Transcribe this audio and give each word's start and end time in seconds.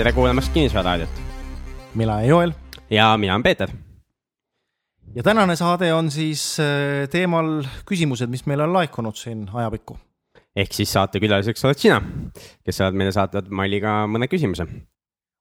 tere 0.00 0.14
kuulamast 0.16 0.52
Kinnisvara 0.52 0.94
raadiot. 0.94 1.18
mina 1.94 2.14
olen 2.14 2.28
Joel. 2.28 2.52
ja 2.90 3.16
mina 3.18 3.34
olen 3.34 3.42
Peeter. 3.42 3.70
ja 5.14 5.22
tänane 5.22 5.56
saade 5.56 5.94
on 5.94 6.10
siis 6.10 6.56
äh, 6.60 7.08
teemal 7.12 7.66
küsimused, 7.84 8.30
mis 8.32 8.46
meile 8.46 8.64
on 8.64 8.72
laekunud 8.72 9.14
siin 9.14 9.44
ajapikku. 9.52 9.98
ehk 10.56 10.72
siis 10.72 10.92
saatekülaliseks 10.92 11.64
oled 11.64 11.82
sina, 11.84 12.00
kes 12.64 12.80
sa 12.80 12.88
oled 12.88 12.96
meile 12.96 13.12
saatnud 13.12 13.52
mailiga 13.52 14.06
mõne 14.08 14.30
küsimuse. 14.32 14.64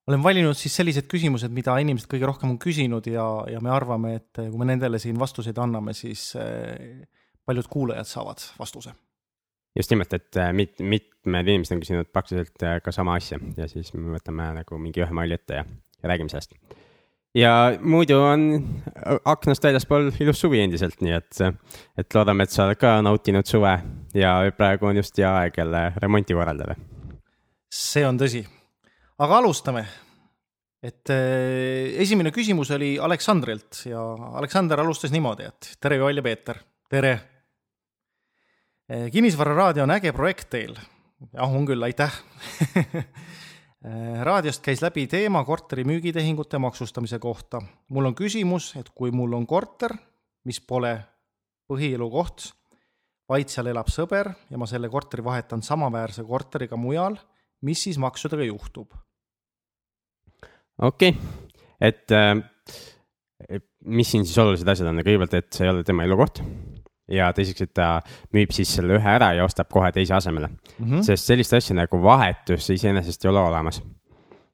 olen 0.07 0.24
valinud 0.24 0.60
siis 0.60 0.76
sellised 0.76 1.07
küsimused, 1.07 1.55
mida 1.55 1.78
inimesed 1.80 2.12
kõige 2.12 2.28
rohkem 2.28 2.52
on 2.52 2.60
küsinud 2.60 3.07
ja, 3.07 3.30
ja 3.48 3.64
me 3.64 3.71
arvame, 3.71 4.16
et 4.20 4.44
kui 4.44 4.60
me 4.60 4.68
nendele 4.68 5.00
siin 5.00 5.20
vastuseid 5.20 5.57
anname, 5.57 5.96
siis 5.96 6.34
äh, 6.36 7.07
paljud 7.48 7.71
kuulajad 7.71 8.12
saavad 8.12 8.43
vastuse 8.60 8.92
just 9.78 9.91
nimelt, 9.93 10.14
et 10.14 10.37
äh, 10.37 10.51
mit-, 10.55 10.82
mitmed 10.82 11.47
inimesed 11.47 11.75
on 11.75 11.83
küsinud 11.83 12.11
praktiliselt 12.14 12.65
äh, 12.65 12.79
ka 12.83 12.93
sama 12.96 13.18
asja 13.19 13.39
ja 13.57 13.68
siis 13.69 13.93
me 13.95 14.15
võtame 14.15 14.50
nagu 14.59 14.82
mingi 14.82 15.04
ühe 15.04 15.15
maili 15.15 15.37
ette 15.37 15.61
ja, 15.61 15.65
ja 16.01 16.11
räägime 16.11 16.32
sellest. 16.32 16.55
ja 17.37 17.54
muidu 17.79 18.18
on 18.25 18.47
aknast 19.29 19.64
väljaspool 19.64 20.11
ilus 20.19 20.42
suvi 20.42 20.64
endiselt, 20.64 21.00
nii 21.05 21.15
et, 21.19 21.42
et 22.01 22.18
loodame, 22.18 22.45
et 22.45 22.55
sa 22.55 22.65
oled 22.65 22.82
ka 22.82 22.97
nautinud 23.05 23.50
suve 23.50 23.78
ja 24.18 24.36
praegu 24.57 24.89
on 24.89 25.01
just 25.01 25.18
hea 25.21 25.32
aeg 25.43 25.61
jälle 25.61 25.86
remonti 26.01 26.37
korraldada. 26.37 26.78
see 27.70 28.06
on 28.07 28.20
tõsi, 28.20 28.43
aga 29.21 29.42
alustame. 29.43 29.86
et 30.81 31.14
äh, 31.14 32.00
esimene 32.02 32.33
küsimus 32.33 32.73
oli 32.73 32.95
Aleksandrilt 32.97 33.86
ja 33.86 34.02
Aleksander 34.33 34.81
alustas 34.81 35.14
niimoodi, 35.14 35.45
et 35.45 35.75
tere, 35.80 36.02
Joel 36.02 36.23
ja 36.23 36.25
Peeter, 36.25 36.66
tere 36.89 37.20
kinnisvararaadio 38.90 39.84
on 39.84 39.92
äge 39.94 40.14
projekt 40.14 40.50
teil. 40.50 40.73
jah, 41.34 41.52
on 41.52 41.66
küll, 41.68 41.84
aitäh 41.84 42.14
eh, 43.86 44.22
raadiost 44.26 44.64
käis 44.66 44.82
läbi 44.82 45.06
teema 45.08 45.44
korteri 45.45 45.84
müügitehingute 45.86 46.58
maksustamise 46.58 47.20
kohta. 47.20 47.62
mul 47.90 48.10
on 48.10 48.16
küsimus, 48.16 48.73
et 48.80 48.90
kui 48.95 49.12
mul 49.12 49.34
on 49.38 49.45
korter, 49.48 49.94
mis 50.45 50.62
pole 50.62 50.95
põhielukoht, 51.70 52.50
vaid 53.30 53.54
seal 53.54 53.70
elab 53.70 53.92
sõber 53.94 54.32
ja 54.50 54.58
ma 54.58 54.66
selle 54.66 54.90
korteri 54.90 55.23
vahetan 55.23 55.62
samaväärse 55.62 56.26
korteriga 56.26 56.78
mujal, 56.78 57.20
mis 57.62 57.84
siis 57.84 58.02
maksudega 58.02 58.50
juhtub? 58.50 58.95
okei 60.82 61.14
okay., 61.14 61.48
et 61.80 62.12
äh, 62.12 63.62
mis 63.86 64.10
siin 64.12 64.26
siis 64.26 64.38
olulised 64.42 64.67
asjad 64.67 64.90
on, 64.90 65.06
kõigepealt, 65.06 65.38
et 65.38 65.54
see 65.54 65.67
ei 65.67 65.76
ole 65.76 65.86
tema 65.86 66.10
elukoht 66.10 66.42
ja 67.12 67.30
teiseks, 67.36 67.68
et 67.68 67.74
ta 67.74 67.90
müüb 68.36 68.54
siis 68.56 68.72
selle 68.80 68.98
ühe 69.00 69.14
ära 69.16 69.32
ja 69.38 69.46
ostab 69.48 69.70
kohe 69.72 69.92
teise 69.96 70.16
asemele 70.18 70.50
mm. 70.50 70.86
-hmm. 70.86 71.06
sest 71.06 71.32
sellist 71.32 71.54
asja 71.58 71.76
nagu 71.78 72.02
vahetus 72.04 72.70
iseenesest 72.70 73.26
ei 73.26 73.32
ole 73.32 73.40
olemas. 73.40 73.82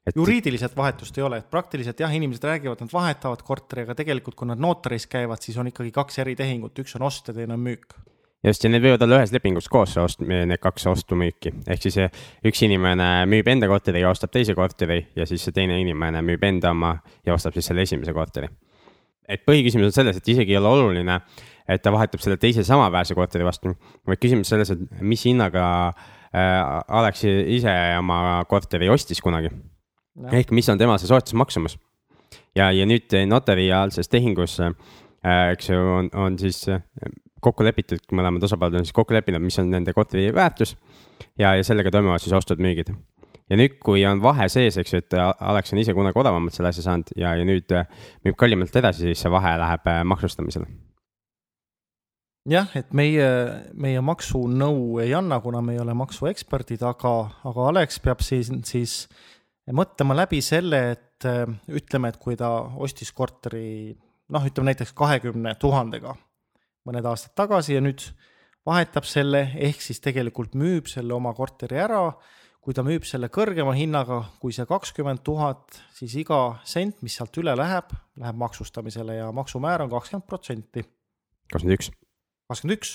Et... 0.06 0.16
juriidiliselt 0.16 0.76
vahetust 0.76 1.18
ei 1.18 1.24
ole, 1.26 1.38
et 1.42 1.50
praktiliselt 1.50 2.00
jah, 2.00 2.12
inimesed 2.14 2.44
räägivad, 2.44 2.80
nad 2.80 2.92
vahetavad 2.92 3.42
korteri, 3.42 3.82
aga 3.82 3.94
tegelikult, 3.94 4.36
kui 4.38 4.46
nad 4.46 4.60
notaris 4.62 5.06
käivad, 5.10 5.42
siis 5.42 5.56
on 5.58 5.66
ikkagi 5.66 5.90
kaks 5.90 6.18
eri 6.22 6.36
tehingut, 6.38 6.78
üks 6.78 6.94
on 6.94 7.02
ost 7.08 7.28
ja 7.28 7.34
teine 7.34 7.54
on 7.58 7.64
müük 7.64 7.96
just, 8.46 8.64
ja 8.64 8.70
need 8.70 8.84
võivad 8.84 9.02
olla 9.06 9.20
ühes 9.20 9.32
lepingus 9.34 9.68
koos, 9.72 9.96
ost, 10.00 10.22
need 10.26 10.60
kaks 10.62 10.86
ostu-müüki, 10.92 11.52
ehk 11.66 11.82
siis 11.82 11.98
üks 12.46 12.62
inimene 12.66 13.08
müüb 13.30 13.48
enda 13.50 13.68
korteri 13.70 14.04
ja 14.04 14.12
ostab 14.12 14.32
teise 14.34 14.54
korteri 14.58 15.00
ja 15.16 15.26
siis 15.28 15.44
see 15.46 15.56
teine 15.56 15.80
inimene 15.82 16.22
müüb 16.26 16.44
enda 16.46 16.72
oma 16.74 16.96
ja 17.26 17.34
ostab 17.36 17.56
siis 17.56 17.70
selle 17.70 17.86
esimese 17.86 18.14
korteri. 18.16 18.48
et 19.28 19.42
põhiküsimus 19.42 19.88
on 19.90 19.92
selles, 19.92 20.16
et 20.20 20.28
isegi 20.28 20.54
ei 20.54 20.58
ole 20.60 20.68
oluline 20.70 21.20
et 21.68 21.82
ta 21.82 21.92
vahetab 21.94 22.22
selle 22.22 22.38
teise 22.40 22.64
samaväärse 22.66 23.16
korteri 23.18 23.46
vastu, 23.46 23.74
vaid 24.06 24.20
küsimus 24.22 24.50
selles, 24.52 24.70
et 24.74 25.00
mis 25.00 25.24
hinnaga 25.26 25.64
äh, 25.88 26.98
Alex 27.00 27.24
ise 27.26 27.74
oma 27.98 28.44
korteri 28.48 28.90
ostis 28.92 29.22
kunagi. 29.24 29.50
Ehk 30.32 30.52
mis 30.56 30.68
on 30.72 30.78
tema 30.80 30.96
see 30.98 31.10
soetusmaksumus. 31.10 31.78
ja, 32.56 32.70
ja 32.72 32.86
nüüd 32.88 33.12
notariaalses 33.28 34.08
tehingus 34.08 34.60
äh,, 34.60 34.72
eks 35.52 35.70
ju, 35.70 35.76
on, 35.76 36.08
on 36.14 36.38
siis 36.38 36.62
äh, 36.72 36.80
kokku 37.44 37.66
lepitud, 37.66 38.00
mõlemad 38.12 38.44
osapooled 38.46 38.80
on 38.80 38.86
siis 38.86 38.96
kokku 38.96 39.14
leppinud, 39.14 39.42
mis 39.44 39.58
on 39.60 39.70
nende 39.70 39.92
korteri 39.92 40.32
väärtus. 40.34 40.76
ja, 41.38 41.54
ja 41.54 41.64
sellega 41.64 41.90
toimuvad 41.90 42.24
siis 42.24 42.32
ostud-müügid 42.36 42.94
ja 43.50 43.58
nüüd, 43.60 43.78
kui 43.82 44.02
on 44.08 44.22
vahe 44.22 44.48
sees, 44.52 44.78
eks 44.80 44.94
ju, 44.94 45.02
et 45.04 45.16
Alex 45.20 45.72
on 45.74 45.82
ise 45.82 45.94
kunagi 45.96 46.18
odavamalt 46.18 46.56
selle 46.56 46.72
asja 46.72 46.86
saanud 46.88 47.14
ja, 47.18 47.36
ja 47.38 47.46
nüüd 47.46 47.76
äh, 47.76 47.86
müüb 48.26 48.38
kallimalt 48.38 48.76
edasi, 48.76 49.10
siis 49.10 49.24
see 49.24 49.32
vahe 49.32 49.56
läheb 49.60 49.92
äh, 49.92 50.02
maksustamisele 50.08 50.68
jah, 52.50 52.70
et 52.78 52.92
meie, 52.96 53.28
meie 53.74 54.02
maksunõu 54.04 55.00
ei 55.02 55.14
anna, 55.16 55.40
kuna 55.42 55.62
me 55.64 55.76
ei 55.76 55.82
ole 55.82 55.94
maksueksperdid, 55.98 56.84
aga, 56.86 57.14
aga 57.48 57.66
Alex 57.72 58.00
peab 58.04 58.22
siis, 58.24 58.52
siis 58.68 58.96
mõtlema 59.74 60.16
läbi 60.16 60.42
selle, 60.44 60.82
et 60.96 61.26
ütleme, 61.72 62.12
et 62.12 62.20
kui 62.20 62.36
ta 62.38 62.50
ostis 62.82 63.10
korteri 63.16 63.96
noh, 64.32 64.46
ütleme 64.46 64.72
näiteks 64.72 64.92
kahekümne 64.96 65.54
tuhandega 65.60 66.14
mõned 66.86 67.06
aastad 67.08 67.34
tagasi 67.38 67.76
ja 67.76 67.82
nüüd 67.82 68.02
vahetab 68.66 69.06
selle, 69.08 69.46
ehk 69.54 69.82
siis 69.82 70.02
tegelikult 70.02 70.54
müüb 70.58 70.90
selle 70.90 71.14
oma 71.16 71.34
korteri 71.34 71.80
ära. 71.82 72.10
kui 72.66 72.74
ta 72.74 72.82
müüb 72.82 73.04
selle 73.06 73.28
kõrgema 73.30 73.76
hinnaga 73.78 74.24
kui 74.42 74.50
see 74.50 74.66
kakskümmend 74.66 75.20
tuhat, 75.22 75.78
siis 75.94 76.16
iga 76.18 76.58
sent, 76.66 76.98
mis 76.98 77.14
sealt 77.14 77.38
üle 77.38 77.54
läheb, 77.54 77.94
läheb 78.18 78.40
maksustamisele 78.42 79.20
ja 79.20 79.30
maksumäär 79.30 79.84
on 79.84 79.90
kakskümmend 79.90 80.26
protsenti. 80.26 80.82
kakskümmend 81.52 81.78
üks 81.78 81.92
kakskümmend 82.50 82.78
üks. 82.78 82.94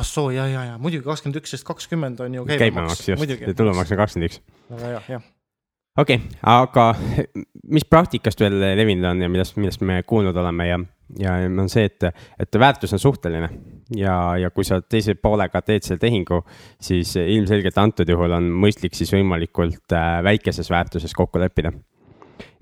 ah 0.00 0.06
soo, 0.06 0.30
ja, 0.34 0.46
ja, 0.50 0.64
ja 0.72 0.78
muidugi 0.78 1.04
kakskümmend 1.08 1.42
üks, 1.42 1.56
sest 1.56 1.66
kakskümmend 1.68 2.22
on 2.24 2.40
ju 2.40 2.46
käibemaks. 2.48 3.04
käibemaks 3.04 3.36
just, 3.36 3.52
tulumaks 3.58 3.92
on 3.92 4.02
kakskümmend 4.04 4.30
üks. 4.30 4.42
väga 4.70 4.86
hea, 4.86 5.04
jah 5.18 5.28
okei 5.98 6.16
okay,, 6.16 6.38
aga 6.46 6.94
mis 7.74 7.84
praktikast 7.88 8.40
veel 8.40 8.56
levinud 8.78 9.08
on 9.10 9.24
ja 9.24 9.28
millest, 9.32 9.58
millest 9.58 9.82
me 9.86 10.00
kuulnud 10.06 10.36
oleme 10.36 10.66
ja, 10.68 10.78
ja 11.18 11.34
on 11.50 11.68
see, 11.72 11.88
et, 11.90 12.08
et 12.40 12.60
väärtus 12.62 12.94
on 12.96 13.02
suhteline. 13.02 13.50
ja, 13.96 14.16
ja 14.38 14.50
kui 14.54 14.64
sa 14.66 14.80
teise 14.82 15.16
poolega 15.18 15.62
teed 15.66 15.86
selle 15.86 16.00
tehingu, 16.02 16.42
siis 16.80 17.16
ilmselgelt 17.20 17.78
antud 17.78 18.08
juhul 18.08 18.38
on 18.38 18.50
mõistlik 18.64 18.94
siis 18.98 19.12
võimalikult 19.14 19.96
äh, 19.96 20.20
väikeses 20.26 20.70
väärtuses 20.70 21.14
kokku 21.16 21.42
leppida 21.42 21.72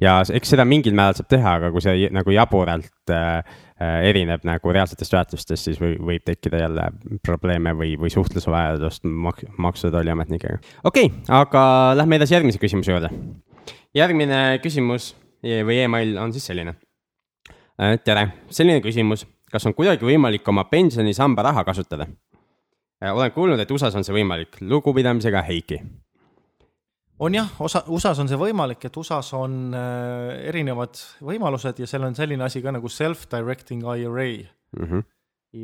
ja 0.02 0.18
eks 0.34 0.52
seda 0.54 0.64
mingil 0.68 0.96
määral 0.96 1.16
saab 1.18 1.28
teha, 1.32 1.54
aga 1.60 1.70
kui 1.74 1.82
see 1.84 2.08
nagu 2.14 2.32
jaburalt 2.34 3.12
äh, 3.14 3.38
äh, 3.80 3.98
erineb 4.10 4.44
nagu 4.48 4.74
reaalsetest 4.74 5.14
väärtustest, 5.14 5.68
siis 5.68 5.80
või, 5.82 5.96
võib 6.10 6.24
tekkida 6.26 6.62
jälle 6.64 6.88
probleeme 7.26 7.74
või, 7.78 7.94
või 8.00 8.12
suhtlusvajadust 8.14 9.06
mak-, 9.08 9.44
maksu- 9.58 9.88
ja 9.88 9.94
tolliametnikega. 9.94 10.60
okei 10.84 11.10
okay,, 11.10 11.24
aga 11.40 11.62
lähme 11.98 12.20
edasi 12.20 12.36
järgmise 12.36 12.62
küsimuse 12.62 12.94
juurde. 12.94 13.12
järgmine 13.96 14.42
küsimus 14.64 15.12
e-, 15.42 15.62
või 15.66 15.82
email 15.84 16.16
on 16.18 16.34
siis 16.34 16.46
selline. 16.50 16.76
Äh, 17.78 17.98
tere, 18.04 18.28
selline 18.50 18.82
küsimus, 18.84 19.26
kas 19.52 19.66
on 19.66 19.76
kuidagi 19.76 20.06
võimalik 20.06 20.48
oma 20.50 20.66
pensionisamba 20.70 21.46
raha 21.50 21.64
kasutada? 21.64 22.08
Äh, 22.98 23.14
olen 23.14 23.32
kuulnud, 23.32 23.60
et 23.62 23.70
USA-s 23.70 23.96
on 23.98 24.06
see 24.06 24.16
võimalik, 24.16 24.60
lugupidamisega 24.60 25.44
Heiki 25.46 25.82
on 27.18 27.34
jah, 27.34 27.50
osa, 27.60 27.82
USA-s 27.90 28.22
on 28.22 28.30
see 28.30 28.38
võimalik, 28.40 28.84
et 28.86 28.96
USA-s 29.00 29.34
on 29.38 29.74
äh, 29.76 30.32
erinevad 30.50 30.98
võimalused 31.24 31.80
ja 31.82 31.88
seal 31.90 32.06
on 32.06 32.16
selline 32.18 32.46
asi 32.46 32.62
ka 32.64 32.72
nagu 32.74 32.90
self-directing 32.92 33.82
IRA 33.82 34.28
mm. 34.76 34.84
-hmm. 34.84 35.06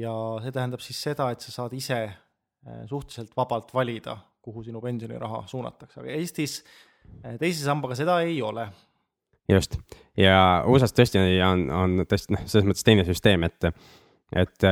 ja 0.00 0.14
see 0.42 0.54
tähendab 0.54 0.82
siis 0.84 1.02
seda, 1.08 1.30
et 1.30 1.44
sa 1.44 1.52
saad 1.52 1.76
ise 1.76 2.00
äh, 2.04 2.80
suhteliselt 2.90 3.36
vabalt 3.36 3.74
valida, 3.74 4.16
kuhu 4.42 4.64
sinu 4.64 4.80
pensioniraha 4.80 5.44
suunatakse, 5.46 6.00
aga 6.00 6.10
Eestis 6.18 6.62
äh, 7.24 7.38
teise 7.38 7.64
sambaga 7.64 7.94
seda 7.94 8.20
ei 8.20 8.42
ole. 8.42 8.68
just, 9.48 9.78
ja 10.16 10.64
USA-s 10.66 10.96
tõesti 10.96 11.22
on, 11.46 11.68
on 11.70 12.00
tõesti 12.08 12.34
noh, 12.34 12.46
selles 12.46 12.66
mõttes 12.66 12.84
teine 12.84 13.04
süsteem, 13.04 13.44
et, 13.44 13.70
et 14.34 14.68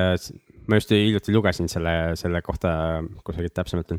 ma 0.66 0.78
just 0.80 0.90
hiljuti 0.90 1.32
lugesin 1.32 1.68
selle, 1.68 2.16
selle 2.16 2.42
kohta 2.42 3.02
kusagilt 3.24 3.54
täpsemalt 3.54 3.92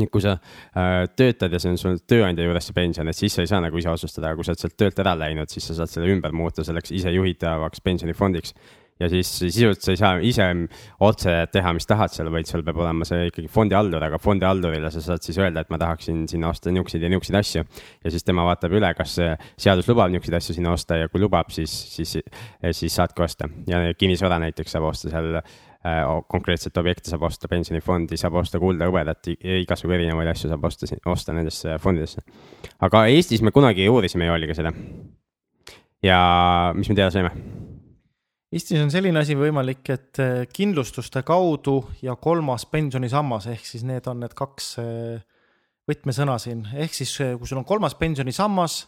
nii 0.00 0.10
kui 0.12 0.24
sa 0.24 0.36
äh, 0.36 1.06
töötad 1.16 1.52
ja 1.52 1.60
see 1.62 1.74
on 1.74 1.80
sul 1.80 2.02
tööandja 2.08 2.46
juures 2.46 2.70
see 2.70 2.76
pension, 2.76 3.08
et 3.10 3.18
siis 3.18 3.36
sa 3.36 3.44
ei 3.44 3.50
saa 3.50 3.62
nagu 3.64 3.80
ise 3.80 3.92
otsustada, 3.92 4.30
aga 4.30 4.40
kui 4.40 4.46
sa 4.46 4.54
oled 4.54 4.64
sealt 4.64 4.76
töölt 4.80 5.00
ära 5.02 5.16
läinud, 5.18 5.50
siis 5.52 5.70
sa 5.70 5.80
saad 5.80 5.92
selle 5.92 6.12
ümber 6.12 6.34
muuta 6.36 6.66
selleks 6.66 6.94
isejuhitavaks 6.96 7.84
pensionifondiks. 7.84 8.54
ja 9.00 9.08
siis 9.08 9.28
sisuliselt 9.38 9.80
sa 9.80 9.92
ei 9.94 9.96
saa 9.96 10.16
ise 10.28 10.46
otse 11.00 11.32
teha, 11.52 11.70
mis 11.72 11.88
tahad 11.88 12.12
seal, 12.12 12.28
vaid 12.32 12.44
sul 12.48 12.60
peab 12.66 12.82
olema 12.82 13.06
see 13.08 13.30
ikkagi 13.30 13.48
fondihaldur, 13.48 14.04
aga 14.04 14.18
fondihaldurile 14.20 14.90
sa 14.92 15.00
saad 15.00 15.24
siis 15.24 15.38
öelda, 15.40 15.62
et 15.64 15.72
ma 15.72 15.78
tahaksin 15.80 16.26
sinna 16.28 16.50
osta 16.52 16.68
niisuguseid 16.68 17.06
ja 17.06 17.08
niisuguseid 17.08 17.38
asju. 17.40 17.64
ja 18.04 18.12
siis 18.12 18.26
tema 18.28 18.44
vaatab 18.44 18.76
üle, 18.76 18.92
kas 18.98 19.16
seadus 19.56 19.88
lubab 19.88 20.12
niisuguseid 20.12 20.36
asju 20.42 20.58
sinna 20.58 20.76
osta 20.76 21.00
ja 21.00 21.08
kui 21.08 21.22
lubab, 21.22 21.48
siis, 21.48 21.72
siis, 21.96 22.18
siis 22.76 23.00
saadki 23.00 23.24
osta 23.24 23.48
ja 23.70 23.86
kinnisvara 23.96 24.38
näiteks 24.44 24.76
saab 24.76 24.90
osta 24.92 25.08
seal 25.14 25.40
konkreetset 26.28 26.76
objekti 26.76 27.08
saab 27.08 27.22
osta, 27.30 27.48
pensionifondi 27.48 28.18
saab 28.20 28.34
osta, 28.42 28.58
kulda, 28.60 28.84
hõbedat, 28.90 29.30
igasugu 29.62 29.94
erinevaid 29.96 30.28
asju 30.34 30.50
saab 30.50 30.66
osta, 30.68 30.88
osta 31.08 31.32
nendesse 31.32 31.78
fondidesse. 31.80 32.20
aga 32.84 33.06
Eestis 33.08 33.40
me 33.40 33.50
kunagi 33.50 33.88
uurisime 33.88 34.28
Jooliga 34.28 34.54
seda. 34.54 34.72
ja 36.02 36.20
mis 36.76 36.88
me 36.88 36.94
teada 36.94 37.10
saime? 37.10 37.32
Eestis 38.52 38.82
on 38.82 38.90
selline 38.90 39.22
asi 39.22 39.36
võimalik, 39.38 39.84
et 39.94 40.20
äh, 40.20 40.44
kindlustuste 40.52 41.22
kaudu 41.22 41.84
ja 42.02 42.16
kolmas 42.16 42.66
pensionisammas, 42.66 43.46
ehk 43.46 43.64
siis 43.64 43.84
need 43.86 44.08
on 44.10 44.20
need 44.20 44.34
kaks 44.36 44.72
äh, 44.82 45.22
võtmesõna 45.88 46.36
siin, 46.42 46.66
ehk 46.74 46.92
siis 46.92 47.14
kui 47.38 47.48
sul 47.48 47.62
on 47.62 47.68
kolmas 47.68 47.94
pensionisammas, 47.94 48.82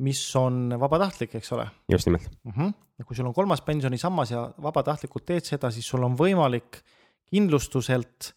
mis 0.00 0.20
on 0.40 0.74
vabatahtlik, 0.80 1.34
eks 1.38 1.52
ole. 1.56 1.68
just 1.92 2.06
nimelt 2.06 2.28
mm. 2.44 2.52
-hmm. 2.56 2.72
ja 2.98 3.04
kui 3.04 3.16
sul 3.16 3.26
on 3.26 3.34
kolmas 3.34 3.62
pensionisammas 3.62 4.30
ja 4.30 4.50
vabatahtlikult 4.62 5.26
teed 5.26 5.44
seda, 5.44 5.70
siis 5.70 5.88
sul 5.88 6.02
on 6.02 6.16
võimalik 6.18 6.80
kindlustuselt 7.30 8.32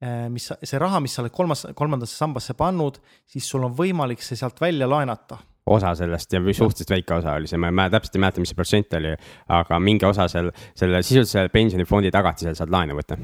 eh, 0.00 0.28
mis, 0.28 0.52
see 0.62 0.78
raha, 0.78 1.00
mis 1.00 1.14
sa 1.14 1.22
oled 1.22 1.34
kolmas, 1.34 1.66
kolmandasse 1.74 2.16
sambasse 2.16 2.54
pannud, 2.54 3.00
siis 3.26 3.48
sul 3.48 3.64
on 3.64 3.76
võimalik 3.76 4.22
see 4.22 4.38
sealt 4.38 4.60
välja 4.60 4.88
laenata 4.88 5.38
osa 5.66 5.94
sellest 5.98 6.32
ja 6.32 6.40
suhteliselt 6.40 6.90
väike 6.90 7.14
osa 7.14 7.32
oli 7.34 7.48
see, 7.50 7.58
ma 7.58 7.70
ei 7.70 7.74
mäleta, 7.74 7.98
täpselt 7.98 8.16
ei 8.16 8.22
mäleta, 8.22 8.42
mis 8.42 8.52
see 8.52 8.58
protsent 8.58 8.92
oli, 8.98 9.14
aga 9.48 9.78
mingi 9.82 10.06
osa 10.06 10.28
seal, 10.30 10.52
selle 10.78 11.00
sisuliselt 11.02 11.32
selle 11.32 11.50
pensionifondi 11.54 12.12
tagatisel 12.14 12.54
saad 12.58 12.70
laenu 12.70 12.98
võtta. 12.98 13.18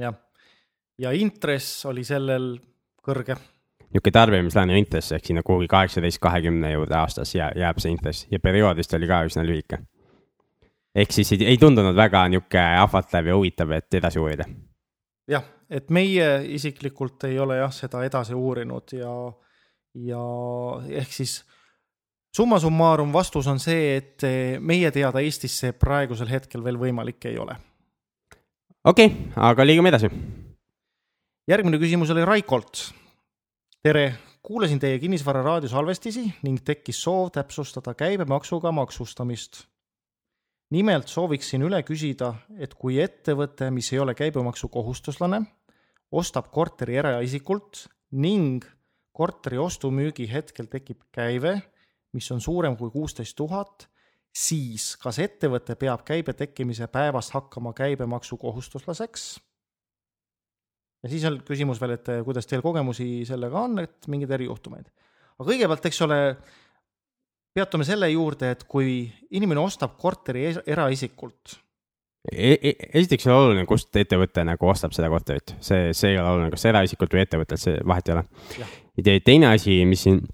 jah, 0.00 0.16
ja 0.98 1.12
intress 1.12 1.84
oli 1.90 2.04
sellel 2.04 2.54
kõrge. 3.04 3.36
Niisugune 3.94 4.12
tarbimislaenu 4.12 4.76
intress 4.76 5.12
ehk 5.12 5.24
sinna 5.30 5.42
kuhugi 5.46 5.68
kaheksateist, 5.70 6.18
kahekümne 6.22 6.72
juurde 6.72 6.96
aastas 6.98 7.34
jääb, 7.34 7.56
jääb 7.56 7.78
see 7.82 7.92
intress 7.94 8.26
ja 8.30 8.40
periood 8.42 8.76
vist 8.76 8.94
oli 8.94 9.08
ka 9.08 9.22
üsna 9.28 9.44
lühike. 9.46 9.78
ehk 10.94 11.12
siis 11.12 11.32
ei, 11.32 11.44
ei 11.46 11.58
tundunud 11.58 11.96
väga 11.96 12.28
niisugune 12.28 12.78
ahvatlev 12.82 13.26
ja 13.26 13.36
huvitav, 13.36 13.70
et 13.70 13.94
edasi 13.94 14.18
uurida. 14.18 14.44
jah, 15.28 15.44
et 15.70 15.90
meie 15.90 16.30
isiklikult 16.58 17.24
ei 17.24 17.38
ole 17.38 17.58
jah, 17.58 17.72
seda 17.72 18.04
edasi 18.04 18.34
uurinud 18.34 18.96
ja, 18.98 19.12
ja 19.94 20.24
ehk 21.02 21.12
siis 21.12 21.40
summa 22.36 22.58
summarum 22.60 23.12
vastus 23.12 23.46
on 23.46 23.60
see, 23.62 23.96
et 23.96 24.26
meie 24.60 24.90
teada 24.92 25.22
Eestis 25.24 25.56
see 25.62 25.72
praegusel 25.72 26.28
hetkel 26.30 26.64
veel 26.64 26.78
võimalik 26.80 27.30
ei 27.30 27.38
ole. 27.40 27.56
okei 28.84 29.06
okay,, 29.06 29.32
aga 29.50 29.66
liigume 29.66 29.92
edasi. 29.94 30.10
järgmine 31.48 31.80
küsimus 31.82 32.12
oli 32.12 32.24
Raikolt. 32.24 32.88
Tere, 33.86 34.14
kuulasin 34.42 34.80
teie 34.82 34.98
kinnisvara 34.98 35.44
raadiosalvestisi 35.46 36.24
ning 36.42 36.58
tekkis 36.66 36.98
soov 37.04 37.28
täpsustada 37.30 37.94
käibemaksuga 37.94 38.72
maksustamist. 38.72 39.62
nimelt 40.70 41.08
sooviksin 41.08 41.62
üle 41.62 41.78
küsida, 41.86 42.32
et 42.58 42.74
kui 42.74 42.98
ettevõte, 42.98 43.70
mis 43.70 43.92
ei 43.92 44.00
ole 44.02 44.14
käibemaksukohustuslane, 44.18 45.40
ostab 46.10 46.50
korteri 46.50 46.96
eraisikult 46.96 47.86
ning 48.10 48.64
korteri 49.12 49.58
ostu-müügi 49.58 50.26
hetkel 50.32 50.66
tekib 50.66 51.06
käive 51.12 51.60
mis 52.16 52.32
on 52.32 52.40
suurem 52.40 52.76
kui 52.76 52.90
kuusteist 52.90 53.36
tuhat, 53.36 53.86
siis 54.34 54.94
kas 55.00 55.20
ettevõte 55.22 55.76
peab 55.78 56.04
käibe 56.06 56.32
tekkimise 56.32 56.88
päevast 56.88 57.36
hakkama 57.36 57.74
käibemaksukohustuslaseks? 57.76 59.36
Ja 61.06 61.10
siis 61.12 61.24
on 61.28 61.38
küsimus 61.46 61.80
veel, 61.80 61.94
et 61.96 62.08
kuidas 62.26 62.48
teil 62.50 62.62
kogemusi 62.64 63.24
sellega 63.28 63.60
on, 63.62 63.78
et 63.84 64.08
mingeid 64.10 64.32
erijuhtumeid. 64.38 64.88
aga 65.38 65.46
kõigepealt, 65.50 65.86
eks 65.90 66.00
ole, 66.06 66.18
peatume 67.54 67.86
selle 67.86 68.10
juurde, 68.10 68.50
et 68.56 68.64
kui 68.68 69.04
inimene 69.30 69.62
ostab 69.62 69.94
korteri 70.00 70.48
eraisikult 70.66 71.56
e. 72.26 72.56
E 72.56 72.72
esiteks 72.98 73.28
ei 73.28 73.32
ole 73.32 73.44
oluline, 73.44 73.66
kust 73.70 73.94
ettevõte 73.96 74.42
nagu 74.44 74.72
ostab 74.72 74.96
seda 74.96 75.10
korterit, 75.12 75.54
see, 75.62 75.92
see 75.94 76.14
ei 76.14 76.18
ole 76.18 76.32
oluline, 76.32 76.54
kas 76.56 76.66
eraisikult 76.72 77.14
või 77.14 77.22
ettevõttelt, 77.22 77.62
see 77.62 77.78
vahet 77.86 78.10
ei 78.10 78.16
ole. 78.16 78.26
ja 78.98 79.20
teine 79.24 79.52
asi, 79.52 79.78
mis 79.86 80.02
siin 80.08 80.24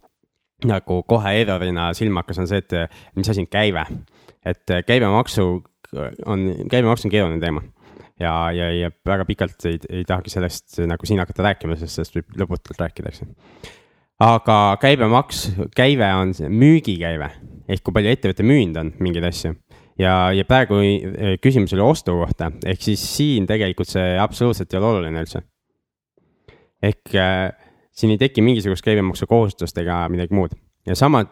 nagu 0.66 1.02
kohe 1.08 1.34
errorina 1.40 1.90
silma 1.98 2.22
hakkas, 2.22 2.40
on 2.42 2.48
see, 2.48 2.62
et 2.62 3.18
mis 3.18 3.28
asi 3.28 3.44
on 3.44 3.50
käive. 3.50 3.84
et 4.46 4.74
käibemaksu 4.86 5.44
on, 6.26 6.48
käibemaks 6.70 7.04
on 7.04 7.10
keeruline 7.12 7.40
teema. 7.42 7.62
Ja, 8.22 8.34
ja, 8.54 8.70
ja 8.76 8.90
väga 9.08 9.26
pikalt 9.28 9.68
ei, 9.68 9.78
ei 9.90 10.06
tahagi 10.08 10.32
sellest 10.32 10.80
nagu 10.88 11.08
siin 11.08 11.22
hakata 11.22 11.46
rääkima, 11.50 11.76
sest 11.80 11.98
sellest 11.98 12.18
võib 12.18 12.42
lõputult 12.44 12.80
rääkida, 12.80 13.12
eks 13.12 13.24
ju. 13.24 13.28
aga 14.22 14.58
käibemaks, 14.82 15.44
käive 15.76 16.08
on 16.18 16.34
müügikäive. 16.52 17.32
Ehk 17.70 17.84
kui 17.86 17.94
palju 17.94 18.10
ettevõte 18.12 18.44
müünud 18.46 18.78
on 18.80 18.94
mingeid 19.02 19.26
asju. 19.28 19.54
Ja, 20.00 20.32
ja 20.34 20.44
praegu 20.48 20.80
e, 20.82 21.36
küsimus 21.42 21.74
oli 21.76 21.84
ostu 21.84 22.14
kohta, 22.16 22.48
ehk 22.66 22.80
siis 22.82 23.02
siin 23.16 23.46
tegelikult 23.46 23.90
see 23.92 24.16
absoluutselt 24.18 24.72
ei 24.72 24.80
ole 24.80 24.88
oluline 24.88 25.20
üldse. 25.22 25.42
ehk 26.82 27.14
äh, 27.14 27.52
siin 27.92 28.14
ei 28.14 28.18
teki 28.18 28.42
mingisugust 28.42 28.84
käibemaksukohustust 28.84 29.78
ega 29.78 30.02
midagi 30.12 30.34
muud. 30.34 30.56
Ja 30.86 30.96
sama, 30.98 31.24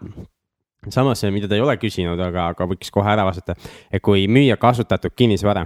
samas, 0.89 1.25
mida 1.33 1.49
ta 1.49 1.57
ei 1.59 1.65
ole 1.65 1.77
küsinud, 1.81 2.21
aga, 2.23 2.51
aga 2.55 2.69
võiks 2.71 2.93
kohe 2.95 3.11
ära 3.11 3.25
vastata, 3.27 3.57
et 3.91 4.03
kui 4.05 4.27
müüa 4.31 4.57
kasutatud 4.61 5.17
kinnisvara, 5.17 5.65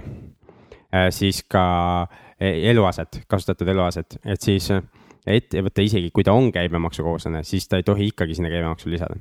siis 1.09 1.43
ka 1.49 1.65
e, 2.39 2.69
eluaset, 2.71 3.21
kasutatud 3.27 3.69
eluaset, 3.73 4.17
et 4.25 4.41
siis 4.41 4.69
ettevõte 5.25 5.85
isegi, 5.85 6.11
kui 6.13 6.25
ta 6.25 6.35
on 6.37 6.51
käibemaksukohuslane, 6.53 7.43
siis 7.43 7.67
ta 7.67 7.79
ei 7.79 7.85
tohi 7.87 8.11
ikkagi 8.11 8.37
sinna 8.37 8.51
käibemaksu 8.53 8.89
lisada. 8.89 9.17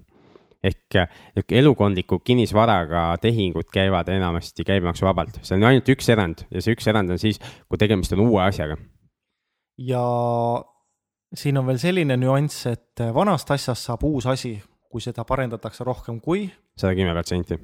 ehk 0.64 1.52
elukondliku 1.52 2.18
kinnisvaraga 2.24 3.18
tehingud 3.20 3.68
käivad 3.72 4.08
enamasti 4.08 4.64
käibemaksuvabalt, 4.64 5.42
see 5.42 5.58
on 5.58 5.66
ainult 5.68 5.88
üks 5.92 6.08
erand 6.08 6.46
ja 6.50 6.62
see 6.64 6.72
üks 6.72 6.88
erand 6.88 7.12
on 7.12 7.20
siis, 7.20 7.40
kui 7.68 7.78
tegemist 7.78 8.12
on 8.16 8.24
uue 8.24 8.42
asjaga. 8.42 8.76
ja 9.78 10.04
siin 11.34 11.58
on 11.58 11.66
veel 11.66 11.80
selline 11.82 12.16
nüanss, 12.16 12.66
et 12.70 13.04
vanast 13.14 13.50
asjast 13.50 13.90
saab 13.90 14.06
uus 14.08 14.26
asi, 14.30 14.56
kui 14.88 15.02
seda 15.04 15.24
parendatakse 15.28 15.84
rohkem 15.84 16.20
kui. 16.20 16.46
sada 16.78 16.94
kümme 16.94 17.12
protsenti. 17.12 17.58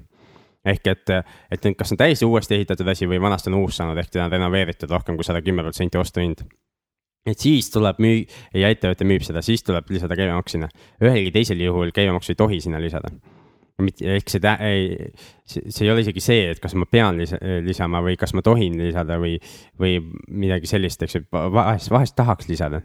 Ehk 0.65 0.91
et, 0.93 1.13
et 1.51 1.65
nüüd, 1.65 1.77
kas 1.79 1.95
on 1.95 2.01
täiesti 2.01 2.29
uuesti 2.29 2.59
ehitatud 2.59 2.89
asi 2.93 3.09
või 3.09 3.21
vanast 3.23 3.49
on 3.49 3.59
uus 3.63 3.79
saanud, 3.81 3.99
ehk 4.01 4.13
teda 4.13 4.27
on 4.27 4.35
renoveeritud 4.37 4.91
rohkem 4.93 5.17
kui 5.17 5.27
sada 5.27 5.43
kümme 5.45 5.65
protsenti 5.65 5.99
ostuhind. 5.99 6.45
et 7.27 7.39
siis 7.39 7.71
tuleb 7.71 7.99
müü- 8.01 8.27
ja 8.55 8.69
ettevõte 8.69 9.05
müüb 9.05 9.23
seda, 9.25 9.43
siis 9.43 9.63
tuleb 9.63 9.91
lisada 9.91 10.17
käibemaks 10.17 10.53
sinna. 10.53 10.69
ühelgi 11.03 11.33
teisel 11.33 11.61
juhul 11.61 11.93
käibemaksu 11.93 12.33
ei 12.33 12.37
tohi 12.37 12.61
sinna 12.61 12.81
lisada 12.81 13.13
ehk 13.81 14.29
see, 14.29 14.41
ei, 14.61 15.13
see 15.47 15.85
ei 15.87 15.91
ole 15.91 16.03
isegi 16.05 16.21
see, 16.21 16.51
et 16.51 16.61
kas 16.61 16.75
ma 16.75 16.85
pean 16.91 17.17
lisa, 17.17 17.39
lisama 17.65 18.03
või 18.05 18.17
kas 18.21 18.35
ma 18.37 18.43
tohin 18.45 18.77
lisada 18.77 19.17
või, 19.21 19.39
või 19.81 20.01
midagi 20.29 20.69
sellist, 20.69 21.03
eks 21.03 21.17
ju, 21.17 21.23
vahest, 21.33 21.91
vahest 21.91 22.17
tahaks 22.19 22.51
lisada 22.51 22.83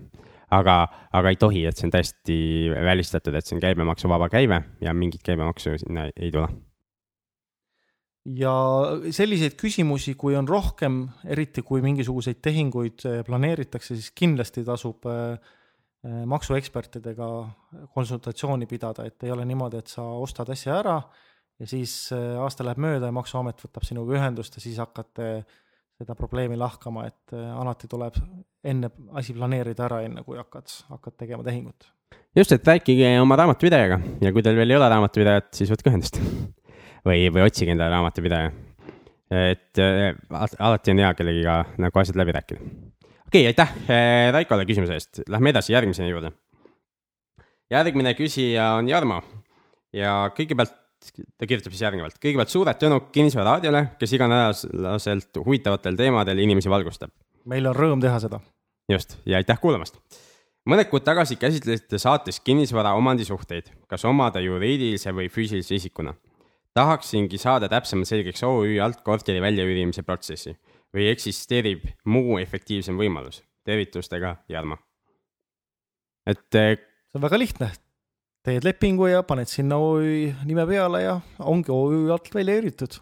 aga, 0.54 0.78
aga 1.13 1.33
ei 1.33 1.39
tohi, 1.42 1.66
et 1.68 1.78
see 1.78 1.89
on 1.89 1.95
täiesti 1.95 2.38
välistatud, 2.86 3.36
et 3.36 3.48
see 3.48 3.57
on 3.57 3.63
käibemaksuvaba 3.63 4.30
käive 4.31 4.62
ja 4.81 4.94
mingit 4.94 5.24
käibemaksu 5.25 5.78
sinna 5.81 6.10
ei 6.16 6.31
tule. 6.31 6.50
Ja 8.25 8.54
selliseid 9.14 9.57
küsimusi, 9.59 10.16
kui 10.18 10.38
on 10.38 10.47
rohkem, 10.49 11.04
eriti 11.30 11.64
kui 11.66 11.83
mingisuguseid 11.85 12.42
tehinguid 12.45 13.06
eh, 13.09 13.19
planeeritakse, 13.28 13.97
siis 13.97 14.09
kindlasti 14.18 14.66
tasub 14.66 15.06
eh, 15.11 15.35
eh, 16.06 16.23
maksuekspertidega 16.31 17.30
konsultatsiooni 17.94 18.69
pidada, 18.69 19.06
et 19.06 19.28
ei 19.28 19.35
ole 19.35 19.45
niimoodi, 19.45 19.83
et 19.83 19.94
sa 19.94 20.07
ostad 20.19 20.49
asja 20.56 20.80
ära 20.80 20.97
ja 21.59 21.68
siis 21.69 22.09
aasta 22.11 22.66
läheb 22.68 22.81
mööda 22.83 23.07
ja 23.07 23.16
Maksuamet 23.16 23.61
võtab 23.64 23.85
sinuga 23.88 24.18
ühendust 24.18 24.57
ja 24.57 24.64
siis 24.64 24.81
hakkate 24.81 25.30
seda 25.95 26.16
probleemi 26.16 26.57
lahkama, 26.59 27.06
et 27.07 27.35
äh, 27.35 27.52
alati 27.56 27.88
tuleb 27.92 28.18
enne 28.66 28.92
asi 29.19 29.35
planeerida 29.35 29.85
ära, 29.88 30.02
enne 30.06 30.26
kui 30.26 30.40
hakkad, 30.40 30.71
hakkad 30.92 31.18
tegema 31.21 31.45
tehingut. 31.45 31.88
just, 32.35 32.52
et 32.52 32.68
rääkige 32.68 33.16
oma 33.21 33.38
raamatupidajaga 33.40 33.99
ja 34.21 34.33
kui 34.35 34.44
teil 34.44 34.59
veel 34.59 34.76
ei 34.76 34.80
ole 34.80 34.92
raamatupidajat, 34.92 35.54
siis 35.56 35.71
võtke 35.71 35.94
ühendust 35.94 36.19
või, 37.06 37.28
või 37.33 37.45
otsige 37.45 37.76
endale 37.76 37.94
raamatupidaja. 37.94 38.52
et 39.50 39.81
äh, 39.81 40.16
alati 40.59 40.94
on 40.94 41.02
hea 41.02 41.14
kellegiga 41.18 41.64
nagu 41.81 42.00
asjad 42.00 42.18
läbi 42.19 42.35
rääkida. 42.35 42.59
okei 42.62 43.42
okay,, 43.42 43.45
aitäh 43.52 43.76
äh, 43.90 44.31
Raikole 44.33 44.66
küsimuse 44.66 44.94
eest, 44.94 45.21
lähme 45.30 45.50
edasi 45.50 45.74
järgmise 45.74 46.07
juurde. 46.07 46.31
järgmine 47.71 48.14
küsija 48.14 48.74
on 48.80 48.90
Jarmo 48.90 49.21
ja 49.94 50.31
kõigepealt 50.38 50.81
ta 51.14 51.47
kirjutab 51.47 51.74
siis 51.74 51.83
järgnevalt, 51.85 52.18
kõigepealt 52.21 52.52
suured 52.52 52.80
tänud 52.81 53.09
Kinnisvara 53.14 53.56
raadiole, 53.56 53.81
kes 54.00 54.14
iganädalaselt 54.18 55.42
huvitavatel 55.45 55.97
teemadel 56.00 56.42
inimesi 56.42 56.71
valgustab. 56.71 57.12
meil 57.45 57.68
on 57.69 57.76
rõõm 57.76 58.02
teha 58.02 58.19
seda. 58.19 58.40
just, 58.92 59.18
ja 59.26 59.38
aitäh 59.38 59.59
kuulamast. 59.62 60.00
mõned 60.69 60.90
kuud 60.90 61.06
tagasi 61.06 61.35
käsitlesite 61.35 61.97
saates 62.02 62.40
kinnisvara 62.40 62.94
omandisuhteid, 62.94 63.69
kas 63.88 64.06
omada 64.06 64.40
juriidilise 64.40 65.14
või 65.14 65.30
füüsilise 65.30 65.76
isikuna. 65.76 66.16
Tahaksingi 66.75 67.39
saada 67.39 67.69
täpsemalt 67.71 68.09
selgeks 68.09 68.44
OÜ 68.44 68.79
alt 68.83 69.01
korteri 69.05 69.41
väljaüürimise 69.44 70.03
protsessi 70.03 70.55
või 70.95 71.09
eksisteerib 71.11 71.87
muu 72.11 72.39
efektiivsem 72.41 72.97
võimalus. 72.99 73.44
tervitustega, 73.65 74.35
Jarmo. 74.49 74.77
et. 76.27 76.55
Eh, 76.55 76.77
see 76.77 77.17
on 77.17 77.21
väga 77.21 77.39
lihtne, 77.39 77.71
teed 78.45 78.63
lepingu 78.63 79.07
ja 79.07 79.23
paned 79.23 79.49
sinna 79.49 79.77
OÜ 79.77 80.33
nime 80.45 80.67
peale 80.67 81.01
ja 81.01 81.19
ongi 81.39 81.71
OÜ 81.71 82.11
alt 82.11 82.29
välja 82.33 82.59
üüritud. 82.59 82.99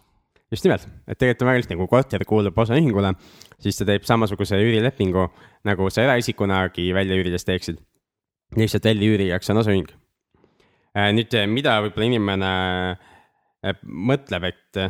just 0.50 0.64
nimelt, 0.64 0.86
et 1.08 1.18
tegelikult 1.18 1.42
on 1.42 1.48
väga 1.48 1.62
lihtne, 1.62 1.76
kui 1.76 1.88
korter 1.88 2.24
kuulub 2.24 2.58
osaühingule, 2.58 3.14
siis 3.58 3.76
ta 3.76 3.84
teeb 3.84 4.04
samasuguse 4.04 4.56
üürilepingu, 4.56 5.28
nagu 5.64 5.90
sa 5.90 6.02
eraisikunagi 6.02 6.94
välja 6.94 7.16
üürides 7.16 7.44
teeksid. 7.44 7.78
lihtsalt 8.56 8.84
väljaüürijaks 8.84 9.50
on 9.50 9.56
osaühing. 9.56 9.90
Äh, 10.94 11.10
nüüd, 11.10 11.32
mida 11.50 11.80
võib-olla 11.82 12.06
inimene 12.06 12.50
äh, 12.92 13.13
mõtleb, 13.84 14.50
et 14.50 14.84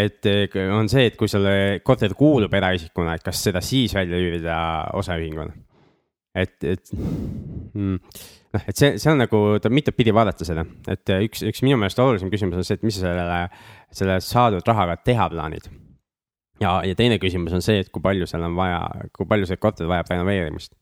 et 0.00 0.26
on 0.70 0.86
see, 0.90 1.08
et 1.10 1.16
kui 1.18 1.28
sulle 1.30 1.80
korter 1.82 2.12
kuulub 2.14 2.52
eraisikuna, 2.54 3.16
et 3.16 3.24
kas 3.26 3.42
seda 3.48 3.62
siis 3.64 3.94
välja 3.94 4.20
üürida 4.22 4.58
osaühinguna 4.98 5.54
et, 6.34 6.64
et 6.64 6.92
mm, 7.74 7.96
noh, 8.54 8.64
et 8.66 8.76
see, 8.76 8.94
see 9.00 9.10
on 9.12 9.20
nagu, 9.20 9.42
tuleb 9.58 9.76
mitut 9.80 9.96
pidi 9.96 10.14
vaadata 10.14 10.46
seda, 10.46 10.64
et 10.90 11.14
üks, 11.26 11.44
üks 11.50 11.62
minu 11.66 11.78
meelest 11.80 12.00
olulisem 12.02 12.30
küsimus 12.32 12.60
on 12.60 12.66
see, 12.66 12.78
et 12.78 12.86
mis 12.86 12.98
sa 12.98 13.08
sellele, 13.08 13.40
selle 13.96 14.18
saadud 14.24 14.70
rahaga 14.70 14.98
teha 15.04 15.28
plaanid. 15.32 15.70
ja, 16.62 16.78
ja 16.86 16.98
teine 16.98 17.18
küsimus 17.22 17.56
on 17.56 17.64
see, 17.64 17.80
et 17.82 17.90
kui 17.90 18.02
palju 18.04 18.28
seal 18.30 18.46
on 18.46 18.56
vaja, 18.58 18.82
kui 19.16 19.26
palju 19.26 19.48
see 19.50 19.60
korter 19.60 19.90
vajab 19.90 20.14
renoveerimist. 20.14 20.74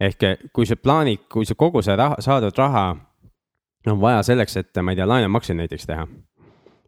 ehk 0.00 0.50
kui 0.52 0.68
sa 0.68 0.76
plaanid, 0.76 1.26
kui 1.32 1.48
sa 1.48 1.56
kogu 1.56 1.82
see 1.82 1.96
raha, 1.96 2.20
saadud 2.24 2.58
raha 2.58 2.88
on 3.92 4.00
vaja 4.00 4.22
selleks, 4.26 4.56
et 4.62 4.82
ma 4.82 4.94
ei 4.94 5.00
tea, 5.00 5.08
laenumakseid 5.08 5.58
näiteks 5.60 5.86
teha 5.86 6.06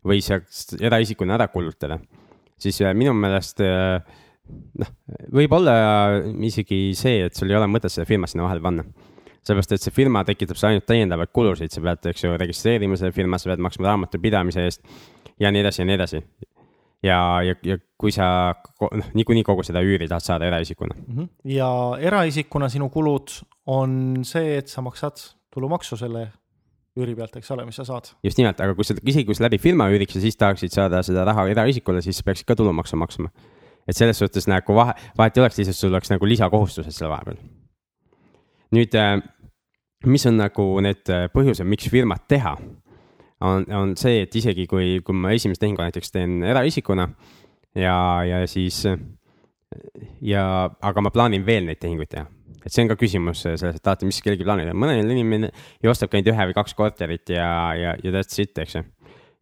või 0.09 0.23
sa 0.25 0.39
eraisikuna 0.81 1.37
ära 1.37 1.49
kulutada, 1.53 1.99
siis 2.59 2.81
äh, 2.83 2.95
minu 2.97 3.13
meelest 3.19 3.61
äh, 3.65 3.99
noh, 4.79 4.93
võib-olla 5.35 5.75
isegi 6.47 6.95
see, 6.99 7.27
et 7.27 7.37
sul 7.37 7.51
ei 7.51 7.59
ole 7.59 7.69
mõtet 7.71 7.93
seda 7.93 8.07
firmat 8.09 8.33
sinna 8.33 8.47
vahele 8.47 8.65
panna 8.65 8.87
sellepärast, 9.49 9.75
et 9.75 9.85
see 9.85 9.95
firma 9.95 10.25
tekitab 10.29 10.59
sulle 10.59 10.75
ainult 10.75 10.87
täiendavaid 10.89 11.33
kulusid, 11.35 11.73
sa 11.73 11.83
pead, 11.85 12.11
eks 12.11 12.25
ju, 12.25 12.35
registreerima 12.41 12.99
selle 13.01 13.15
firma, 13.17 13.39
sa 13.41 13.51
pead 13.53 13.63
maksma 13.65 13.89
raamatupidamise 13.89 14.65
eest 14.67 14.83
ja 15.41 15.53
nii 15.55 15.63
edasi 15.65 15.83
ja 15.83 15.89
nii 15.89 15.97
edasi. 15.97 16.23
ja, 17.03 17.19
ja, 17.47 17.55
ja 17.65 17.79
kui 18.01 18.13
sa 18.13 18.55
noh, 18.81 19.13
niikuinii 19.15 19.47
kogu 19.47 19.63
seda 19.67 19.83
üüri 19.87 20.09
tahad 20.11 20.27
saada 20.27 20.49
eraisikuna. 20.51 20.95
-hmm. 20.99 21.29
ja 21.55 21.71
eraisikuna 22.01 22.69
sinu 22.69 22.89
kulud 22.89 23.31
on 23.67 24.21
see, 24.25 24.59
et 24.59 24.69
sa 24.69 24.83
maksad 24.83 25.17
tulumaksu 25.55 25.97
selle 25.97 26.29
üüri 26.99 27.15
pealt, 27.19 27.37
eks 27.39 27.51
ole, 27.55 27.65
mis 27.69 27.79
sa 27.79 27.87
saad. 27.89 28.11
just 28.25 28.41
nimelt, 28.41 28.61
aga 28.65 28.75
kui 28.79 28.87
sa, 28.87 28.97
isegi 28.99 29.27
kui 29.29 29.39
sa 29.39 29.47
läbi 29.47 29.61
firma 29.63 29.89
üüriks 29.93 30.19
ja 30.19 30.25
siis 30.25 30.39
tahaksid 30.41 30.75
saada 30.75 31.03
seda 31.07 31.25
raha 31.29 31.47
eraisikule, 31.53 32.03
siis 32.05 32.21
sa 32.21 32.27
peaksid 32.27 32.49
ka 32.49 32.59
tulumaksu 32.59 32.99
maksma. 33.01 33.31
et 33.89 33.97
selles 33.97 34.19
suhtes 34.21 34.49
nagu 34.51 34.75
vahe, 34.77 34.95
vahet 35.19 35.39
ei 35.39 35.45
oleks, 35.45 35.59
lihtsalt 35.61 35.81
sul 35.81 35.95
oleks 35.95 36.13
nagu 36.13 36.29
lisakohustused 36.29 36.95
selle 36.95 37.13
vahepeal. 37.15 37.41
nüüd 38.77 38.99
äh, 38.99 39.17
mis 40.07 40.27
on 40.27 40.39
nagu 40.39 40.67
need 40.85 41.11
äh, 41.11 41.27
põhjused, 41.35 41.67
miks 41.67 41.89
firmat 41.91 42.27
teha, 42.31 42.57
on, 43.41 43.67
on 43.75 43.95
see, 43.99 44.23
et 44.25 44.35
isegi 44.35 44.67
kui, 44.71 44.99
kui 45.05 45.15
ma 45.15 45.33
esimest 45.35 45.63
tehingu 45.63 45.83
näiteks 45.83 46.11
teen 46.15 46.43
eraisikuna 46.43 47.09
ja, 47.79 47.99
ja 48.27 48.43
siis 48.51 48.83
ja, 50.23 50.43
aga 50.83 51.05
ma 51.05 51.13
plaanin 51.15 51.47
veel 51.47 51.69
neid 51.69 51.81
tehinguid 51.83 52.11
teha. 52.15 52.27
Et 52.69 52.75
see 52.75 52.85
on 52.85 52.91
ka 52.91 52.99
küsimus 53.01 53.43
selles, 53.47 53.65
et 53.65 53.89
alati, 53.89 54.07
mis 54.09 54.21
kellelgi 54.25 54.45
plaanib, 54.45 54.75
mõnel 54.77 55.01
inimene 55.09 55.49
ju 55.83 55.93
ostabki 55.93 56.19
ainult 56.19 56.35
ühe 56.35 56.49
või 56.51 56.57
kaks 56.59 56.77
korterit 56.77 57.33
ja, 57.33 57.49
ja, 57.79 57.95
ja 58.05 58.13
that's 58.13 58.37
it, 58.43 58.53
eks 58.61 58.77
ju. 58.77 58.85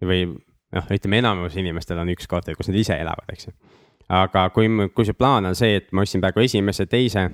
või 0.07 0.29
noh, 0.31 0.93
ütleme 0.95 1.21
enamus 1.23 1.57
inimestel 1.59 1.99
on 2.03 2.13
üks 2.15 2.31
korter, 2.31 2.55
kus 2.59 2.71
nad 2.71 2.79
ise 2.79 2.99
elavad, 3.03 3.27
eks 3.35 3.49
ju. 3.49 3.57
aga 4.15 4.47
kui, 4.55 4.71
kui 4.95 5.09
see 5.09 5.19
plaan 5.19 5.51
on 5.51 5.59
see, 5.59 5.81
et 5.81 5.91
ma 5.91 6.07
ostsin 6.07 6.23
praegu 6.23 6.45
esimese, 6.45 6.87
teise 6.91 7.27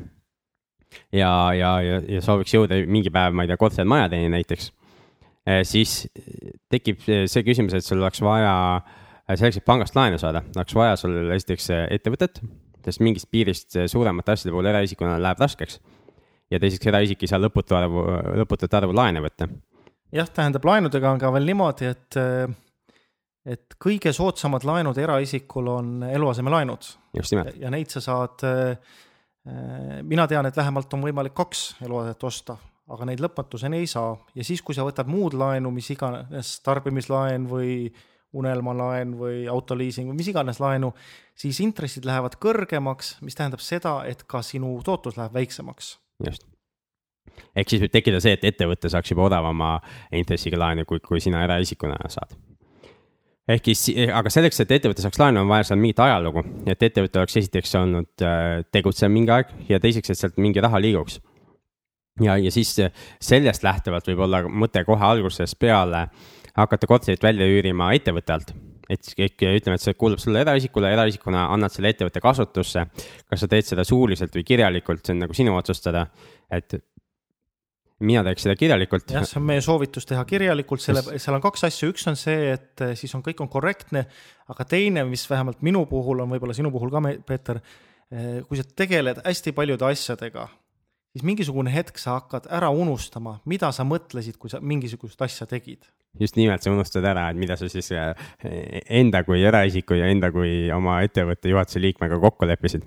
ja, 1.12 1.32
ja, 1.56 1.74
ja, 1.84 2.00
ja 2.16 2.24
sooviks 2.24 2.56
jõuda 2.56 2.80
mingi 2.88 3.12
päev, 3.12 3.36
ma 3.36 3.44
ei 3.44 3.52
tea, 3.52 3.60
kortermajadeni 3.60 4.32
näiteks, 4.32 4.72
eh, 5.44 5.62
siis 5.68 6.06
tekib 6.72 7.04
see 7.04 7.44
küsimus, 7.44 7.76
et 7.76 7.84
sul 7.84 8.00
oleks 8.00 8.24
vaja 8.24 8.54
selleks, 9.28 9.60
et 9.60 9.68
pangast 9.68 9.96
laenu 9.96 10.20
saada, 10.20 10.44
oleks 10.56 10.76
vaja 10.76 10.98
sul 11.00 11.32
esiteks 11.36 11.70
eh, 11.76 11.86
ettevõtet, 11.98 12.40
sest 12.84 13.02
mingist 13.04 13.30
piirist 13.30 13.78
suuremate 13.90 14.34
asjade 14.34 14.54
puhul 14.54 14.70
eraisikuna 14.72 15.18
läheb 15.22 15.42
raskeks. 15.42 15.80
ja 16.50 16.60
teiseks, 16.60 16.86
eraisik 16.86 17.22
ei 17.22 17.30
saa 17.30 17.40
lõputu 17.40 17.78
arvu, 17.78 18.04
lõputut 18.42 18.74
arvu 18.78 18.96
laene 18.96 19.22
võtta. 19.24 19.48
jah, 20.12 20.28
tähendab, 20.28 20.64
laenudega 20.64 21.12
on 21.12 21.22
ka 21.22 21.32
veel 21.32 21.48
niimoodi, 21.52 21.92
et, 21.92 22.20
et 23.46 23.78
kõige 23.82 24.12
soodsamad 24.12 24.64
laenud 24.68 24.98
eraisikul 24.98 25.72
on 25.76 25.94
eluasemelaenud. 26.10 26.92
just 27.16 27.34
nimelt. 27.36 27.56
ja 27.60 27.70
neid 27.70 27.90
sa 27.90 28.04
saad 28.04 28.46
Äh, 29.42 30.02
mina 30.02 30.28
tean, 30.30 30.46
et 30.46 30.56
vähemalt 30.56 30.92
on 30.94 31.02
võimalik 31.02 31.34
kaks 31.34 31.62
eluaset 31.82 32.24
osta, 32.28 32.54
aga 32.94 33.08
neid 33.08 33.18
lõpmatuseni 33.24 33.80
ei 33.82 33.88
saa 33.90 34.12
ja 34.38 34.44
siis, 34.46 34.62
kui 34.62 34.76
sa 34.76 34.84
võtad 34.86 35.08
muud 35.10 35.34
laenu, 35.34 35.72
mis 35.74 35.88
iganes 35.90 36.52
tarbimislaen 36.62 37.48
või 37.50 37.88
unelmalaen 38.32 39.16
või 39.18 39.42
autoliising 39.50 40.08
või 40.10 40.20
mis 40.20 40.30
iganes 40.32 40.60
laenu, 40.62 40.92
siis 41.38 41.60
intressid 41.64 42.06
lähevad 42.08 42.38
kõrgemaks, 42.42 43.16
mis 43.24 43.36
tähendab 43.38 43.62
seda, 43.64 44.00
et 44.08 44.24
ka 44.28 44.42
sinu 44.46 44.74
tootlus 44.84 45.18
läheb 45.20 45.34
väiksemaks. 45.36 45.98
just. 46.26 46.46
ehk 47.56 47.68
siis 47.68 47.82
võib 47.82 47.92
tekkida 47.92 48.20
see, 48.20 48.32
et 48.38 48.44
ettevõte 48.44 48.88
saaks 48.92 49.10
juba 49.10 49.28
odavama 49.28 49.74
intressiga 50.12 50.58
laenu, 50.58 50.84
kui, 50.88 51.00
kui 51.00 51.20
sina 51.20 51.44
eraisikuna 51.44 51.98
saad 52.08 52.34
ehk 53.50 53.72
siis, 53.72 54.08
aga 54.14 54.30
selleks, 54.30 54.60
et 54.62 54.72
ettevõte 54.78 55.02
saaks 55.04 55.18
laenu, 55.20 55.42
on 55.42 55.50
vaja 55.50 55.66
seal 55.68 55.80
mingit 55.82 56.00
ajalugu, 56.02 56.44
et 56.66 56.82
ettevõte 56.82 57.20
oleks 57.20 57.36
esiteks 57.42 57.74
olnud 57.80 58.24
äh, 58.26 58.62
tegutsev 58.74 59.10
mingi 59.12 59.34
aeg 59.34 59.52
ja 59.68 59.80
teiseks, 59.82 60.12
et 60.12 60.20
sealt 60.20 60.38
mingi 60.42 60.62
raha 60.62 60.80
liiguks. 60.82 61.20
ja, 62.22 62.36
ja 62.36 62.50
siis 62.52 62.76
sellest 63.20 63.64
lähtuvalt 63.64 64.08
võib 64.08 64.24
olla 64.26 64.42
mõte 64.46 64.84
kohe 64.84 65.04
algusest 65.04 65.58
peale 65.58 66.08
hakata 66.58 66.86
korterit 66.90 67.22
välja 67.22 67.48
üürima 67.48 67.92
ettevõtte 67.96 68.36
alt 68.36 68.54
et 68.92 69.12
kõik 69.16 69.40
ütleme, 69.46 69.78
et 69.78 69.82
see 69.84 69.94
kuulub 69.96 70.20
sulle 70.20 70.42
eraisikule, 70.42 70.90
eraisikuna 70.92 71.46
annad 71.54 71.72
selle 71.72 71.92
ettevõtte 71.94 72.20
kasutusse. 72.20 72.86
kas 73.30 73.40
sa 73.40 73.48
teed 73.48 73.64
seda 73.64 73.84
suuliselt 73.88 74.34
või 74.36 74.44
kirjalikult, 74.44 75.04
see 75.06 75.14
on 75.14 75.22
nagu 75.24 75.36
sinu 75.36 75.54
otsustada. 75.56 76.06
et 76.50 76.74
mina 78.02 78.22
teeks 78.26 78.46
seda 78.46 78.56
kirjalikult. 78.58 79.14
jah, 79.14 79.26
see 79.28 79.38
on 79.40 79.46
meie 79.48 79.62
soovitus 79.64 80.06
teha 80.08 80.24
kirjalikult, 80.28 80.82
selle, 80.84 81.04
seal 81.22 81.38
on 81.38 81.44
kaks 81.44 81.68
asja, 81.68 81.90
üks 81.92 82.06
on 82.10 82.18
see, 82.18 82.52
et 82.56 82.84
eh, 82.84 82.94
siis 82.98 83.14
on, 83.16 83.22
kõik 83.24 83.40
on 83.44 83.50
korrektne, 83.52 84.04
aga 84.52 84.66
teine, 84.68 85.06
mis 85.08 85.24
vähemalt 85.30 85.62
minu 85.64 85.84
puhul 85.90 86.24
on, 86.24 86.32
võib-olla 86.34 86.56
sinu 86.56 86.72
puhul 86.74 86.92
ka, 86.92 87.02
Peeter, 87.28 87.62
eh, 88.10 88.42
kui 88.48 88.60
sa 88.60 88.66
tegeled 88.66 89.22
hästi 89.24 89.54
paljude 89.56 89.86
asjadega, 89.88 90.48
siis 91.14 91.26
mingisugune 91.28 91.72
hetk 91.74 92.00
sa 92.02 92.18
hakkad 92.18 92.50
ära 92.50 92.72
unustama, 92.74 93.38
mida 93.48 93.72
sa 93.74 93.86
mõtlesid, 93.88 94.38
kui 94.42 94.52
sa 94.52 94.60
mingisugust 94.60 95.22
asja 95.22 95.48
tegid. 95.50 95.86
Just 96.20 96.36
nimelt, 96.36 96.62
sa 96.62 96.72
unustad 96.72 97.06
ära, 97.08 97.30
et 97.32 97.40
mida 97.40 97.56
sa 97.56 97.68
siis 97.72 97.88
eh, 97.96 98.12
enda 99.00 99.22
kui 99.24 99.42
eraisiku 99.44 99.96
ja 99.96 100.10
enda 100.12 100.32
kui 100.34 100.70
oma 100.74 101.00
ettevõtte 101.06 101.52
juhatuse 101.52 101.80
liikmega 101.80 102.20
kokku 102.20 102.48
leppisid 102.48 102.84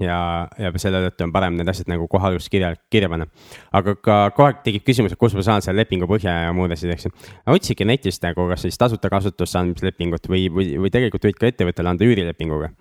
ja, 0.00 0.16
ja 0.58 0.72
selle 0.80 1.02
tõttu 1.06 1.26
on 1.26 1.34
parem 1.34 1.58
need 1.58 1.68
asjad 1.68 1.90
nagu 1.92 2.06
kohe 2.10 2.30
alguses 2.30 2.48
kirja, 2.52 2.72
kirja 2.92 3.10
panna. 3.12 3.28
aga 3.76 3.94
ka 3.98 4.16
kogu 4.36 4.48
aeg 4.48 4.62
tekib 4.64 4.86
küsimus, 4.88 5.12
et 5.12 5.20
kust 5.20 5.36
ma 5.36 5.44
saan 5.46 5.64
selle 5.64 5.82
lepingu 5.82 6.08
põhja 6.10 6.38
ja 6.46 6.56
muud 6.56 6.72
asjad, 6.72 6.94
eks 6.94 7.08
ju. 7.08 7.12
otsige 7.52 7.86
netist 7.88 8.24
nagu 8.24 8.48
kas 8.50 8.64
siis 8.66 8.80
tasuta 8.80 9.12
kasutusse 9.12 9.60
andmislepingut 9.60 10.28
või, 10.32 10.48
või, 10.52 10.72
või 10.80 10.94
tegelikult 10.94 11.28
võid 11.28 11.40
ka 11.40 11.52
ettevõttele 11.52 11.92
anda 11.92 12.08
üürilepinguga 12.08 12.72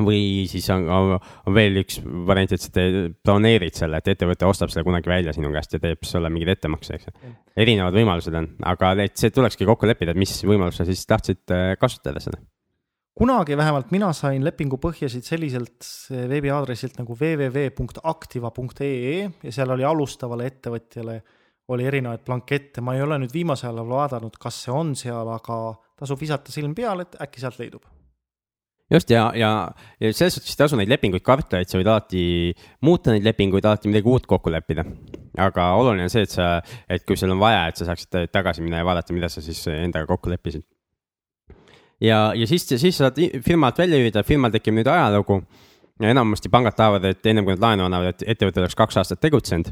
või 0.00 0.46
siis 0.50 0.68
on, 0.72 0.86
on 0.88 1.54
veel 1.54 1.76
üks 1.82 1.98
variant, 2.28 2.52
et 2.54 2.62
sa 2.62 2.70
planeerid 3.26 3.76
selle, 3.76 3.96
et 4.00 4.08
ettevõte 4.14 4.48
ostab 4.48 4.70
selle 4.72 4.86
kunagi 4.86 5.12
välja 5.12 5.32
sinu 5.36 5.48
käest 5.52 5.76
ja 5.76 5.80
teeb 5.82 6.00
sulle 6.06 6.30
mingeid 6.32 6.54
ettemakse, 6.56 6.90
eks. 6.96 7.06
Ju. 7.12 7.32
erinevad 7.64 7.94
võimalused 7.96 8.34
on, 8.38 8.46
aga 8.72 8.84
et 9.04 9.16
see 9.20 9.30
tulekski 9.34 9.64
kokku 9.68 9.84
leppida, 9.90 10.10
et 10.14 10.22
mis 10.22 10.32
võimalus 10.48 10.76
sa 10.80 10.84
siis 10.88 11.02
tahtsid 11.10 11.42
äh, 11.52 11.74
kasutada 11.80 12.20
seda. 12.24 12.38
Kunagi 13.18 13.52
vähemalt 13.60 13.90
mina 13.92 14.08
sain 14.16 14.40
lepingu 14.44 14.78
põhjasid 14.80 15.24
selliselt 15.26 15.84
veebiaadressilt 16.08 16.96
nagu 16.96 17.12
www.activa.ee 17.12 19.18
ja 19.28 19.52
seal 19.52 19.74
oli 19.74 19.84
alustavale 19.84 20.46
ettevõtjale 20.48 21.20
oli 21.72 21.84
erinevaid 21.86 22.24
blankette, 22.26 22.82
ma 22.84 22.96
ei 22.96 23.02
ole 23.04 23.18
nüüd 23.22 23.32
viimasel 23.34 23.76
ajal 23.76 23.92
vaadanud, 23.92 24.34
kas 24.40 24.64
see 24.64 24.72
on 24.74 24.96
seal, 24.98 25.28
aga 25.30 25.58
tasub 26.00 26.20
visata 26.20 26.54
silm 26.54 26.74
peale, 26.74 27.06
et 27.06 27.20
äkki 27.22 27.44
sealt 27.44 27.60
leidub 27.60 27.84
just 28.92 29.10
ja, 29.10 29.30
ja, 29.38 29.52
ja 30.00 30.12
selles 30.12 30.36
suhtes 30.36 30.52
ei 30.52 30.60
tasu 30.64 30.78
neid 30.80 30.92
lepinguid 30.92 31.24
karta, 31.24 31.62
et 31.62 31.72
sa 31.72 31.80
võid 31.80 31.88
alati 31.88 32.24
muuta 32.84 33.14
neid 33.14 33.24
lepinguid, 33.26 33.64
alati 33.64 33.90
midagi 33.90 34.12
uut 34.12 34.28
kokku 34.28 34.52
leppida. 34.52 34.84
aga 35.38 35.72
oluline 35.80 36.08
on 36.08 36.12
see, 36.12 36.26
et 36.28 36.34
sa, 36.34 36.52
et 36.88 37.06
kui 37.08 37.16
sul 37.16 37.32
on 37.32 37.40
vaja, 37.40 37.66
et 37.70 37.80
sa 37.80 37.88
saaksid 37.88 38.30
tagasi 38.32 38.64
minna 38.64 38.82
ja 38.82 38.88
vaadata, 38.88 39.16
mida 39.16 39.32
sa 39.32 39.44
siis 39.44 39.64
endaga 39.72 40.06
kokku 40.12 40.30
leppisid 40.32 40.66
ja, 42.02 42.32
ja 42.36 42.46
siis, 42.46 42.66
siis 42.68 42.98
saad 42.98 43.18
firmalt 43.44 43.78
välja 43.78 44.00
üürida, 44.00 44.24
firmal 44.26 44.52
tekib 44.54 44.76
nüüd 44.78 44.90
ajalugu. 44.90 45.42
ja 46.00 46.10
enamasti 46.10 46.50
pangad 46.50 46.74
tahavad, 46.74 47.04
et 47.04 47.26
ennem 47.30 47.44
kui 47.46 47.54
nad 47.54 47.62
laenu 47.62 47.84
annavad, 47.86 48.14
et 48.14 48.24
ettevõte 48.34 48.62
oleks 48.62 48.74
kaks 48.74 48.96
aastat 48.98 49.20
tegutsenud. 49.22 49.70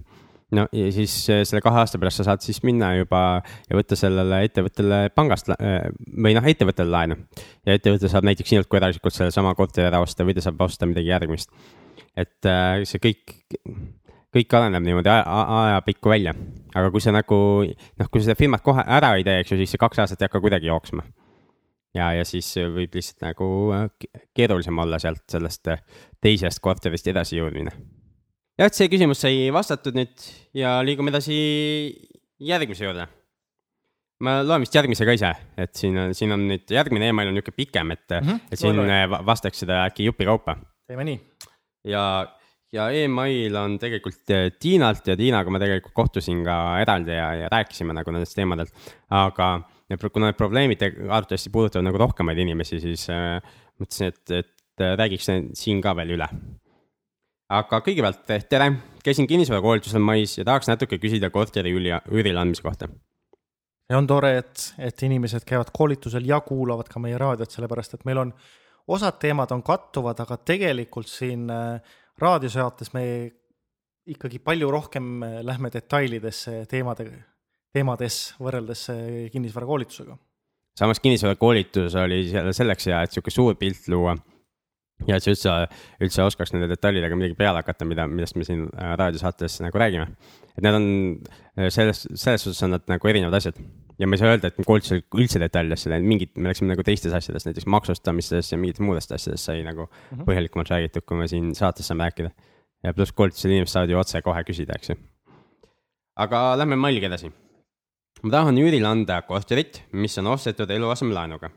No 0.57 0.67
ja 0.73 0.89
siis 0.95 1.15
eh, 1.31 1.43
selle 1.49 1.63
kahe 1.65 1.83
aasta 1.83 2.01
pärast 2.01 2.21
sa 2.21 2.27
saad 2.31 2.45
siis 2.45 2.63
minna 2.67 2.93
juba 2.99 3.23
ja 3.43 3.79
võtta 3.79 3.99
sellele 3.99 4.43
ettevõttele 4.49 5.01
pangast 5.15 5.53
eh, 5.57 5.87
või 6.11 6.35
noh, 6.37 6.49
ettevõttele 6.53 6.91
laenu. 6.91 7.19
ja 7.67 7.79
ettevõte 7.79 8.11
saab 8.11 8.27
näiteks 8.29 8.55
sinult 8.55 8.71
kui 8.71 8.81
eraisikult 8.81 9.17
sellesama 9.17 9.55
korteri 9.59 9.89
ära 9.91 10.03
osta 10.03 10.27
või 10.27 10.37
ta 10.37 10.45
saab 10.45 10.61
osta 10.67 10.89
midagi 10.91 11.13
järgmist. 11.13 11.51
et 12.17 12.51
eh, 12.51 12.85
see 12.85 13.03
kõik 13.03 13.39
kõik 14.31 14.55
areneb 14.55 14.85
niimoodi 14.87 15.11
ajapikku 15.11 16.13
välja, 16.13 16.35
aga 16.75 16.91
kui 16.95 17.03
sa 17.03 17.11
nagu 17.15 17.39
noh, 17.67 18.11
kui 18.11 18.23
seda 18.23 18.39
firmat 18.39 18.63
kohe 18.63 18.85
ära 18.87 19.17
ei 19.19 19.27
tee, 19.27 19.41
eks 19.43 19.55
ju, 19.55 19.59
siis 19.59 19.75
see 19.75 19.83
kaks 19.83 20.05
aastat 20.05 20.23
ei 20.23 20.31
hakka 20.31 20.43
kuidagi 20.45 20.71
jooksma 20.71 21.03
ja, 21.97 22.11
ja 22.15 22.27
siis 22.27 22.49
võib 22.75 22.95
lihtsalt 22.97 23.25
nagu 23.25 23.49
äh, 23.77 23.89
keerulisem 24.37 24.79
olla 24.83 25.01
sealt 25.03 25.25
sellest 25.31 25.71
äh, 25.73 25.83
teisest 26.23 26.63
korterist 26.63 27.09
edasi 27.11 27.41
jõudmine. 27.41 27.75
Jah, 28.61 28.75
see 28.75 28.91
küsimus 28.93 29.23
sai 29.25 29.49
vastatud 29.55 29.97
nüüd 29.97 30.27
ja 30.57 30.79
liigume 30.85 31.13
edasi 31.13 31.39
järgmise 32.45 32.87
juurde. 32.87 33.07
ma 34.21 34.41
loen 34.45 34.67
vist 34.67 34.75
järgmise 34.77 35.07
ka 35.09 35.15
ise, 35.17 35.31
et 35.57 35.73
siin 35.77 35.97
on, 35.97 36.13
siin 36.17 36.35
on 36.37 36.45
nüüd 36.51 36.69
järgmine 36.69 37.09
email 37.09 37.31
on 37.31 37.39
niisugune 37.39 37.57
pikem, 37.57 37.95
et 37.97 38.05
mm, 38.19 38.27
-hmm. 38.27 38.53
et 38.53 38.61
siin 38.61 38.77
Loe. 38.77 39.25
vastaks 39.27 39.65
seda 39.65 39.85
äkki 39.87 40.11
jupikaupa. 40.11 40.57
teeme 40.87 41.05
nii. 41.09 41.21
ja 41.89 42.05
ja 42.73 42.91
email 42.95 43.57
on 43.57 43.79
tegelikult 43.83 44.31
eh, 44.31 44.53
Tiinalt 44.61 45.07
ja 45.07 45.17
Tiinaga 45.17 45.51
ma 45.51 45.59
tegelikult 45.59 45.95
kohtusin 45.95 46.45
ka 46.45 46.79
eraldi 46.83 47.17
ja, 47.17 47.35
ja 47.35 47.49
rääkisime 47.51 47.97
nagu 47.97 48.13
nendest 48.13 48.37
teemadelt. 48.37 48.73
aga 49.11 49.51
kuna 50.13 50.31
need 50.31 50.39
probleemid 50.39 50.83
arvatavasti 50.87 51.51
puudutavad 51.51 51.85
nagu 51.85 51.99
rohkemaid 51.99 52.39
inimesi, 52.39 52.79
siis 52.81 53.09
äh, 53.11 53.41
mõtlesin, 53.81 54.13
et, 54.13 54.31
et 54.31 54.85
räägiks 55.01 55.27
siin 55.59 55.81
ka 55.83 55.97
veel 55.97 56.15
üle. 56.15 56.29
Aga 57.51 57.81
kõigepealt 57.85 58.23
tere, 58.49 58.69
käisin 59.05 59.29
kinnisvarakoolitusel 59.31 60.03
mais 60.03 60.37
ja 60.39 60.47
tahaks 60.47 60.71
natuke 60.71 61.01
küsida 61.03 61.33
korteri 61.35 61.73
üürile 61.75 62.39
andmise 62.39 62.63
kohta. 62.65 62.89
Ja 63.91 63.99
on 63.99 64.07
tore, 64.07 64.37
et, 64.39 64.69
et 64.79 65.03
inimesed 65.03 65.43
käivad 65.49 65.73
koolitusel 65.75 66.29
ja 66.29 66.39
kuulavad 66.47 66.89
ka 66.91 67.03
meie 67.03 67.19
raadiot, 67.19 67.51
sellepärast 67.51 67.97
et 67.97 68.07
meil 68.07 68.23
on, 68.23 68.33
osad 68.87 69.19
teemad 69.23 69.51
on 69.51 69.65
kattuvad, 69.67 70.23
aga 70.23 70.39
tegelikult 70.47 71.11
siin 71.11 71.51
äh, 71.51 71.97
raadiosaates 72.23 72.95
me 72.95 73.05
ikkagi 74.11 74.39
palju 74.39 74.71
rohkem 74.71 75.11
äh, 75.27 75.41
lähme 75.47 75.73
detailidesse 75.75 76.65
teemade, 76.71 77.09
teemades 77.75 78.23
võrreldes 78.39 78.87
kinnisvarakoolitusega. 79.33 80.17
samas 80.79 81.03
kinnisvarakoolitus 81.03 81.95
oli 81.99 82.23
selleks 82.31 82.87
hea, 82.87 83.03
et 83.03 83.15
sihuke 83.15 83.35
suur 83.35 83.59
pilt 83.59 83.91
luua 83.91 84.15
ja 85.09 85.17
et 85.17 85.25
sa 85.25 85.33
üldse, 85.33 85.57
üldse 86.05 86.25
oskaks 86.25 86.53
nende 86.55 86.69
detailidega 86.71 87.17
midagi 87.17 87.39
peale 87.39 87.63
hakata, 87.63 87.89
mida, 87.89 88.07
millest 88.11 88.37
me 88.37 88.45
siin 88.45 88.67
raadiosaates 88.75 89.61
nagu 89.65 89.79
räägime. 89.79 90.09
et 90.57 90.65
need 90.65 90.75
on 90.75 90.89
selles, 91.71 92.07
selles 92.15 92.43
suhtes 92.43 92.63
on 92.67 92.77
nad 92.77 92.89
nagu 92.91 93.09
erinevad 93.09 93.39
asjad 93.39 93.61
ja 94.01 94.09
ma 94.09 94.17
ei 94.17 94.23
saa 94.23 94.33
öelda, 94.33 94.49
et 94.49 94.59
me 94.61 94.65
koolitusel 94.65 95.03
üldse 95.21 95.41
detailidesse 95.43 95.91
läinud, 95.93 96.09
mingid, 96.09 96.33
me 96.41 96.51
läksime 96.51 96.73
nagu 96.73 96.85
teistes 96.87 97.13
asjades, 97.17 97.45
näiteks 97.49 97.69
maksustamistes 97.71 98.53
ja 98.53 98.59
mingitest 98.61 98.85
muudest 98.87 99.13
asjadest 99.17 99.49
sai 99.49 99.65
nagu 99.67 99.87
mm 99.87 99.93
-hmm. 99.93 100.25
põhjalikumalt 100.29 100.73
räägitud, 100.73 101.05
kui 101.07 101.19
me 101.21 101.29
siin 101.29 101.55
saates 101.55 101.89
saame 101.89 102.09
rääkida. 102.09 102.31
ja 102.83 102.95
pluss 102.95 103.13
koolitusel 103.13 103.51
inimesed 103.51 103.73
saavad 103.73 103.91
ju 103.91 103.99
otse 103.99 104.23
kohe 104.23 104.43
küsida, 104.45 104.73
eks 104.77 104.91
ju. 104.91 104.97
aga 106.17 106.59
lähme 106.59 106.77
mailiga 106.77 107.07
edasi. 107.07 107.33
ma 108.23 108.31
tahan 108.31 108.59
üürile 108.59 108.87
anda 108.87 109.23
korterit, 109.23 109.83
mis 109.93 110.19
on 110.19 110.27
ostetud 110.27 110.71
eluasemelaenuga. 110.71 111.51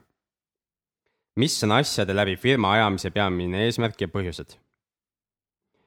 Mis 1.36 1.56
on 1.66 1.72
asjade 1.78 2.14
läbi 2.14 2.36
firma 2.40 2.74
ajamise 2.76 3.10
peamine 3.14 3.64
eesmärk 3.66 4.00
ja 4.00 4.10
põhjused? 4.10 4.58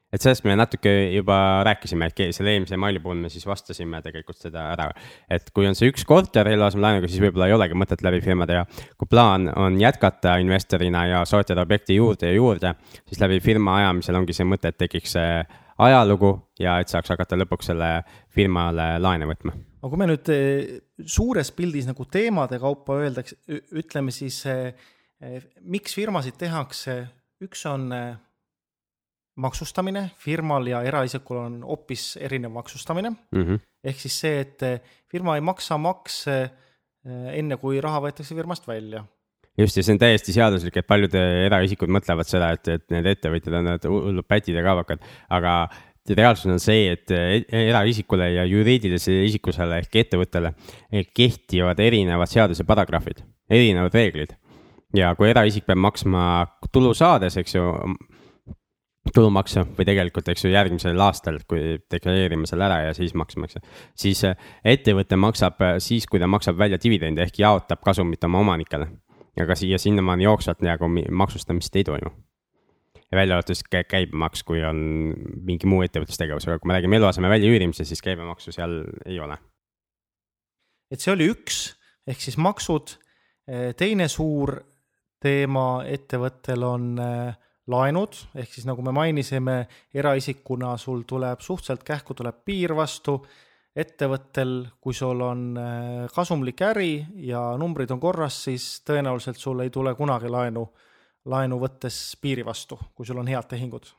et 0.07 0.23
sellest 0.23 0.45
me 0.47 0.55
natuke 0.55 0.91
juba 1.11 1.37
rääkisime, 1.67 2.07
et 2.07 2.21
selle 2.35 2.53
eelmise 2.53 2.77
maili 2.79 3.01
puhul 3.03 3.19
me 3.19 3.29
siis 3.29 3.43
vastasime 3.47 3.99
tegelikult 4.05 4.39
seda 4.39 4.69
ära. 4.71 4.87
et 5.29 5.51
kui 5.51 5.67
on 5.67 5.75
see 5.75 5.91
üks 5.91 6.05
korter 6.07 6.47
eluasemelaenuga, 6.47 7.09
siis 7.11 7.21
võib-olla 7.25 7.49
ei 7.49 7.55
olegi 7.57 7.75
mõtet 7.75 8.03
läbi 8.05 8.21
firma 8.23 8.47
teha. 8.47 8.65
kui 8.97 9.09
plaan 9.11 9.51
on 9.55 9.79
jätkata 9.81 10.37
investorina 10.43 11.05
ja 11.07 11.23
soetada 11.25 11.67
objekti 11.67 11.99
juurde 11.99 12.31
ja 12.31 12.39
juurde, 12.39 12.73
siis 13.05 13.19
läbi 13.19 13.39
firma 13.43 13.77
ajamisel 13.81 14.19
ongi 14.21 14.35
see 14.35 14.47
mõte, 14.47 14.71
et 14.71 14.79
tekiks 14.79 15.17
see 15.17 15.31
ajalugu 15.77 16.33
ja 16.59 16.79
et 16.81 16.91
saaks 16.91 17.11
hakata 17.13 17.37
lõpuks 17.43 17.71
selle 17.71 17.89
firmale 18.33 18.95
laene 19.03 19.27
võtma. 19.29 19.53
aga 19.81 19.91
kui 19.91 19.99
me 20.01 20.07
nüüd 20.09 20.31
eh, 20.33 20.77
suures 21.05 21.51
pildis 21.55 21.87
nagu 21.89 22.07
teemade 22.11 22.59
kaupa 22.63 22.97
öeldakse, 23.03 23.37
ütleme 23.75 24.15
siis, 24.15 24.39
eh, 24.49 24.71
miks 25.61 25.95
firmasid 25.97 26.35
tehakse, 26.37 26.99
üks 27.41 27.63
on 27.65 27.89
maksustamine, 29.37 30.09
firmal 30.17 30.67
ja 30.69 30.81
eraisikul 30.85 31.39
on 31.41 31.57
hoopis 31.65 32.15
erinev 32.21 32.51
maksustamine 32.51 33.09
mm. 33.09 33.43
-hmm. 33.43 33.59
ehk 33.83 33.99
siis 33.99 34.19
see, 34.19 34.39
et 34.41 34.63
eh, 34.63 34.79
firma 35.11 35.35
ei 35.35 35.41
maksa 35.41 35.77
makse 35.77 36.37
eh, 36.41 37.27
enne, 37.39 37.57
kui 37.61 37.81
raha 37.81 38.01
võetakse 38.07 38.35
firmast 38.35 38.67
välja. 38.67 39.03
just, 39.57 39.77
ja 39.77 39.83
see 39.83 39.93
on 39.93 39.99
täiesti 39.99 40.33
seaduslik, 40.33 40.77
et 40.77 40.87
paljud 40.87 41.13
eraisikud 41.17 41.89
mõtlevad 41.89 42.29
seda, 42.29 42.51
et, 42.53 42.67
et 42.67 42.89
need 42.93 43.05
ettevõtjad 43.13 43.59
on 43.59 43.69
need 43.71 43.85
hullud 43.89 44.27
pätid 44.27 44.57
ja 44.57 44.65
kaabakad, 44.65 45.05
aga 45.29 45.53
reaalsus 46.17 46.51
on 46.51 46.59
see, 46.63 46.91
et 46.93 47.11
eraisikule 47.51 48.29
ja 48.31 48.45
juriidilisele 48.47 49.25
isikusele 49.27 49.81
ehk 49.83 49.95
ettevõttele 50.01 50.53
kehtivad 51.13 51.79
erinevad 51.83 52.31
seaduse 52.31 52.63
paragrahvid, 52.63 53.25
erinevad 53.49 53.93
reeglid. 53.93 54.37
Ja 54.97 55.13
kui 55.15 55.29
eraisik 55.29 55.65
peab 55.67 55.79
maksma 55.79 56.21
tulu 56.73 56.93
saades, 56.97 57.37
eks 57.37 57.55
ju 57.55 57.65
tulumaksu 59.13 59.63
või 59.77 59.85
tegelikult, 59.87 60.29
eks 60.31 60.45
ju, 60.45 60.51
järgmisel 60.53 60.99
aastal, 61.03 61.39
kui 61.49 61.77
deklareerime 61.91 62.47
selle 62.49 62.67
ära 62.67 62.79
ja 62.87 62.93
siis 62.97 63.13
maksma, 63.17 63.47
eks 63.47 63.57
ju. 63.57 63.63
siis 64.05 64.23
äh, 64.27 64.37
ettevõte 64.75 65.19
maksab 65.19 65.61
äh, 65.63 65.75
siis, 65.83 66.07
kui 66.09 66.21
ta 66.21 66.29
maksab 66.29 66.57
välja 66.59 66.79
dividende 66.81 67.23
ehk 67.25 67.39
jaotab 67.41 67.83
kasumit 67.85 68.23
oma 68.27 68.41
omanikele. 68.43 68.89
aga 69.37 69.55
siia 69.55 69.77
sinnamaani 69.77 70.25
jooksvalt 70.25 70.63
nagu 70.65 70.89
maksustamist 70.89 71.75
ei 71.75 71.83
toimu. 71.83 72.11
välja 73.11 73.37
arvatud 73.37 73.85
käibemaks, 73.89 74.43
kui 74.43 74.63
on 74.63 75.13
mingi 75.45 75.67
muu 75.67 75.83
ettevõtlustegevus, 75.85 76.47
aga 76.47 76.59
kui 76.59 76.67
me 76.67 76.79
räägime 76.79 76.97
eluaseme 76.97 77.29
väljaüürimisest, 77.29 77.87
siis 77.87 78.01
käibemaksu 78.01 78.51
seal 78.51 78.83
ei 79.05 79.19
ole. 79.19 79.37
et 80.91 80.99
see 80.99 81.13
oli 81.13 81.29
üks, 81.31 81.75
ehk 82.07 82.21
siis 82.21 82.37
maksud. 82.37 82.97
teine 83.77 84.07
suur 84.07 84.57
teema 85.23 85.83
ettevõttel 85.89 86.63
on 86.65 86.87
äh, 87.01 87.35
laenud, 87.71 88.15
ehk 88.37 88.53
siis 88.53 88.67
nagu 88.67 88.83
me 88.85 88.93
mainisime, 88.95 89.57
eraisikuna 89.93 90.75
sul 90.81 91.03
tuleb 91.07 91.43
suhteliselt 91.43 91.83
kähku 91.87 92.15
tuleb 92.17 92.43
piir 92.45 92.75
vastu, 92.77 93.19
ettevõttel, 93.77 94.53
kui 94.81 94.95
sul 94.97 95.21
on 95.21 95.43
äh, 95.61 96.07
kasumlik 96.13 96.63
äri 96.65 96.91
ja 97.27 97.41
numbrid 97.59 97.91
on 97.93 98.01
korras, 98.01 98.39
siis 98.47 98.81
tõenäoliselt 98.87 99.41
sul 99.41 99.61
ei 99.65 99.73
tule 99.73 99.93
kunagi 99.97 100.31
laenu, 100.33 100.65
laenu 101.29 101.61
võttes 101.61 101.99
piiri 102.21 102.45
vastu, 102.45 102.79
kui 102.95 103.05
sul 103.05 103.21
on 103.21 103.29
head 103.29 103.49
tehingud. 103.49 103.93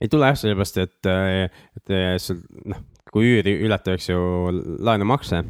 ei 0.00 0.08
tule 0.08 0.30
jah, 0.30 0.38
sellepärast 0.40 0.78
et, 0.80 1.08
et 1.76 2.20
sul 2.22 2.40
noh, 2.64 2.84
kui 3.12 3.26
üüri 3.34 3.58
ületab, 3.66 3.98
eks 3.98 4.08
ju, 4.12 4.20
laenumakse 4.80 5.42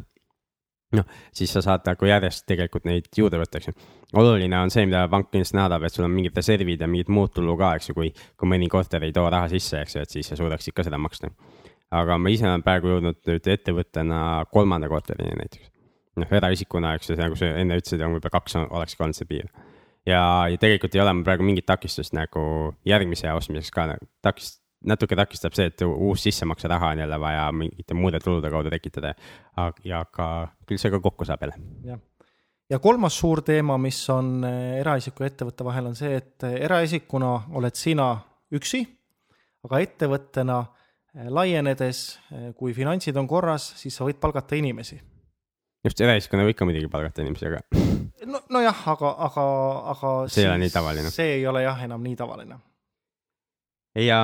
noh, 0.97 1.07
siis 1.35 1.51
sa 1.53 1.63
saad 1.63 1.85
nagu 1.87 2.07
järjest 2.07 2.45
tegelikult 2.49 2.85
neid 2.89 3.07
juurde 3.17 3.39
võtta, 3.41 3.59
eks 3.59 3.71
ju. 3.71 3.89
oluline 4.19 4.59
on 4.59 4.71
see, 4.73 4.85
mida 4.89 5.05
pank 5.11 5.29
kindlasti 5.31 5.57
näeb, 5.57 5.87
et 5.87 5.95
sul 5.95 6.07
on 6.07 6.13
mingid 6.13 6.37
reservid 6.37 6.83
ja 6.83 6.89
mingid 6.91 7.11
muud 7.13 7.33
tulu 7.35 7.55
ka, 7.59 7.73
eks 7.79 7.91
ju, 7.91 7.97
kui, 7.97 8.11
kui 8.39 8.51
mõni 8.51 8.69
korter 8.71 9.03
ei 9.07 9.15
too 9.15 9.27
raha 9.31 9.49
sisse, 9.51 9.81
eks 9.81 9.97
ju, 9.97 10.05
et 10.05 10.15
siis 10.17 10.31
sa 10.31 10.39
suudaksid 10.39 10.75
ka 10.75 10.85
seda 10.87 10.99
maksta. 11.01 11.31
aga 11.91 12.17
ma 12.17 12.31
ise 12.31 12.47
olen 12.47 12.63
praegu 12.63 12.87
jõudnud 12.87 13.19
nüüd 13.27 13.47
ettevõttena 13.55 14.45
kolmanda 14.51 14.87
korterini 14.91 15.35
näiteks. 15.39 15.71
noh, 16.21 16.31
eraisikuna, 16.39 16.95
eks 16.95 17.11
ju, 17.11 17.19
nagu 17.19 17.35
sa 17.39 17.53
enne 17.55 17.79
ütlesid, 17.79 18.03
on 18.03 18.17
võib-olla 18.17 18.39
kaks 18.39 18.57
olekski 18.63 19.03
olnud 19.03 19.19
see 19.19 19.29
piir. 19.29 19.51
ja, 20.05 20.47
ja 20.51 20.57
tegelikult 20.57 20.95
ei 20.95 21.03
ole 21.03 21.13
mul 21.13 21.27
praegu 21.27 21.47
mingit 21.47 21.65
takistust 21.65 22.13
nagu 22.13 22.75
järgmise 22.85 23.31
ostmiseks 23.31 23.71
ka, 23.71 23.93
takist-, 24.27 24.60
natuke 24.87 25.15
takistab 25.15 25.53
see, 25.57 25.69
et 25.69 25.83
uus 25.85 26.23
sissemakseraha 26.25 26.93
on 26.95 27.03
jälle 27.03 27.19
vaja 27.19 27.49
mingite 27.51 27.93
muude 27.93 28.19
tulude 28.19 28.49
kaudu 28.49 28.69
tekitada. 28.69 29.13
ja 29.83 30.05
ka, 30.05 30.47
küll 30.65 30.81
see 30.81 30.91
ka 30.91 30.99
kokku 30.99 31.25
saab 31.25 31.43
jälle. 31.45 31.59
jah, 31.85 31.99
ja 32.71 32.79
kolmas 32.79 33.17
suur 33.19 33.41
teema, 33.45 33.77
mis 33.81 33.99
on 34.13 34.41
eh, 34.47 34.79
eraisiku 34.81 35.25
ja 35.25 35.31
ettevõtte 35.31 35.67
vahel, 35.67 35.91
on 35.91 35.97
see, 35.97 36.15
et 36.17 36.47
eh, 36.47 36.57
eraisikuna 36.67 37.31
oled 37.59 37.77
sina 37.77 38.13
üksi, 38.55 38.83
aga 39.67 39.81
ettevõttena 39.85 40.59
eh, 40.63 41.29
laienedes, 41.29 42.03
kui 42.57 42.75
finantsid 42.77 43.17
on 43.19 43.29
korras, 43.29 43.73
siis 43.81 43.95
sa 43.97 44.07
võid 44.07 44.21
palgata 44.23 44.57
inimesi. 44.59 44.99
just, 45.83 46.01
eraisikuna 46.01 46.45
võib 46.45 46.55
ikka 46.55 46.69
muidugi 46.69 46.91
palgata 46.91 47.25
inimesi, 47.25 47.49
aga. 47.51 47.61
no, 48.31 48.43
nojah, 48.49 48.87
aga, 48.95 49.15
aga, 49.29 49.47
aga. 49.95 50.13
see 50.31 50.45
ei 50.45 50.49
ole 50.53 50.63
nii 50.63 50.75
tavaline. 50.77 51.13
see 51.13 51.35
ei 51.39 51.47
ole 51.47 51.65
jah 51.67 51.83
enam 51.89 52.07
nii 52.07 52.15
tavaline. 52.15 52.61
ja 53.99 54.23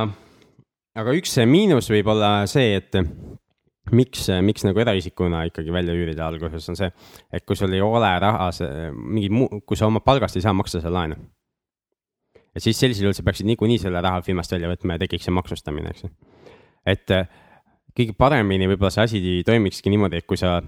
aga 0.97 1.13
üks 1.17 1.38
miinus 1.49 1.89
võib 1.91 2.10
olla 2.12 2.31
see, 2.49 2.77
et 2.79 2.95
miks, 3.95 4.27
miks 4.43 4.65
nagu 4.67 4.81
eraisikuna 4.83 5.45
ikkagi 5.49 5.73
välja 5.73 5.95
üürida 5.95 6.27
alguses 6.27 6.67
on 6.71 6.79
see, 6.79 6.89
et 7.33 7.45
kui 7.47 7.57
sul 7.60 7.73
ei 7.75 7.83
ole 7.83 8.12
raha, 8.23 8.49
mingi 8.95 9.29
muu, 9.33 9.62
kui 9.67 9.79
sa 9.79 9.89
oma 9.89 10.01
palgast 10.03 10.39
ei 10.39 10.45
saa 10.45 10.55
maksta 10.57 10.81
seda 10.81 10.93
laenu. 10.97 11.19
et 12.55 12.63
siis 12.63 12.79
sellisel 12.79 13.05
juhul 13.05 13.13
sa 13.13 13.25
peaksid 13.25 13.45
niikuinii 13.51 13.77
selle 13.81 14.01
raha 14.01 14.23
firmast 14.25 14.51
välja 14.51 14.71
võtma 14.71 14.95
ja 14.95 15.03
tekiks 15.05 15.27
see 15.27 15.36
maksustamine, 15.36 15.93
eks 15.93 16.07
ju. 16.07 16.12
et 16.86 17.15
kõige 17.97 18.17
paremini 18.17 18.69
võib-olla 18.69 18.93
see 18.93 19.05
asi 19.05 19.21
toimikski 19.45 19.93
niimoodi, 19.93 20.21
et 20.21 20.29
kui 20.29 20.38
sa 20.38 20.60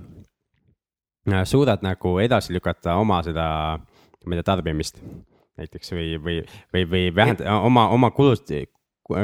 suudad 1.46 1.84
nagu 1.86 2.18
edasi 2.22 2.54
lükata 2.56 2.96
oma 3.02 3.22
seda, 3.26 3.46
ma 4.26 4.36
ei 4.36 4.40
tea, 4.40 4.48
tarbimist 4.48 5.02
näiteks 5.60 5.92
või, 5.92 6.10
või, 6.24 6.42
või, 6.74 6.86
või 6.94 7.16
vähendada 7.16 7.60
oma, 7.66 7.90
oma 7.94 8.12
kulust, 8.16 8.48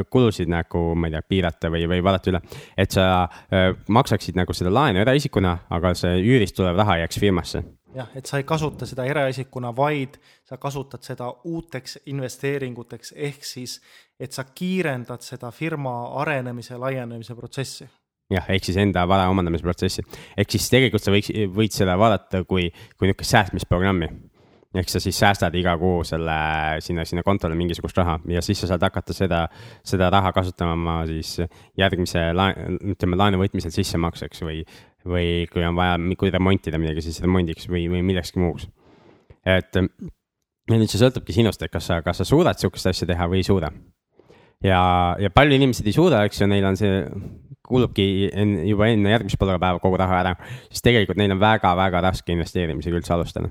kulusid 0.09 0.49
nagu, 0.51 0.83
ma 0.95 1.09
ei 1.09 1.15
tea, 1.15 1.23
piirata 1.29 1.71
või, 1.73 1.85
või 1.89 2.03
vaadata 2.03 2.31
üle. 2.31 2.41
et 2.77 2.91
sa 2.95 3.07
äh, 3.23 3.71
maksaksid 3.87 4.37
nagu 4.37 4.53
seda 4.53 4.73
laenu 4.73 5.01
eraisikuna, 5.03 5.57
aga 5.75 5.93
see 5.97 6.21
üürist 6.23 6.55
tulev 6.57 6.77
raha 6.77 6.99
jääks 7.03 7.19
firmasse. 7.21 7.63
jah, 7.95 8.09
et 8.15 8.25
sa 8.25 8.41
ei 8.41 8.47
kasuta 8.47 8.85
seda 8.85 9.05
eraisikuna, 9.05 9.71
vaid 9.75 10.17
sa 10.43 10.57
kasutad 10.57 11.03
seda 11.03 11.29
uuteks 11.43 11.99
investeeringuteks, 12.05 13.13
ehk 13.15 13.45
siis, 13.45 13.79
et 14.19 14.31
sa 14.31 14.43
kiirendad 14.43 15.21
seda 15.21 15.51
firma 15.51 15.95
arenemise, 16.21 16.77
laienemise 16.77 17.35
protsessi 17.35 17.87
jah, 18.33 18.45
ehk 18.49 18.65
siis 18.65 18.77
enda 18.81 19.05
vara 19.07 19.29
omandamise 19.29 19.63
protsessi. 19.63 20.05
ehk 20.37 20.51
siis 20.57 20.69
tegelikult 20.69 21.03
sa 21.03 21.13
võiks, 21.13 21.33
võid 21.55 21.75
seda 21.75 21.97
vaadata 21.97 22.43
kui, 22.43 22.71
kui 22.97 23.09
niisugust 23.09 23.37
säästmisprogrammi 23.37 24.09
ehk 24.75 24.91
sa 24.91 24.99
siis 25.03 25.17
säästad 25.19 25.55
iga 25.55 25.75
kuu 25.79 26.03
selle 26.07 26.35
sinna, 26.83 27.05
sinna 27.07 27.23
kontole 27.23 27.55
mingisugust 27.55 27.97
raha 27.97 28.17
ja 28.31 28.41
siis 28.45 28.59
sa 28.63 28.69
saad 28.71 28.83
hakata 28.87 29.15
seda, 29.15 29.45
seda 29.85 30.09
raha 30.13 30.33
kasutama 30.35 30.75
oma 30.75 30.97
siis 31.09 31.37
järgmise 31.79 32.27
laen, 32.35 32.79
ütleme 32.95 33.19
laenu 33.19 33.39
võtmisel 33.41 33.73
sissemakseks 33.75 34.43
või, 34.45 34.61
või 35.07 35.45
kui 35.51 35.63
on 35.67 35.77
vaja, 35.77 35.95
kui 36.19 36.33
remontida 36.33 36.81
midagi, 36.81 37.05
siis 37.05 37.21
remondiks 37.23 37.69
või, 37.71 37.87
või 37.91 38.03
millekski 38.05 38.41
muuks. 38.43 38.67
et 39.45 39.75
ja 39.75 40.79
nüüd 40.79 40.89
see 40.89 41.01
sõltubki 41.01 41.35
sinust, 41.35 41.61
et 41.61 41.73
kas 41.73 41.89
sa, 41.91 42.01
kas 42.05 42.21
sa 42.21 42.27
suudad 42.27 42.59
sihukest 42.59 42.89
asja 42.91 43.07
teha 43.09 43.27
või 43.29 43.41
ei 43.41 43.47
suuda. 43.47 43.71
ja, 44.63 44.81
ja 45.21 45.29
palju 45.29 45.59
inimesed 45.59 45.87
ei 45.87 45.93
suuda, 45.93 46.23
eks 46.25 46.41
ju, 46.41 46.49
neil 46.49 46.65
on 46.65 46.79
see, 46.79 47.03
kulubki 47.65 48.29
en, 48.33 48.57
juba 48.69 48.89
enne 48.91 49.13
järgmist 49.13 49.39
palgapäeva 49.41 49.81
kogu 49.83 49.97
raha 49.99 50.19
ära, 50.21 50.33
siis 50.69 50.85
tegelikult 50.85 51.19
neil 51.21 51.33
on 51.35 51.41
väga-väga 51.41 52.01
raske 52.09 52.33
investeerimisega 52.33 53.01
üldse 53.01 53.13
alustada. 53.15 53.49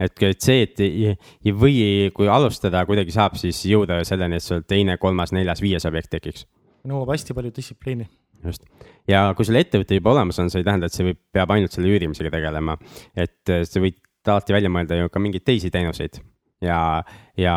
Et, 0.00 0.22
et 0.28 0.44
see, 0.44 0.66
et 0.66 1.54
või, 1.56 2.10
kui 2.16 2.28
alustada 2.28 2.84
kuidagi 2.88 3.14
saab, 3.14 3.38
siis 3.40 3.62
jõuda 3.70 4.02
selleni, 4.08 4.40
et 4.40 4.44
sul 4.44 4.62
teine, 4.68 4.98
kolmas, 5.02 5.34
neljas, 5.36 5.62
viies 5.64 5.88
objekt 5.88 6.12
tekiks. 6.18 6.46
nõuab 6.86 7.14
hästi 7.14 7.34
palju 7.34 7.52
distsipliini 7.56 8.08
just, 8.44 8.66
ja 9.10 9.28
kui 9.36 9.48
sul 9.48 9.58
ettevõte 9.58 9.98
juba 9.98 10.14
olemas 10.14 10.38
on, 10.42 10.52
see 10.52 10.62
ei 10.62 10.68
tähenda, 10.68 10.90
et 10.90 10.96
see 10.96 11.10
võib, 11.10 11.20
peab 11.34 11.52
ainult 11.54 11.74
selle 11.74 11.90
üürimisega 11.90 12.32
tegelema. 12.34 12.78
et 13.16 13.56
sa 13.64 13.82
võid 13.82 14.00
alati 14.26 14.56
välja 14.56 14.72
mõelda 14.72 14.98
ju 14.98 15.12
ka 15.12 15.22
mingeid 15.22 15.44
teisi 15.46 15.70
teenuseid 15.70 16.18
ja, 16.62 17.04
ja, 17.36 17.54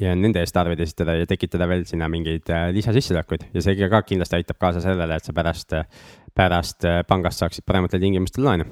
ja 0.00 0.14
nende 0.18 0.42
eest 0.42 0.56
arveid 0.60 0.80
esitada 0.84 1.16
ja 1.16 1.28
tekitada 1.28 1.68
veel 1.70 1.84
sinna 1.88 2.08
mingeid 2.12 2.50
äh, 2.52 2.68
lisasissetulekuid 2.76 3.48
ja 3.54 3.64
see 3.64 3.88
ka 3.90 4.02
kindlasti 4.06 4.38
aitab 4.40 4.60
kaasa 4.62 4.82
sellele, 4.84 5.16
et 5.16 5.28
sa 5.28 5.34
pärast, 5.36 5.76
pärast 6.36 6.88
äh, 6.88 7.02
pangast 7.08 7.42
saaksid 7.42 7.66
parematel 7.68 8.02
tingimustel 8.02 8.46
laenu. 8.48 8.68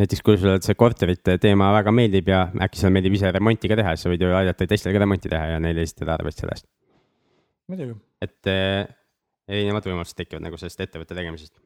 Näiteks 0.00 0.22
kui 0.24 0.36
sulle 0.40 0.58
see 0.64 0.76
korterite 0.78 1.38
teema 1.42 1.70
väga 1.78 1.94
meeldib 1.94 2.28
ja 2.32 2.42
äkki 2.66 2.80
sulle 2.80 2.92
meeldib 2.96 3.16
ise 3.16 3.30
remonti 3.32 3.70
ka 3.70 3.78
teha, 3.80 3.94
siis 3.94 4.06
sa 4.06 4.12
võid 4.12 4.26
ju 4.26 4.34
aidata 4.36 4.68
teistel 4.68 4.96
ka 4.96 5.02
remonti 5.02 5.32
teha 5.32 5.54
ja 5.54 5.62
neile 5.62 5.86
esitada 5.86 6.18
arveid 6.18 6.36
selle 6.36 6.56
eest. 6.56 6.68
muidugi. 7.70 7.96
et 8.22 8.52
äh, 8.52 8.84
erinevad 9.48 9.88
võimalused 9.88 10.18
tekivad 10.18 10.44
nagu 10.44 10.60
sellest 10.60 10.84
ettevõtte 10.84 11.16
tegemisest 11.16 11.56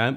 äh, 0.00 0.16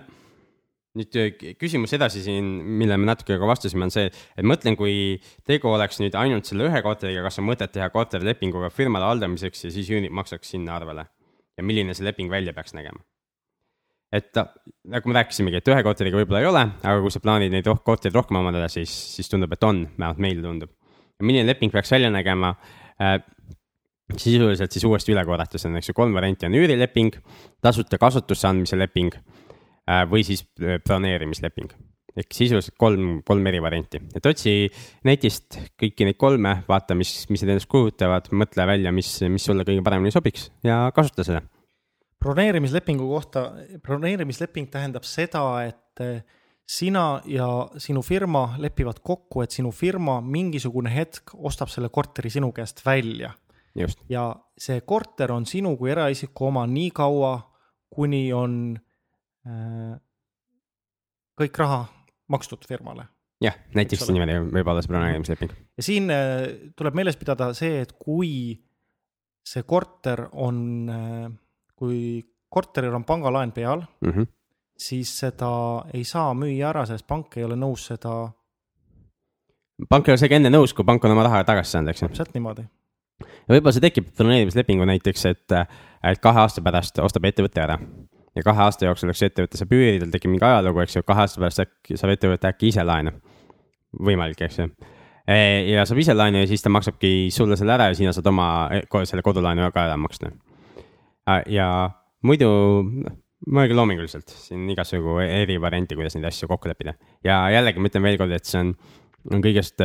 nüüd 0.98 1.20
küsimus 1.60 1.94
edasi 1.96 2.24
siin, 2.26 2.48
mille 2.80 2.98
me 2.98 3.08
natuke 3.10 3.38
ka 3.40 3.50
vastasime, 3.50 3.86
on 3.86 3.94
see, 3.94 4.08
et 4.10 4.48
mõtlen, 4.48 4.78
kui 4.80 5.20
tegu 5.48 5.70
oleks 5.72 6.02
nüüd 6.02 6.18
ainult 6.18 6.50
selle 6.50 6.66
ühe 6.70 6.82
korteriga, 6.86 7.24
kas 7.28 7.40
on 7.42 7.48
mõtet 7.50 7.74
teha 7.76 7.92
korterilepinguga 7.94 8.72
firmale 8.74 9.08
haldamiseks 9.12 9.68
ja 9.68 9.74
siis 9.76 9.92
üürnik 9.94 10.16
maksaks 10.16 10.56
sinna 10.56 10.80
arvele? 10.80 11.08
ja 11.60 11.64
milline 11.68 11.92
see 11.92 12.06
leping 12.08 12.32
välja 12.32 12.54
peaks 12.56 12.72
nägema? 12.72 13.04
Et 14.14 14.40
nagu 14.90 15.12
me 15.12 15.18
rääkisimegi, 15.20 15.62
et 15.62 15.72
ühe 15.72 15.82
korteriga 15.86 16.18
võib-olla 16.22 16.44
ei 16.44 16.50
ole, 16.50 16.64
aga 16.82 17.02
kui 17.04 17.14
sa 17.14 17.22
plaanid 17.24 17.54
neid 17.54 17.68
roh 17.70 17.82
kortereid 17.86 18.16
rohkem 18.18 18.40
omandada, 18.42 18.70
siis, 18.72 18.94
siis 19.16 19.30
tundub, 19.30 19.54
et 19.54 19.66
on, 19.68 19.84
vähemalt 19.98 20.24
meile 20.26 20.46
tundub. 20.46 20.74
milline 21.22 21.46
leping 21.48 21.72
peaks 21.72 21.92
välja 21.92 22.10
nägema 22.14 22.56
äh,? 23.02 23.20
sisuliselt 24.18 24.74
siis 24.74 24.84
uuesti 24.90 25.14
üle 25.14 25.22
korrata, 25.22 25.60
see 25.62 25.70
on, 25.70 25.76
eks 25.78 25.92
ju, 25.92 25.94
kolm 25.94 26.16
varianti 26.18 26.48
on 26.48 26.56
üürileping, 26.58 27.20
tasuta 27.62 28.00
kasutusse 28.02 28.48
andmise 28.50 28.80
leping 28.80 29.14
Äh, 29.90 30.06
või 30.10 30.26
siis 30.26 30.44
äh, 30.62 30.78
broneerimisleping. 30.86 31.72
ehk 32.20 32.34
sisuliselt 32.36 32.74
kolm, 32.82 33.22
kolm 33.24 33.46
eri 33.48 33.62
varianti, 33.64 34.00
et 34.18 34.26
otsi 34.26 34.66
netist 35.08 35.56
kõiki 35.80 36.08
neid 36.08 36.18
kolme, 36.20 36.56
vaata, 36.68 36.96
mis, 36.98 37.14
mis 37.30 37.44
need 37.44 37.54
endast 37.54 37.70
kujutavad, 37.72 38.28
mõtle 38.36 38.66
välja, 38.68 38.92
mis, 38.92 39.12
mis 39.32 39.46
sulle 39.46 39.64
kõige 39.64 39.86
paremini 39.86 40.12
sobiks 40.12 40.50
ja 40.66 40.82
kasuta 40.96 41.24
seda. 41.24 41.44
Broneerimislepingu 42.20 43.08
kohta, 43.10 43.46
broneerimisleping 43.84 44.68
tähendab 44.72 45.06
seda, 45.08 45.44
et 45.68 46.04
äh, 46.04 46.24
sina 46.70 47.22
ja 47.26 47.48
sinu 47.78 48.02
firma 48.06 48.56
lepivad 48.62 49.00
kokku, 49.04 49.42
et 49.42 49.56
sinu 49.56 49.72
firma 49.72 50.20
mingisugune 50.22 50.92
hetk 50.94 51.34
ostab 51.36 51.72
selle 51.72 51.90
korteri 51.90 52.30
sinu 52.30 52.52
käest 52.52 52.86
välja. 52.86 53.34
ja 54.10 54.36
see 54.58 54.82
korter 54.82 55.32
on 55.32 55.46
sinu 55.46 55.78
kui 55.78 55.92
eraisiku 55.92 56.50
oma 56.50 56.66
nii 56.68 56.92
kaua, 56.92 57.38
kuni 57.90 58.34
on 58.34 58.78
Äh, 59.48 59.96
kõik 61.40 61.58
raha 61.62 61.86
makstud 62.32 62.66
firmale. 62.68 63.08
jah, 63.40 63.56
näiteks 63.72 64.10
niimoodi 64.12 64.36
võib 64.52 64.68
olla 64.68 64.82
see 64.84 64.92
broneerimisleping. 64.92 65.54
ja 65.80 65.86
siin 65.86 66.12
äh, 66.12 66.72
tuleb 66.76 66.98
meeles 67.00 67.16
pidada 67.20 67.54
see, 67.56 67.80
et 67.86 67.94
kui 67.96 68.60
see 69.48 69.64
korter 69.64 70.26
on, 70.34 70.60
äh, 70.92 71.30
kui 71.80 72.00
korteril 72.50 72.96
on 72.98 73.06
pangalaen 73.08 73.52
peal 73.56 73.82
mm, 74.02 74.12
-hmm. 74.12 74.28
siis 74.78 75.14
seda 75.20 75.52
ei 75.94 76.04
saa 76.04 76.34
müüa 76.34 76.74
ära, 76.74 76.86
sest 76.86 77.08
pank 77.08 77.38
ei 77.38 77.46
ole 77.48 77.56
nõus 77.56 77.88
seda. 77.92 78.32
pank 79.90 80.08
ei 80.08 80.12
ole 80.12 80.20
isegi 80.22 80.36
enne 80.36 80.52
nõus, 80.52 80.76
kui 80.76 80.86
pank 80.86 81.06
on 81.06 81.16
oma 81.16 81.24
raha 81.24 81.44
tagasi 81.44 81.78
saanud, 81.78 81.90
eks 81.94 82.02
ju. 82.02 82.12
täpselt 82.12 82.34
niimoodi. 82.34 82.68
ja 83.22 83.56
võib-olla 83.56 83.76
see 83.78 83.88
tekib 83.88 84.14
broneerimislepingu 84.18 84.86
näiteks, 84.86 85.26
et, 85.26 85.58
et 86.04 86.20
kahe 86.22 86.46
aasta 86.46 86.62
pärast 86.62 87.00
ostab 87.00 87.26
ettevõte 87.32 87.62
ära 87.64 87.80
ja 88.36 88.44
kahe 88.44 88.64
aasta 88.66 88.88
jooksul, 88.88 89.12
eks 89.14 89.26
ettevõte 89.28 89.60
saab 89.60 89.74
üürida, 89.76 90.06
tal 90.06 90.14
tekib 90.16 90.34
mingi 90.34 90.46
ajalugu, 90.46 90.84
eks 90.84 90.98
ju, 91.00 91.06
kahe 91.08 91.26
aasta 91.26 91.42
pärast 91.42 91.64
äkki 91.66 91.98
saab 92.00 92.14
ettevõte 92.16 92.50
äkki 92.50 92.72
ise 92.74 92.86
laenu. 92.86 93.14
võimalik, 94.06 94.42
eks 94.46 94.60
ju. 94.60 94.68
E, 95.26 95.38
ja 95.72 95.86
saab 95.90 96.02
ise 96.04 96.14
laenu 96.14 96.44
ja 96.44 96.50
siis 96.50 96.62
ta 96.62 96.70
maksabki 96.70 97.30
sulle 97.34 97.58
selle 97.58 97.74
ära 97.74 97.90
ja 97.90 97.98
sina 97.98 98.14
saad 98.14 98.28
oma 98.30 98.70
selle 99.10 99.26
kodulaenu 99.26 99.72
ka 99.74 99.88
ära 99.88 99.98
maksta. 99.98 100.32
Ja 101.50 101.68
muidu 102.26 102.50
mõelge 103.50 103.78
loominguliselt, 103.78 104.32
siin 104.48 104.68
igasugu 104.74 105.20
eri 105.24 105.56
variante, 105.62 105.96
kuidas 105.98 106.18
neid 106.18 106.28
asju 106.30 106.50
kokku 106.52 106.72
leppida 106.72 106.96
ja 107.26 107.42
jällegi 107.54 107.80
ma 107.80 107.92
ütlen 107.92 108.06
veelkord, 108.06 108.36
et 108.36 108.50
see 108.50 108.60
on, 108.62 108.74
on 109.32 109.46
kõigest 109.46 109.84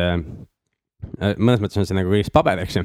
Äh, 1.21 1.35
mõnes 1.37 1.61
mõttes 1.63 1.79
on 1.79 1.87
see 1.87 1.95
nagu 1.97 2.11
kõigest 2.11 2.33
paber, 2.35 2.59
eks 2.63 2.79
ju. 2.79 2.83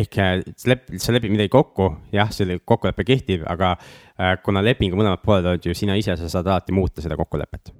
ehk 0.00 0.18
äh, 0.22 0.32
sa 0.58 0.72
lep-, 0.72 0.90
sa 1.02 1.14
lepid 1.14 1.32
midagi 1.34 1.52
kokku, 1.52 1.90
jah, 2.14 2.30
selle 2.34 2.58
kokkulepe 2.58 3.04
kehtib, 3.06 3.44
aga 3.50 3.74
äh, 3.76 4.34
kuna 4.44 4.62
lepingu 4.64 4.98
mõlemad 4.98 5.22
pooled 5.24 5.48
oled 5.50 5.68
ju 5.68 5.76
sina 5.76 5.96
ise, 5.98 6.16
sa 6.18 6.30
saad 6.32 6.48
alati 6.50 6.74
muuta 6.76 7.04
seda 7.04 7.18
kokkulepet. 7.20 7.74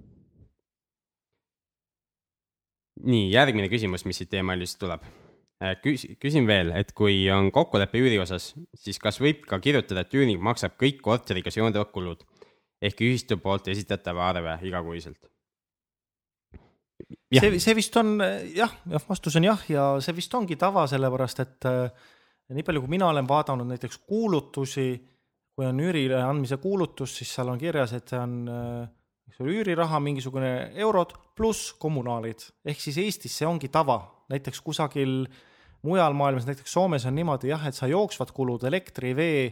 nii, 3.00 3.30
järgmine 3.32 3.70
küsimus, 3.72 4.02
mis 4.04 4.18
siit 4.20 4.28
teemalist 4.28 4.76
tuleb. 4.76 5.00
Küs-, 5.84 6.06
küsin 6.16 6.46
veel, 6.48 6.70
et 6.72 6.94
kui 6.96 7.26
on 7.32 7.50
kokkulepe 7.52 8.00
üüri 8.00 8.16
osas, 8.22 8.54
siis 8.80 8.96
kas 9.02 9.20
võib 9.20 9.42
ka 9.48 9.58
kirjutada, 9.60 10.06
et 10.06 10.14
üürnik 10.16 10.40
maksab 10.40 10.78
kõik 10.80 11.02
korteriga 11.04 11.52
seonduvad 11.52 11.90
kulud? 11.92 12.24
Ehk 12.80 13.02
ühistu 13.04 13.36
poolt 13.36 13.68
esitatava 13.68 14.30
arve 14.30 14.56
igakuiselt? 14.64 15.20
see, 17.30 17.58
see 17.62 17.74
vist 17.76 17.96
on 18.00 18.16
jah, 18.54 18.72
jah, 18.88 19.04
vastus 19.08 19.36
on 19.38 19.46
jah, 19.46 19.60
ja 19.70 19.84
see 20.02 20.16
vist 20.16 20.34
ongi 20.36 20.56
tava, 20.60 20.86
sellepärast 20.90 21.42
et 21.44 21.68
äh, 21.68 22.08
nii 22.56 22.64
palju, 22.66 22.84
kui 22.84 22.94
mina 22.96 23.10
olen 23.12 23.28
vaadanud 23.28 23.68
näiteks 23.70 24.00
kuulutusi, 24.08 24.88
kui 25.54 25.68
on 25.68 25.80
üürile 25.84 26.18
andmise 26.24 26.56
kuulutus, 26.62 27.18
siis 27.20 27.34
seal 27.36 27.52
on 27.52 27.60
kirjas, 27.60 27.94
et 27.96 28.10
see 28.10 28.20
on 28.20 28.34
äh, 28.48 28.88
eks 29.30 29.42
ole, 29.42 29.54
üüriraha 29.60 30.00
mingisugune 30.02 30.50
eurod 30.82 31.14
pluss 31.38 31.70
kommunaalid, 31.80 32.42
ehk 32.66 32.82
siis 32.82 32.98
Eestis 33.00 33.38
see 33.40 33.48
ongi 33.48 33.70
tava, 33.72 34.00
näiteks 34.32 34.60
kusagil 34.64 35.22
mujal 35.82 36.14
maailmas, 36.16 36.46
näiteks 36.46 36.72
Soomes 36.72 37.06
on 37.06 37.14
niimoodi 37.14 37.50
jah, 37.52 37.66
et 37.66 37.74
sa 37.74 37.88
jooksvad 37.90 38.32
kulud, 38.36 38.64
elektri, 38.68 39.14
vee 39.16 39.44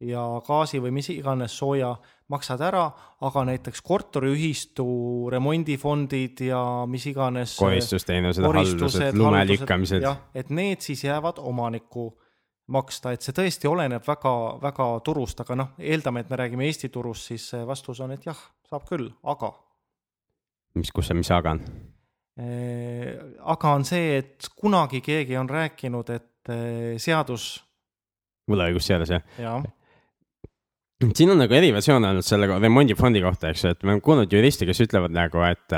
ja 0.00 0.22
gaasi 0.44 0.80
või 0.82 0.92
mis 0.98 1.08
iganes 1.14 1.54
sooja 1.56 1.94
maksad 2.28 2.60
ära, 2.66 2.84
aga 3.24 3.44
näiteks 3.48 3.80
korteriühistu 3.86 4.86
remondifondid 5.32 6.42
ja 6.48 6.60
mis 6.90 7.06
iganes. 7.06 7.56
koristusteenused, 7.56 8.44
haldused, 8.44 9.16
lume 9.16 9.44
lükkamised. 9.48 10.02
jah, 10.02 10.20
et 10.34 10.50
need 10.50 10.84
siis 10.84 11.04
jäävad 11.04 11.40
omaniku 11.40 12.10
maksta, 12.66 13.12
et 13.14 13.22
see 13.22 13.32
tõesti 13.32 13.70
oleneb 13.70 14.02
väga, 14.06 14.34
väga 14.62 14.88
turust, 15.06 15.40
aga 15.40 15.56
noh, 15.56 15.74
eeldame, 15.78 16.24
et 16.24 16.30
me 16.30 16.40
räägime 16.42 16.66
Eesti 16.66 16.90
turust, 16.92 17.30
siis 17.30 17.52
vastus 17.66 18.00
on, 18.02 18.12
et 18.12 18.26
jah, 18.26 18.38
saab 18.68 18.88
küll, 18.88 19.12
aga. 19.24 19.54
mis, 20.74 20.90
kus 20.92 21.08
see, 21.08 21.16
mis 21.16 21.30
aga 21.30 21.56
on? 21.56 21.62
Aga 22.36 23.70
on 23.72 23.86
see, 23.88 24.18
et 24.20 24.48
kunagi 24.60 25.00
keegi 25.00 25.38
on 25.40 25.48
rääkinud, 25.48 26.10
et 26.12 26.50
seadus 27.00 27.54
võlaõigusseadus 28.50 29.14
jah 29.14 29.24
ja.? 29.40 29.54
siin 31.16 31.32
on 31.32 31.40
nagu 31.42 31.52
eriversioon 31.52 32.04
olnud 32.08 32.24
selle 32.24 32.48
remondifondi 32.48 33.20
kohta, 33.24 33.50
eks 33.52 33.64
ju, 33.64 33.72
et 33.74 33.82
me 33.84 33.94
oleme 33.94 34.04
kuulnud 34.04 34.32
juriste, 34.32 34.68
kes 34.68 34.80
ütlevad 34.86 35.12
nagu, 35.12 35.42
et, 35.44 35.74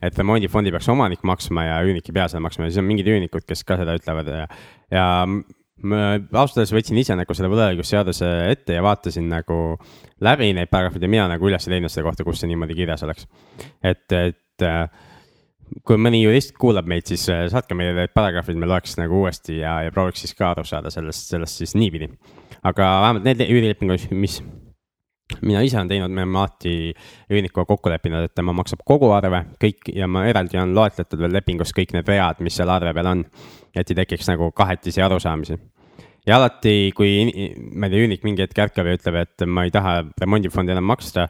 et 0.00 0.20
remondifondi 0.20 0.72
peaks 0.72 0.88
omanik 0.92 1.24
maksma 1.28 1.66
ja 1.66 1.80
üürnik 1.84 2.08
ei 2.08 2.16
pea 2.16 2.28
seda 2.32 2.40
maksma 2.44 2.66
ja 2.66 2.72
siis 2.72 2.80
on 2.80 2.88
mingid 2.88 3.10
üürnikud, 3.12 3.44
kes 3.48 3.66
ka 3.68 3.76
seda 3.80 3.96
ütlevad 3.98 4.30
ja, 4.32 4.46
ja 4.92 5.04
ma 5.82 6.00
ausalt 6.14 6.62
öeldes 6.62 6.72
võtsin 6.72 7.02
ise 7.02 7.16
nagu 7.18 7.36
selle 7.36 7.52
võlaõigusseaduse 7.52 8.30
ette 8.48 8.78
ja 8.78 8.84
vaatasin 8.86 9.28
nagu 9.28 9.60
läbi 10.24 10.52
neid 10.56 10.72
paragrahvid 10.72 11.04
ja 11.04 11.14
mina 11.18 11.28
nagu 11.34 11.48
üles 11.50 11.68
ei 11.68 11.76
leidnud 11.76 11.92
selle 11.92 12.08
kohta, 12.08 12.24
kus 12.24 12.40
see 12.40 12.52
niimoodi 12.52 12.76
kirjas 12.78 13.04
oleks. 13.04 13.28
et, 13.82 14.06
et 14.16 14.66
kui 15.86 16.00
mõni 16.00 16.22
jurist 16.22 16.54
kuulab 16.60 16.88
meid, 16.90 17.06
siis 17.08 17.24
saatke 17.26 17.76
meile 17.78 17.94
need 17.96 18.14
paragrahvid, 18.14 18.58
me 18.60 18.68
loeks 18.70 18.98
nagu 19.00 19.22
uuesti 19.22 19.60
ja, 19.60 19.78
ja 19.86 19.94
prooviks 19.94 20.24
siis 20.24 20.36
ka 20.38 20.50
aru 20.52 20.64
saada 20.68 20.92
sellest, 20.92 21.30
sellest 21.32 21.62
siis 21.62 21.76
niipidi. 21.78 22.10
aga 22.62 22.88
vähemalt 23.06 23.24
need 23.26 23.46
üürilepingud, 23.46 24.10
mis 24.14 24.40
mina 25.40 25.62
ise 25.64 25.78
olen 25.78 25.88
teinud, 25.88 26.12
me 26.12 26.22
oleme 26.22 26.38
alati 26.42 26.74
üürnikuga 27.32 27.64
kokku 27.68 27.90
leppinud, 27.92 28.26
et 28.26 28.34
tema 28.36 28.54
maksab 28.56 28.82
kogu 28.86 29.10
arve, 29.14 29.44
kõik 29.62 29.92
ja 29.96 30.08
ma 30.10 30.26
eraldi 30.28 30.60
on 30.60 30.74
loetletud 30.76 31.22
veel 31.22 31.32
lepingus 31.38 31.72
kõik 31.76 31.94
need 31.96 32.08
vead, 32.08 32.42
mis 32.44 32.58
seal 32.58 32.72
arve 32.72 32.92
peal 32.96 33.10
on. 33.14 33.24
et 33.72 33.88
ei 33.88 33.96
tekiks 33.96 34.28
nagu 34.28 34.50
kahetisi 34.52 35.02
arusaamisi. 35.02 35.56
ja 36.26 36.36
alati, 36.36 36.92
kui 36.96 37.24
ma 37.72 37.86
ei 37.86 37.94
tea, 37.94 38.04
üürnik 38.04 38.24
mingi 38.24 38.44
hetk 38.44 38.58
ärkab 38.66 38.86
ja 38.86 38.98
ütleb, 38.98 39.22
et 39.22 39.46
ma 39.46 39.64
ei 39.64 39.70
taha 39.70 40.02
remondifondi 40.20 40.72
enam 40.72 40.84
maksta 40.84 41.28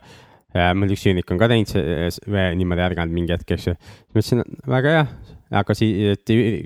mul 0.53 0.93
üks 0.93 1.05
üürnik 1.09 1.31
on 1.33 1.41
ka 1.41 1.49
teinud 1.51 1.71
see, 1.71 2.49
niimoodi 2.59 2.85
ärganud 2.85 3.15
mingi 3.15 3.35
hetk, 3.35 3.55
eks 3.57 3.71
ju. 3.71 3.75
ütlesin, 4.13 4.43
väga 4.69 4.95
hea, 4.97 5.05
aga 5.63 5.77
siis, 5.77 6.23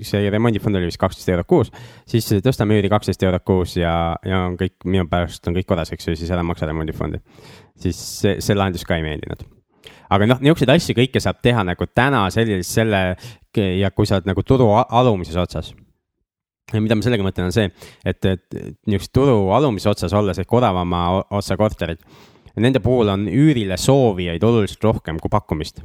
see 0.07 0.31
remondifond 0.33 0.79
oli 0.79 0.89
vist 0.89 1.01
kaksteist 1.01 1.31
eurot 1.33 1.49
kuus, 1.49 1.71
siis 2.09 2.27
tõstame 2.43 2.77
üüri 2.77 2.91
kaksteist 2.91 3.23
eurot 3.27 3.45
kuus 3.47 3.77
ja, 3.79 3.93
ja 4.27 4.45
on 4.47 4.57
kõik, 4.59 4.77
minu 4.87 5.07
pärast 5.11 5.47
on 5.47 5.57
kõik 5.57 5.69
korras, 5.69 5.91
eks 5.95 6.11
ju, 6.11 6.17
siis 6.19 6.31
ära 6.33 6.43
maksa 6.47 6.69
remondifondi. 6.69 7.21
siis 7.79 7.99
see, 8.21 8.37
see 8.43 8.57
lahendus 8.57 8.85
ka 8.87 8.99
ei 8.99 9.05
meeldinud. 9.07 9.43
aga 10.09 10.29
noh, 10.33 10.43
niisuguseid 10.43 10.75
asju 10.75 10.99
kõike 11.01 11.23
saab 11.23 11.41
teha 11.43 11.65
nagu 11.67 11.89
täna 11.93 12.27
sellise, 12.33 12.67
selle 12.67 13.03
ja 13.57 13.91
kui 13.91 14.05
sa 14.05 14.19
oled 14.19 14.29
nagu 14.29 14.43
turu 14.45 14.69
alumises 14.77 15.35
otsas 15.39 15.73
ja 16.73 16.81
mida 16.83 16.97
ma 16.97 17.05
sellega 17.05 17.23
mõtlen, 17.23 17.47
on 17.47 17.55
see, 17.55 17.69
et, 18.03 18.25
et 18.27 18.57
niisugust 18.89 19.13
turu 19.15 19.53
alumises 19.55 19.87
otsas 19.93 20.15
olles 20.17 20.39
ehk 20.41 20.53
odavama 20.59 21.03
otsa 21.39 21.55
korterid, 21.59 22.01
nende 22.63 22.81
puhul 22.83 23.13
on 23.13 23.27
üürile 23.29 23.77
soovijaid 23.77 24.43
oluliselt 24.43 24.83
rohkem 24.83 25.21
kui 25.21 25.29
pakkumist 25.33 25.83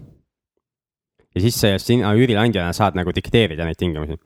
ja 1.35 1.41
siis 1.41 1.59
sina 1.85 2.13
üürileandjana 2.17 2.73
saad 2.77 2.97
nagu 2.99 3.13
dikteerida 3.15 3.67
neid 3.69 3.81
tingimusi. 3.81 4.19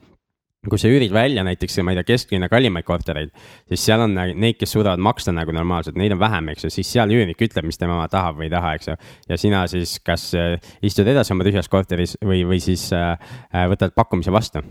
kui 0.66 0.80
sa 0.82 0.88
üürid 0.90 1.12
välja 1.14 1.44
näiteks, 1.46 1.76
ma 1.86 1.92
ei 1.92 1.98
tea, 2.00 2.08
kesklinna 2.08 2.48
kallimaid 2.50 2.82
kortereid, 2.82 3.30
siis 3.70 3.84
seal 3.86 4.00
on 4.02 4.16
neid, 4.16 4.56
kes 4.58 4.72
suudavad 4.74 4.98
maksta 4.98 5.30
nagu 5.30 5.52
normaalselt, 5.54 5.94
neid 5.94 6.10
on 6.16 6.18
vähem, 6.18 6.48
eks 6.50 6.66
ju, 6.66 6.70
siis 6.74 6.90
seal 6.90 7.12
üürnik 7.14 7.44
ütleb, 7.46 7.68
mis 7.68 7.78
tema 7.78 8.00
tahab 8.10 8.40
või 8.40 8.48
ei 8.48 8.54
taha, 8.56 8.72
eks 8.74 8.90
ju. 8.90 8.96
ja 9.30 9.38
sina 9.38 9.60
siis 9.70 10.00
kas 10.02 10.24
äh, 10.34 10.56
istud 10.82 11.06
edasi 11.06 11.36
oma 11.36 11.46
tühjas 11.46 11.70
korteris 11.70 12.16
või, 12.18 12.42
või 12.50 12.58
siis 12.64 12.88
äh, 12.96 13.14
äh, 13.52 13.68
võtad 13.70 13.94
pakkumise 13.94 14.34
vastu 14.34 14.64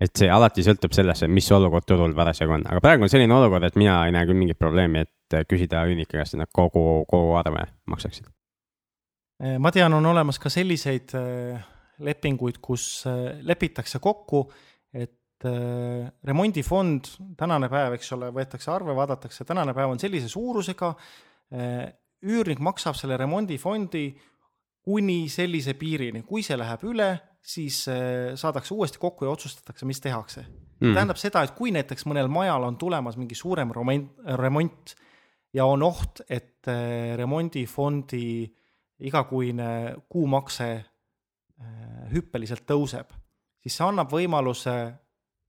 et 0.00 0.14
see 0.14 0.28
alati 0.30 0.64
sõltub 0.66 0.94
sellest, 0.94 1.26
mis 1.32 1.48
olukord 1.54 1.86
turul 1.88 2.14
parasjagu 2.16 2.54
on, 2.58 2.66
aga 2.70 2.82
praegu 2.84 3.06
on 3.06 3.12
selline 3.12 3.34
olukord, 3.34 3.66
et 3.66 3.78
mina 3.80 4.00
ei 4.06 4.14
näe 4.14 4.28
küll 4.28 4.38
mingit 4.38 4.58
probleemi, 4.60 5.04
et 5.06 5.38
küsida 5.50 5.82
üürnike 5.88 6.16
käest, 6.16 6.36
et 6.36 6.42
nad 6.42 6.52
kogu, 6.54 7.04
kogu 7.10 7.34
arve 7.38 7.66
maksaksid. 7.90 8.30
Eh, 9.42 9.58
ma 9.62 9.72
tean, 9.74 9.94
on 9.94 10.06
olemas 10.10 10.40
ka 10.42 10.50
selliseid 10.52 11.14
eh, 11.18 11.68
lepinguid, 12.06 12.62
kus 12.62 13.04
lepitakse 13.42 13.98
kokku, 14.02 14.46
et 14.94 15.46
remondifond, 16.26 17.12
tänane 17.38 17.68
päev, 17.70 17.94
eks 17.94 18.08
ole, 18.16 18.32
võetakse 18.34 18.70
arve, 18.74 18.94
vaadatakse, 18.94 19.44
tänane 19.46 19.74
päev 19.74 19.92
on 19.92 20.00
sellise 20.02 20.26
suurusega, 20.30 20.88
üürnik 22.26 22.58
maksab 22.62 22.98
selle 22.98 23.14
remondifondi 23.20 24.08
kuni 24.88 25.26
sellise 25.28 25.74
piirini, 25.76 26.22
kui 26.24 26.40
see 26.46 26.56
läheb 26.56 26.86
üle, 26.88 27.10
siis 27.44 27.82
saadakse 28.40 28.72
uuesti 28.74 29.00
kokku 29.00 29.26
ja 29.26 29.34
otsustatakse, 29.34 29.84
mis 29.88 30.00
tehakse 30.00 30.42
mm.. 30.44 30.94
tähendab 30.96 31.20
seda, 31.20 31.42
et 31.44 31.52
kui 31.56 31.72
näiteks 31.76 32.06
mõnel 32.08 32.30
majal 32.32 32.64
on 32.64 32.78
tulemas 32.80 33.18
mingi 33.20 33.36
suurem 33.36 33.72
remont, 33.76 34.16
remont 34.40 34.94
ja 35.54 35.68
on 35.68 35.84
oht, 35.84 36.24
et 36.28 36.68
remondifondi 37.20 38.48
igakuine 38.98 39.94
kuumakse 40.10 40.68
äh, 40.74 42.12
hüppeliselt 42.12 42.66
tõuseb, 42.68 43.12
siis 43.62 43.78
see 43.78 43.86
annab 43.86 44.10
võimaluse 44.12 44.74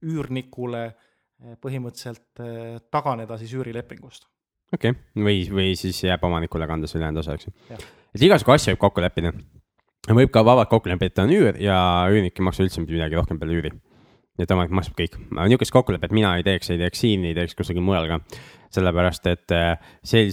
üürnikule 0.05 0.83
äh, 0.89 1.55
põhimõtteliselt 1.61 2.43
äh, 2.43 2.77
taganeda 2.91 3.39
siis 3.41 3.55
üürilepingust. 3.57 4.29
okei 4.73 4.93
okay., 4.93 5.23
või, 5.23 5.41
või 5.49 5.71
siis 5.79 6.03
jääb 6.03 6.23
omanikule 6.29 6.69
kanda 6.69 6.89
see 6.89 7.01
ülejäänud 7.01 7.23
osa, 7.23 7.37
eks 7.37 7.49
ju. 7.49 7.55
Et 8.15 8.25
igasugu 8.29 8.55
asju 8.55 8.73
võib 8.73 8.83
kokku 8.85 9.03
leppida. 9.05 9.33
võib 10.09 10.31
ka 10.33 10.45
vabalt 10.45 10.71
kokku 10.71 10.91
leppida, 10.91 11.25
on 11.25 11.35
üür 11.35 11.59
ja 11.61 11.77
üürnik 12.11 12.39
ei 12.39 12.47
maksa 12.47 12.65
üldse 12.65 12.81
mitte 12.81 12.95
midagi 12.95 13.19
rohkem 13.19 13.39
peale 13.39 13.59
üüri. 13.59 13.73
et 14.39 14.51
omanik 14.51 14.71
maksab 14.71 14.95
kõik, 14.95 15.19
niisugust 15.35 15.75
kokkulepet 15.75 16.15
mina 16.15 16.37
ei 16.37 16.43
teeks, 16.47 16.69
ei 16.71 16.79
teeks 16.79 16.99
siin, 17.05 17.25
ei 17.25 17.35
teeks 17.35 17.55
kusagil 17.55 17.83
mujal 17.83 18.07
ka. 18.07 18.19
sellepärast, 18.71 19.27
et 19.27 19.59
see 20.03 20.29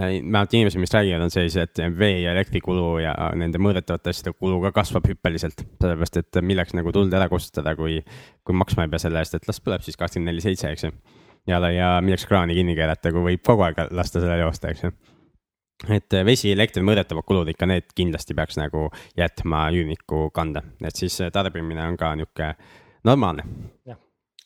vähemalt 0.00 0.54
inimesed, 0.54 0.80
mis 0.80 0.94
räägivad, 0.94 1.20
on 1.20 1.30
sellised, 1.30 1.68
et 1.68 1.98
vee 1.98 2.22
ja 2.22 2.32
elektrikulu 2.32 2.98
ja 3.02 3.12
nende 3.36 3.60
mõõdetavate 3.60 4.12
asjade 4.12 4.32
kulu 4.32 4.60
ka 4.64 4.72
kasvab 4.80 5.08
hüppeliselt. 5.10 5.64
sellepärast, 5.80 6.16
et 6.16 6.40
milleks 6.40 6.72
nagu 6.74 6.92
tuld 6.92 7.12
ära 7.12 7.28
kustutada, 7.28 7.74
kui, 7.76 8.00
kui 8.44 8.56
maksma 8.56 8.86
ei 8.86 8.92
pea 8.92 9.02
selle 9.02 9.20
eest, 9.20 9.36
et 9.36 9.48
las 9.48 9.60
põleb 9.60 9.84
siis 9.84 10.00
kakskümmend 10.00 10.32
neli 10.32 10.44
seitse, 10.44 10.70
eks 10.72 10.84
ju. 10.84 10.92
ja, 11.46 11.60
ja 11.68 11.90
milleks 12.00 12.24
kraani 12.26 12.56
kinni 12.56 12.76
keerata, 12.78 13.12
kui 13.12 13.26
võib 13.32 13.44
kogu 13.44 13.66
aeg 13.66 13.84
lasta 13.90 14.20
sellel 14.22 14.46
joosta, 14.46 14.72
eks 14.72 14.86
ju. 14.86 14.94
Et 15.90 16.18
vesi, 16.24 16.52
elekter, 16.52 16.84
mõõdetavad 16.86 17.26
kulud 17.26 17.48
ikka, 17.50 17.66
need 17.66 17.90
kindlasti 17.96 18.34
peaks 18.38 18.58
nagu 18.60 18.88
jätma 19.18 19.66
üürniku 19.74 20.28
kanda, 20.34 20.62
et 20.84 20.96
siis 20.96 21.18
tarbimine 21.32 21.86
on 21.88 21.96
ka 21.96 22.14
nihuke 22.14 22.54
normaalne. 23.04 23.46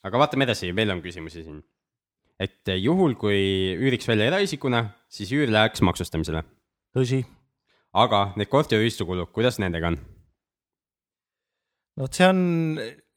aga 0.03 0.17
vaatame 0.17 0.47
edasi, 0.47 0.75
veel 0.75 0.91
on 0.91 1.01
küsimusi 1.01 1.43
siin 1.43 1.61
et 2.39 2.69
juhul, 2.77 3.15
kui 3.19 3.39
üüriks 3.77 4.07
välja 4.07 4.29
eraisikuna, 4.31 4.83
siis 5.09 5.31
üür 5.33 5.49
läheks 5.51 5.81
maksustamisele. 5.85 6.43
tõsi. 6.95 7.23
aga 7.93 8.33
need 8.37 8.49
korteriühistu 8.49 9.05
kulud, 9.05 9.31
kuidas 9.33 9.59
nendega 9.59 9.91
on? 9.91 9.97
no 11.97 12.05
vot, 12.05 12.13
see 12.13 12.27
on, 12.27 12.41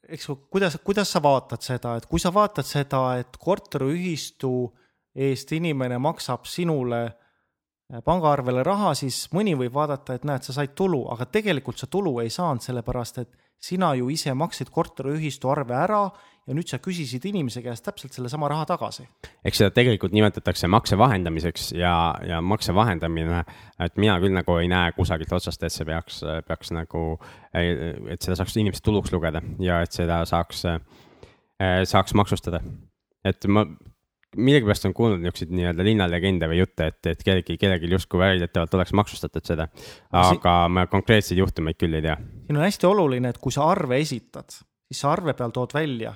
eks 0.08 0.28
ju, 0.28 0.36
kuidas, 0.52 0.78
kuidas 0.84 1.12
sa 1.12 1.22
vaatad 1.22 1.64
seda, 1.64 1.96
et 2.00 2.08
kui 2.08 2.20
sa 2.20 2.32
vaatad 2.34 2.66
seda, 2.66 3.02
et 3.20 3.36
korteriühistu 3.40 4.54
eest 5.14 5.52
inimene 5.52 5.98
maksab 6.00 6.46
sinule 6.48 7.02
pangaarvele 8.04 8.62
raha, 8.66 8.94
siis 8.98 9.24
mõni 9.34 9.56
võib 9.58 9.74
vaadata, 9.74 10.14
et 10.14 10.26
näed, 10.28 10.46
sa 10.46 10.54
said 10.54 10.74
tulu, 10.78 11.04
aga 11.12 11.26
tegelikult 11.26 11.80
sa 11.80 11.88
tulu 11.90 12.20
ei 12.22 12.30
saanud, 12.30 12.62
sellepärast 12.62 13.22
et 13.22 13.32
sina 13.60 13.92
ju 13.98 14.08
ise 14.10 14.32
maksid 14.34 14.70
korteriühistu 14.72 15.50
arve 15.52 15.76
ära 15.76 16.04
ja 16.46 16.56
nüüd 16.56 16.70
sa 16.70 16.80
küsisid 16.82 17.26
inimese 17.28 17.60
käest 17.62 17.84
täpselt 17.84 18.14
sellesama 18.16 18.48
raha 18.48 18.64
tagasi. 18.70 19.04
eks 19.44 19.60
seda 19.60 19.74
tegelikult 19.76 20.14
nimetatakse 20.16 20.70
makse 20.72 20.96
vahendamiseks 20.98 21.72
ja, 21.76 21.92
ja 22.26 22.40
makse 22.40 22.74
vahendamine, 22.74 23.44
et 23.78 24.00
mina 24.00 24.16
küll 24.22 24.34
nagu 24.34 24.56
ei 24.62 24.70
näe 24.70 24.94
kusagilt 24.96 25.32
otsast, 25.36 25.62
et 25.62 25.74
see 25.74 25.86
peaks, 25.88 26.22
peaks 26.48 26.72
nagu, 26.74 27.04
et 27.52 28.22
seda 28.22 28.38
saaks 28.40 28.56
inimesed 28.56 28.84
tuluks 28.86 29.12
lugeda 29.12 29.42
ja 29.60 29.82
et 29.84 29.92
seda 29.92 30.22
saaks, 30.30 30.64
saaks 31.92 32.16
maksustada. 32.16 32.62
et 33.24 33.46
ma 33.46 33.66
millegipärast 34.36 34.84
olen 34.84 34.94
kuulnud 34.94 35.22
niisuguseid 35.22 35.54
nii-öelda 35.54 35.84
linnalegende 35.84 36.48
või 36.50 36.60
jutte, 36.60 36.90
et, 36.92 37.06
et 37.10 37.22
kellelgi, 37.26 37.56
kellelgi 37.58 37.90
justkui 37.90 38.20
väidetavalt 38.22 38.74
oleks 38.78 38.92
maksustatud 38.94 39.46
seda. 39.46 39.66
aga 40.12 40.52
si 40.62 40.74
ma 40.74 40.86
konkreetseid 40.90 41.38
juhtumeid 41.40 41.78
küll 41.80 41.98
ei 41.98 42.04
tea. 42.04 42.16
siin 42.46 42.60
on 42.60 42.66
hästi 42.66 42.86
oluline, 42.86 43.32
et 43.34 43.38
kui 43.38 43.52
sa 43.52 43.66
arve 43.70 43.98
esitad, 43.98 44.50
siis 44.86 45.00
sa 45.02 45.12
arve 45.12 45.34
peal 45.34 45.50
tood 45.54 45.74
välja, 45.74 46.14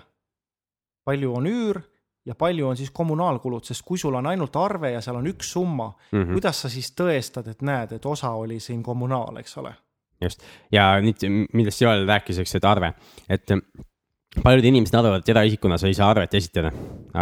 palju 1.05 1.35
on 1.40 1.50
üür 1.50 1.83
ja 2.27 2.35
palju 2.35 2.68
on 2.68 2.77
siis 2.77 2.90
kommunaalkulud, 2.90 3.64
sest 3.64 3.85
kui 3.85 3.98
sul 3.98 4.14
on 4.14 4.27
ainult 4.27 4.57
arve 4.57 4.94
ja 4.94 5.00
seal 5.05 5.18
on 5.20 5.27
üks 5.29 5.50
summa 5.53 5.90
mm, 5.90 6.22
-hmm. 6.22 6.33
kuidas 6.33 6.61
sa 6.61 6.68
siis 6.68 6.92
tõestad, 7.00 7.50
et 7.50 7.62
näed, 7.62 7.92
et 7.92 8.07
osa 8.07 8.31
oli 8.31 8.61
siin 8.61 8.83
kommunaal, 8.83 9.37
eks 9.37 9.59
ole? 9.59 9.74
just, 10.22 10.42
ja 10.72 11.00
nüüd, 11.00 11.48
millest 11.53 11.81
Joel 11.81 12.07
rääkis, 12.07 12.38
eks, 12.38 12.55
et 12.55 12.64
arve, 12.64 12.94
et 13.29 13.50
paljud 14.42 14.66
inimesed 14.66 14.97
arvavad, 14.99 15.23
et 15.23 15.33
eraisikuna 15.35 15.79
sa 15.79 15.88
ei 15.90 15.97
saa 15.97 16.11
arvet 16.12 16.35
esitada, 16.35 16.73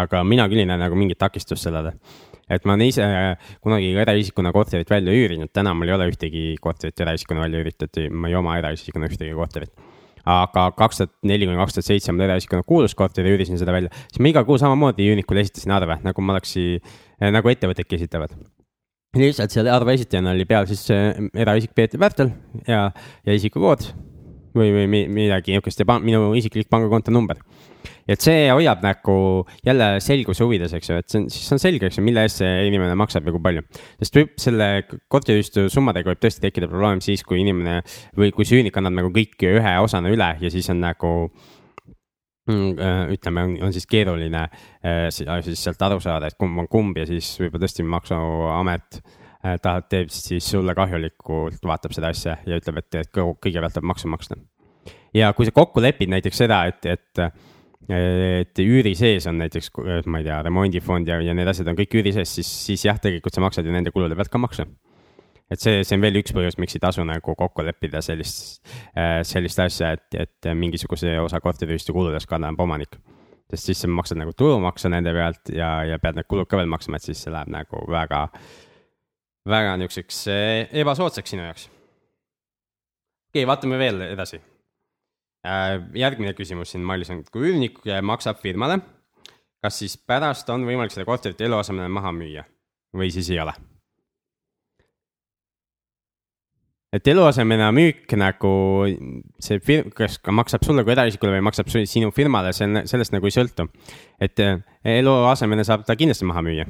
aga 0.02 0.22
mina 0.26 0.46
küll 0.50 0.62
ei 0.62 0.68
näe 0.68 0.80
nagu 0.80 0.98
mingit 0.98 1.20
takistust 1.20 1.66
sellele. 1.66 1.94
et 2.52 2.64
ma 2.68 2.74
olen 2.74 2.88
ise 2.90 3.04
kunagi 3.64 3.92
eraisikuna 4.02 4.50
korterit 4.52 4.90
välja 4.90 5.12
üürinud, 5.14 5.48
täna 5.54 5.72
mul 5.74 5.88
ei 5.88 5.94
ole 5.94 6.08
ühtegi 6.10 6.42
korterit 6.60 7.00
eraisikuna 7.00 7.40
välja 7.46 7.62
üüritud, 7.62 8.00
ma 8.10 8.28
ei 8.28 8.36
oma 8.36 8.58
eraisikuna 8.60 9.08
ühtegi 9.08 9.32
korterit. 9.36 9.72
aga 10.24 10.68
kaks 10.78 11.00
tuhat 11.00 11.12
neli 11.26 11.46
kuni 11.48 11.58
kaks 11.58 11.78
tuhat 11.78 11.88
seitse 11.88 12.12
mul 12.12 12.26
eraisikuna 12.28 12.62
kuulus 12.66 12.94
korter 12.94 13.26
ja 13.26 13.34
üürisin 13.36 13.58
seda 13.60 13.72
välja, 13.72 13.90
siis 14.08 14.20
ma 14.20 14.32
iga 14.32 14.44
kuu 14.44 14.58
samamoodi 14.58 15.08
üürnikule 15.10 15.44
esitasin 15.44 15.72
arve, 15.74 15.98
nagu 16.02 16.22
ma 16.22 16.36
oleks, 16.36 16.56
nagu 17.20 17.54
ettevõtedki 17.54 17.98
esitavad. 18.00 18.36
Lihtsalt 19.16 19.52
selle 19.52 19.68
arve 19.68 19.92
esitajana 19.98 20.32
oli 20.32 20.46
peal 20.48 20.64
siis 20.70 20.86
eraisik 20.88 21.74
Peeter 21.76 22.00
Pärtel 22.00 22.32
ja, 22.64 22.86
ja 23.26 23.34
isikukood 23.36 23.90
või, 24.56 24.70
või 24.74 25.04
midagi 25.10 25.54
niisugust 25.54 25.82
ja 25.82 25.98
minu 26.02 26.32
isiklik 26.38 26.70
pangakonto 26.72 27.12
number. 27.14 27.40
et 28.08 28.20
see 28.22 28.46
hoiab 28.50 28.82
nagu 28.84 29.14
jälle 29.66 29.88
selguse 30.02 30.44
huvides, 30.44 30.74
eks 30.76 30.90
ju, 30.90 30.98
et 31.02 31.08
see 31.10 31.20
on, 31.22 31.28
siis 31.32 31.54
on 31.54 31.62
selge, 31.62 31.88
eks 31.88 31.98
ju, 31.98 32.04
mille 32.06 32.22
eest 32.26 32.42
see 32.42 32.66
inimene 32.68 32.94
maksab 32.98 33.26
ja 33.26 33.34
kui 33.34 33.42
palju. 33.42 33.64
sest 34.02 34.18
võib 34.18 34.36
selle 34.42 34.68
korteriühistu 35.12 35.66
summadega 35.72 36.12
võib 36.12 36.22
tõesti 36.22 36.44
tekkida 36.46 36.70
probleem 36.70 37.02
siis, 37.04 37.24
kui 37.26 37.42
inimene 37.42 37.80
või 38.18 38.30
kui 38.34 38.46
see 38.46 38.60
üürnik 38.60 38.78
annab 38.78 39.00
nagu 39.00 39.12
kõik 39.14 39.48
ühe 39.50 39.74
osana 39.82 40.12
üle 40.12 40.30
ja 40.40 40.52
siis 40.52 40.70
on 40.72 40.82
nagu 40.82 41.12
mm, 42.50 42.70
äh, 42.76 43.02
ütleme, 43.16 43.48
on 43.62 43.74
siis 43.74 43.88
keeruline 43.90 44.44
äh, 44.46 45.08
siis 45.10 45.62
sealt 45.62 45.82
aru 45.82 46.00
saada, 46.02 46.30
et 46.30 46.38
kumb 46.38 46.62
on 46.62 46.70
kumb 46.70 46.98
ja 47.00 47.08
siis 47.08 47.34
võib-olla 47.40 47.66
tõesti 47.66 47.86
maksuamet 47.86 49.02
äh, 49.44 49.58
ta 49.62 49.78
teeb 49.82 50.10
siis 50.14 50.50
sulle 50.54 50.74
kahjulikult, 50.78 51.62
vaatab 51.66 51.94
seda 51.96 52.12
asja 52.14 52.38
ja 52.46 52.58
ütleb, 52.60 52.82
et, 52.82 53.02
et 53.02 53.12
kõigepealt 53.12 53.78
tuleb 53.78 53.92
maksu 53.92 54.10
maksta 54.12 54.40
ja 55.14 55.32
kui 55.36 55.46
sa 55.46 55.54
kokku 55.54 55.82
lepid 55.82 56.12
näiteks 56.12 56.44
seda, 56.44 56.64
et, 56.70 56.86
et 56.86 57.26
et 57.92 58.60
üüri 58.62 58.92
sees 58.94 59.24
on 59.26 59.40
näiteks, 59.42 59.72
ma 60.06 60.20
ei 60.20 60.26
tea, 60.28 60.38
remondifond 60.46 61.08
ja, 61.10 61.18
ja 61.24 61.34
need 61.34 61.48
asjad 61.50 61.66
on 61.72 61.78
kõik 61.78 61.96
üüri 61.98 62.12
sees, 62.14 62.30
siis, 62.38 62.50
siis 62.68 62.84
jah, 62.86 62.98
tegelikult 63.02 63.34
sa 63.34 63.42
maksad 63.42 63.66
ju 63.66 63.74
nende 63.74 63.90
kulude 63.94 64.14
pealt 64.18 64.30
ka 64.30 64.38
makse. 64.38 64.66
et 65.50 65.60
see, 65.60 65.82
see 65.84 65.98
on 65.98 66.04
veel 66.04 66.20
üks 66.22 66.32
põhjus, 66.32 66.56
miks 66.62 66.78
ei 66.78 66.80
tasu 66.80 67.02
nagu 67.04 67.34
kokku 67.36 67.64
leppida 67.66 68.00
sellist, 68.00 68.62
sellist 69.28 69.58
asja, 69.60 69.90
et, 69.98 70.06
et 70.14 70.52
mingisuguse 70.56 71.18
osa 71.20 71.42
korteriühistu 71.42 71.92
kuludest 71.92 72.30
kannab 72.30 72.60
omanik. 72.62 72.96
sest 73.50 73.66
siis 73.68 73.82
sa 73.82 73.90
maksad 73.90 74.16
nagu 74.16 74.32
tulumaksu 74.32 74.88
nende 74.88 75.12
pealt 75.12 75.50
ja, 75.52 75.82
ja 75.84 75.98
pead 75.98 76.16
need 76.16 76.30
kulud 76.30 76.48
ka 76.48 76.62
veel 76.62 76.70
maksma, 76.70 76.96
et 76.96 77.10
siis 77.10 77.26
see 77.26 77.34
läheb 77.34 77.50
nagu 77.52 77.82
väga, 77.90 78.28
väga 79.48 79.76
niisuguseks 79.80 80.24
ebasoodsaks 80.82 81.34
sinu 81.34 81.46
jaoks. 81.48 81.66
okei 81.66 83.42
okay,, 83.42 83.46
vaatame 83.48 83.78
veel 83.78 84.00
edasi 84.12 84.42
Äh, 85.42 85.80
järgmine 85.98 86.36
küsimus 86.38 86.70
siin 86.70 86.84
Mailis 86.86 87.08
on, 87.10 87.24
kui 87.34 87.48
üürnik 87.48 87.80
maksab 88.06 88.38
firmale, 88.38 88.76
kas 89.58 89.80
siis 89.80 89.96
pärast 89.98 90.46
on 90.54 90.62
võimalik 90.68 90.94
seda 90.94 91.06
korterit 91.08 91.40
eluasemele 91.42 91.88
maha 91.90 92.12
müüa 92.14 92.44
või 92.94 93.10
siis 93.10 93.30
ei 93.32 93.40
ole? 93.42 93.54
et 96.92 97.08
eluasemena 97.08 97.70
müük 97.74 98.14
nagu 98.20 98.52
see 99.42 99.58
firm, 99.64 99.90
kas 99.96 100.20
ka 100.22 100.30
maksab 100.30 100.62
sulle 100.62 100.84
kui 100.84 100.92
eraisikule 100.94 101.32
või 101.34 101.46
maksab 101.48 101.72
sinu 101.72 102.12
firmale, 102.14 102.52
see 102.54 102.68
on, 102.68 102.84
sellest 102.86 103.16
nagu 103.16 103.26
ei 103.26 103.34
sõltu. 103.34 103.66
et 104.22 104.38
äh, 104.46 104.62
eluasemena 105.00 105.66
saab 105.66 105.82
ta 105.88 105.98
kindlasti 105.98 106.28
maha 106.28 106.46
müüa. 106.46 106.68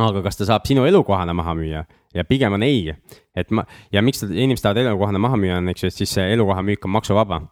Aga 0.00 0.22
kas 0.24 0.38
ta 0.38 0.48
saab 0.48 0.66
sinu 0.68 0.86
elukohana 0.88 1.34
maha 1.36 1.54
müüa 1.58 1.84
ja 2.14 2.24
pigem 2.26 2.56
on 2.56 2.64
ei, 2.66 2.94
et 3.36 3.50
ma 3.54 3.64
ja 3.92 4.02
miks 4.02 4.24
inimesed 4.26 4.64
tahavad 4.64 4.82
elukohana 4.84 5.20
maha 5.22 5.38
müüa, 5.40 5.58
on 5.60 5.72
eks 5.72 5.84
ju, 5.84 5.90
et 5.92 5.98
siis 6.02 6.14
see 6.18 6.30
elukoha 6.34 6.64
müük 6.66 6.86
on 6.88 6.94
maksuvaba. 6.96 7.42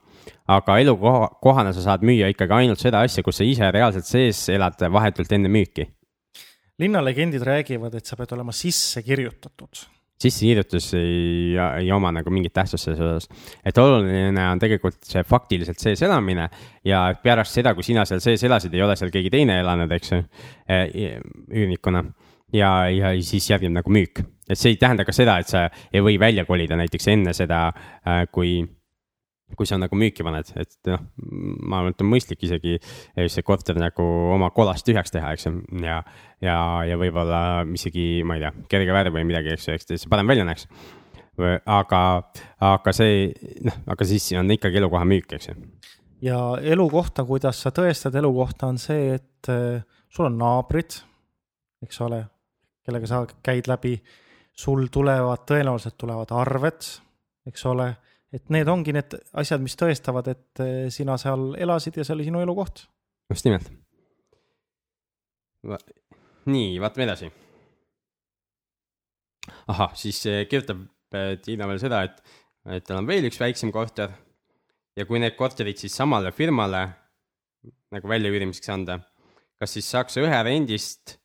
aga 0.48 0.78
elukoha, 0.78 1.28
kohana 1.42 1.72
sa 1.72 1.84
saad 1.84 2.02
müüa 2.04 2.30
ikkagi 2.32 2.56
ainult 2.62 2.80
seda 2.80 3.02
asja, 3.04 3.22
kus 3.22 3.40
sa 3.40 3.44
ise 3.44 3.70
reaalselt 3.72 4.08
sees 4.08 4.48
elad 4.52 4.80
vahetult 4.92 5.32
enne 5.32 5.48
müüki. 5.48 5.86
linnalegendid 6.78 7.42
räägivad, 7.42 7.94
et 7.94 8.06
sa 8.06 8.16
pead 8.16 8.32
olema 8.32 8.52
sisse 8.52 9.02
kirjutatud 9.02 9.86
sissekirjutus 10.18 10.94
ei, 10.98 11.54
ei 11.78 11.90
oma 11.94 12.10
nagu 12.14 12.30
mingit 12.34 12.52
tähtsust 12.56 12.88
selles 12.88 13.00
osas. 13.00 13.28
et 13.64 13.78
oluline 13.78 14.46
on 14.50 14.58
tegelikult 14.58 14.98
see 15.06 15.22
faktiliselt 15.26 15.78
sees 15.78 16.02
elamine 16.02 16.48
ja 16.86 17.04
pärast 17.22 17.54
seda, 17.54 17.74
kui 17.74 17.86
sina 17.86 18.04
seal 18.08 18.22
sees 18.24 18.42
elasid, 18.48 18.74
ei 18.74 18.82
ole 18.82 18.96
seal 18.98 19.12
keegi 19.14 19.30
teine 19.30 19.60
elanud, 19.62 19.92
eks 19.94 20.12
ju, 20.12 20.22
eh, 20.66 21.20
üürnikuna. 21.54 22.02
Ja, 22.52 22.72
ja 22.90 23.14
siis 23.22 23.50
järgneb 23.50 23.80
nagu 23.80 23.92
müük 23.92 24.24
et 24.48 24.56
see 24.56 24.72
ei 24.74 24.80
tähenda 24.80 25.04
ka 25.04 25.12
seda, 25.12 25.38
et 25.40 25.50
sa 25.50 25.66
ei 25.92 26.02
või 26.04 26.18
välja 26.20 26.46
kolida 26.48 26.76
näiteks 26.78 27.10
enne 27.12 27.34
seda, 27.36 27.68
äh, 28.08 28.24
kui 28.32 28.62
kui 29.56 29.64
sa 29.64 29.78
nagu 29.80 29.96
müüki 29.96 30.24
paned, 30.26 30.50
et 30.60 30.74
noh, 30.90 31.04
ma 31.64 31.80
arvan, 31.80 31.94
et 31.94 32.02
on 32.04 32.10
mõistlik 32.10 32.42
isegi 32.44 32.74
see 33.32 33.44
korter 33.46 33.78
nagu 33.80 34.04
oma 34.34 34.50
kolast 34.52 34.84
tühjaks 34.84 35.14
teha, 35.14 35.30
eks 35.32 35.48
ju, 35.48 35.54
ja, 35.80 36.02
ja, 36.44 36.58
ja 36.84 36.98
võib-olla 37.00 37.40
isegi, 37.72 38.20
ma 38.28 38.36
ei 38.36 38.44
tea, 38.44 38.52
kerge 38.74 38.96
värv 38.96 39.16
või 39.16 39.24
midagi, 39.30 39.54
eks 39.54 39.70
ju, 39.70 39.78
eks 39.78 39.88
see 39.94 40.12
parem 40.12 40.28
välja 40.28 40.44
näeks. 40.48 40.68
aga, 41.64 42.02
aga 42.74 42.92
see, 42.92 43.28
noh, 43.64 43.82
aga 43.94 44.08
siis 44.10 44.28
on 44.36 44.52
ikkagi 44.52 44.82
elukoha 44.82 45.08
müük, 45.08 45.32
eks 45.38 45.48
ju. 45.48 45.56
ja 46.28 46.42
elukohta, 46.60 47.24
kuidas 47.24 47.62
sa 47.64 47.72
tõestad 47.72 48.20
elukohta, 48.20 48.68
on 48.68 48.76
see, 48.82 49.14
et 49.16 49.48
äh, 49.48 49.80
sul 50.12 50.28
on 50.28 50.36
naabrid, 50.44 51.00
eks 51.88 52.04
ole, 52.04 52.26
kellega 52.88 53.10
sa 53.10 53.22
käid 53.44 53.68
läbi 53.68 53.94
sul 54.58 54.88
tulevad, 54.92 55.44
tõenäoliselt 55.48 55.98
tulevad 56.00 56.32
arved, 56.34 56.86
eks 57.48 57.66
ole, 57.70 57.88
et 58.34 58.48
need 58.52 58.68
ongi 58.68 58.94
need 58.96 59.14
asjad, 59.40 59.62
mis 59.62 59.76
tõestavad, 59.78 60.30
et 60.32 60.62
eh, 60.64 60.88
sina 60.92 61.18
seal 61.20 61.52
elasid 61.60 62.00
ja 62.00 62.06
see 62.06 62.16
oli 62.16 62.26
sinu 62.26 62.42
elukoht. 62.44 62.86
just 63.30 63.46
nimelt. 63.46 63.70
nii, 66.48 66.80
vaatame 66.80 67.06
edasi. 67.06 67.30
ahah, 69.68 69.94
siis 69.94 70.24
eh, 70.26 70.46
kirjutab 70.48 70.82
eh, 71.14 71.36
Tiina 71.44 71.68
veel 71.68 71.82
seda, 71.82 72.02
et, 72.08 72.18
et 72.78 72.88
tal 72.88 73.02
on 73.02 73.06
veel 73.08 73.28
üks 73.30 73.40
väiksem 73.40 73.72
korter 73.72 74.16
ja 74.98 75.06
kui 75.06 75.20
need 75.22 75.36
korterid 75.38 75.78
siis 75.78 75.94
samale 75.94 76.32
firmale 76.34 76.82
nagu 77.94 78.10
väljaüürimiseks 78.10 78.74
anda, 78.74 78.98
kas 79.60 79.76
siis 79.76 79.88
saaks 79.94 80.18
ühe 80.20 80.42
rendist 80.44 81.17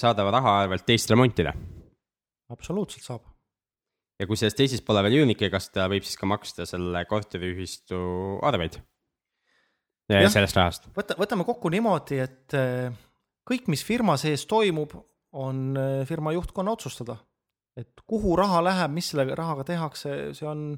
saadava 0.00 0.30
raha 0.38 0.60
arvelt 0.62 0.86
teist 0.88 1.10
remontida 1.12 1.52
absoluutselt 2.52 3.06
saab. 3.06 3.24
ja 4.20 4.28
kui 4.28 4.38
selles 4.38 4.56
teises 4.56 4.82
pole 4.84 5.02
veel 5.06 5.20
üürnikke, 5.20 5.50
kas 5.52 5.70
ta 5.74 5.88
võib 5.92 6.06
siis 6.06 6.18
ka 6.18 6.28
maksta 6.28 6.66
selle 6.68 7.04
korteriühistu 7.08 7.98
arveid? 8.46 8.78
sellest 10.06 10.58
rahast. 10.58 10.90
võta, 10.96 11.16
võtame 11.18 11.46
kokku 11.48 11.72
niimoodi, 11.74 12.20
et 12.22 12.56
äh, 12.56 12.94
kõik, 13.48 13.70
mis 13.72 13.82
firma 13.86 14.16
sees 14.20 14.46
toimub, 14.46 14.94
on 15.36 15.74
firma 16.08 16.32
juhtkonna 16.32 16.76
otsustada. 16.76 17.18
et 17.76 18.04
kuhu 18.08 18.36
raha 18.38 18.62
läheb, 18.64 18.92
mis 18.94 19.10
selle 19.12 19.26
rahaga 19.34 19.66
tehakse, 19.66 20.12
see 20.38 20.46
on 20.48 20.68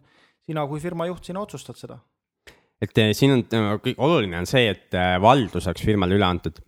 sina 0.49 0.65
kui 0.67 0.81
firma 0.81 1.07
juht, 1.07 1.29
sina 1.29 1.45
otsustad 1.45 1.77
seda. 1.79 1.99
et 2.81 3.05
siin 3.13 3.37
on, 3.37 3.45
oluline 3.97 4.41
on 4.41 4.49
see, 4.49 4.71
et 4.73 4.97
valdus 5.21 5.69
oleks 5.69 5.85
firmale 5.85 6.17
üle 6.17 6.27
antud 6.27 6.59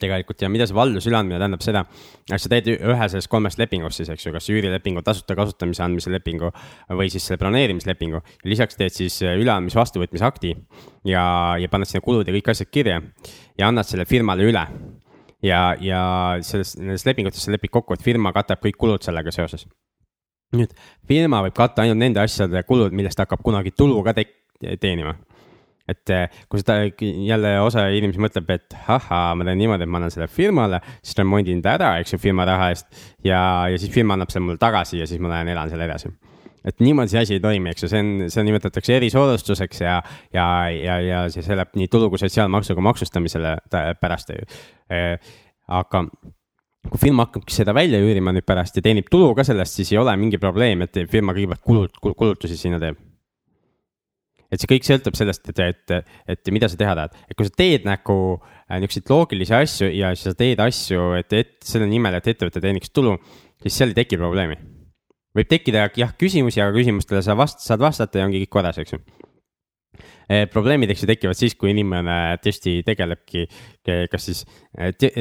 tegelikult 0.00 0.42
ja 0.42 0.50
mida 0.52 0.66
see 0.68 0.76
valduse 0.76 1.10
üleandmine 1.10 1.38
tähendab 1.40 1.64
seda, 1.64 1.82
et 2.30 2.42
sa 2.42 2.50
teed 2.52 2.68
ühe 2.74 3.08
sellest 3.08 3.30
kolmest 3.32 3.60
lepingust 3.60 4.00
siis, 4.00 4.10
eks 4.12 4.26
ju, 4.26 4.32
kas 4.34 4.48
üürilepingu, 4.52 5.02
tasuta 5.06 5.36
kasutamise 5.38 5.84
andmise 5.86 6.12
lepingu 6.12 6.50
või 6.90 7.10
siis 7.12 7.26
selle 7.26 7.40
broneerimislepingu. 7.42 8.22
lisaks 8.44 8.78
teed 8.78 8.94
siis 8.94 9.18
üleandmise 9.26 9.80
vastuvõtmise 9.80 10.26
akti 10.26 10.54
ja, 11.08 11.24
ja 11.60 11.70
paned 11.72 11.90
sinna 11.90 12.04
kulud 12.04 12.28
ja 12.28 12.34
kõik 12.36 12.52
asjad 12.54 12.72
kirja 12.72 13.00
ja 13.58 13.68
annad 13.68 13.88
selle 13.88 14.06
firmale 14.08 14.46
üle. 14.46 14.66
ja, 15.42 15.60
ja 15.80 16.00
selles, 16.42 16.76
nendes 16.80 17.06
lepingutes 17.06 17.44
sa 17.44 17.54
lepid 17.54 17.70
kokku, 17.70 17.94
et 17.94 18.02
firma 18.02 18.32
katab 18.32 18.62
kõik 18.64 18.78
kulud 18.78 19.04
sellega 19.04 19.34
seoses. 19.34 19.66
nüüd 20.56 20.72
firma 21.08 21.42
võib 21.44 21.56
katta 21.56 21.82
ainult 21.82 22.00
nende 22.00 22.22
asjade 22.22 22.62
kulud, 22.68 22.92
millest 22.92 23.18
hakkab 23.18 23.42
kunagi 23.42 23.74
tulu 23.76 24.02
ka 24.06 24.14
teenima 24.80 25.16
et 25.88 26.12
eh, 26.14 26.38
kui 26.50 26.60
seda 26.60 26.78
jälle 27.00 27.52
osa 27.62 27.86
inimesi 27.94 28.20
mõtleb, 28.22 28.50
et 28.56 28.76
ahhaa, 28.92 29.34
ma 29.38 29.46
teen 29.46 29.60
niimoodi, 29.62 29.86
et 29.86 29.92
ma 29.92 30.00
annan 30.00 30.12
selle 30.14 30.28
firmale, 30.30 30.80
siis 31.00 31.18
remondin 31.20 31.62
ta 31.64 31.76
ära, 31.78 31.92
eks 32.02 32.16
ju, 32.16 32.20
firma 32.22 32.46
raha 32.48 32.70
eest. 32.74 32.88
ja, 33.24 33.40
ja 33.70 33.80
siis 33.80 33.92
firma 33.94 34.16
annab 34.16 34.32
selle 34.34 34.46
mulle 34.48 34.62
tagasi 34.62 35.00
ja 35.00 35.08
siis 35.08 35.22
ma 35.22 35.32
lähen 35.32 35.52
elan 35.54 35.70
selle 35.70 35.86
edasi. 35.86 36.10
et 36.66 36.82
niimoodi 36.82 37.14
see 37.14 37.22
asi 37.22 37.36
ei 37.38 37.42
toimi, 37.42 37.70
eks 37.70 37.86
ju, 37.86 37.90
see 37.92 38.02
on, 38.02 38.14
seda 38.26 38.46
nimetatakse 38.48 38.96
erisoodustuseks 38.98 39.84
ja, 39.84 40.00
ja, 40.34 40.46
ja, 40.74 41.00
ja 41.04 41.24
see, 41.30 41.46
läheb 41.54 41.76
nii 41.78 41.90
tulu 41.92 42.10
kui 42.10 42.18
sotsiaalmaksuga 42.18 42.82
maksustamisele 42.82 43.56
pärast. 44.00 44.34
Eh, 44.90 45.36
aga 45.70 46.04
kui 46.90 47.02
firma 47.02 47.26
hakkabki 47.26 47.54
seda 47.54 47.74
välja 47.74 48.02
üürima 48.02 48.34
nüüd 48.34 48.46
pärast 48.46 48.78
ja 48.78 48.82
teenib 48.82 49.10
tulu 49.10 49.32
ka 49.38 49.46
sellest, 49.46 49.78
siis 49.78 49.94
ei 49.94 50.02
ole 50.02 50.14
mingi 50.18 50.42
probleem, 50.42 50.82
et 50.86 51.04
firma 51.10 51.34
kõigepealt 51.36 51.62
kulut-, 51.62 52.00
kulutusi 52.02 52.58
sinna 52.58 52.82
teeb 52.82 52.98
et 54.56 54.62
see 54.62 54.70
kõik 54.70 54.86
sõltub 54.88 55.16
sellest, 55.18 55.50
et, 55.52 55.60
et, 55.60 56.14
et 56.32 56.52
mida 56.54 56.70
sa 56.72 56.78
teha 56.80 56.94
tahad, 56.96 57.18
et 57.28 57.36
kui 57.36 57.48
sa 57.48 57.52
teed 57.60 57.84
nagu 57.88 58.16
äh, 58.36 58.78
niisuguseid 58.80 59.12
loogilisi 59.12 59.56
asju 59.56 59.90
ja 59.92 60.14
sa 60.18 60.32
teed 60.38 60.62
asju, 60.64 61.10
et, 61.20 61.36
et 61.36 61.54
selle 61.66 61.88
nimel, 61.90 62.16
et 62.16 62.32
ettevõte 62.32 62.62
teeniks 62.64 62.92
tulu, 62.96 63.16
siis 63.62 63.76
seal 63.76 63.92
ei 63.92 64.00
teki 64.00 64.20
probleemi. 64.20 64.58
võib 65.36 65.48
tekkida 65.50 65.90
jah 65.92 66.16
küsimusi, 66.16 66.62
aga 66.64 66.72
küsimustele 66.78 67.20
sa 67.22 67.36
vast-, 67.36 67.60
saad 67.64 67.82
vastata 67.84 68.22
ja 68.22 68.28
ongi 68.28 68.40
kõik 68.44 68.54
korras, 68.56 68.80
eks 68.80 68.96
ju 68.96 69.02
e,. 70.32 70.46
probleemid, 70.52 70.90
eks 70.90 71.04
ju, 71.04 71.10
tekivad 71.12 71.36
siis, 71.36 71.54
kui 71.60 71.74
inimene 71.74 72.38
tõesti 72.40 72.78
tegelebki 72.86 73.44
kas 74.10 74.30
siis 74.30 74.44
äh, 74.78 74.94
te, 74.96 75.12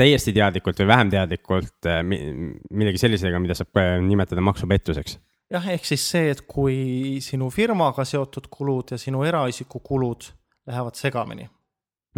täiesti 0.00 0.32
teadlikult 0.36 0.80
või 0.80 0.92
vähem 0.94 1.12
teadlikult 1.12 1.90
millegi 2.08 3.04
sellisega, 3.04 3.42
mida 3.42 3.58
saab 3.58 3.84
nimetada 4.08 4.40
maksupettuseks 4.48 5.20
jah, 5.50 5.70
ehk 5.74 5.86
siis 5.88 6.04
see, 6.12 6.34
et 6.34 6.42
kui 6.48 7.20
sinu 7.24 7.50
firmaga 7.54 8.04
seotud 8.06 8.50
kulud 8.52 8.94
ja 8.94 9.00
sinu 9.00 9.24
eraisiku 9.26 9.82
kulud 9.84 10.30
lähevad 10.70 10.98
segamini. 10.98 11.48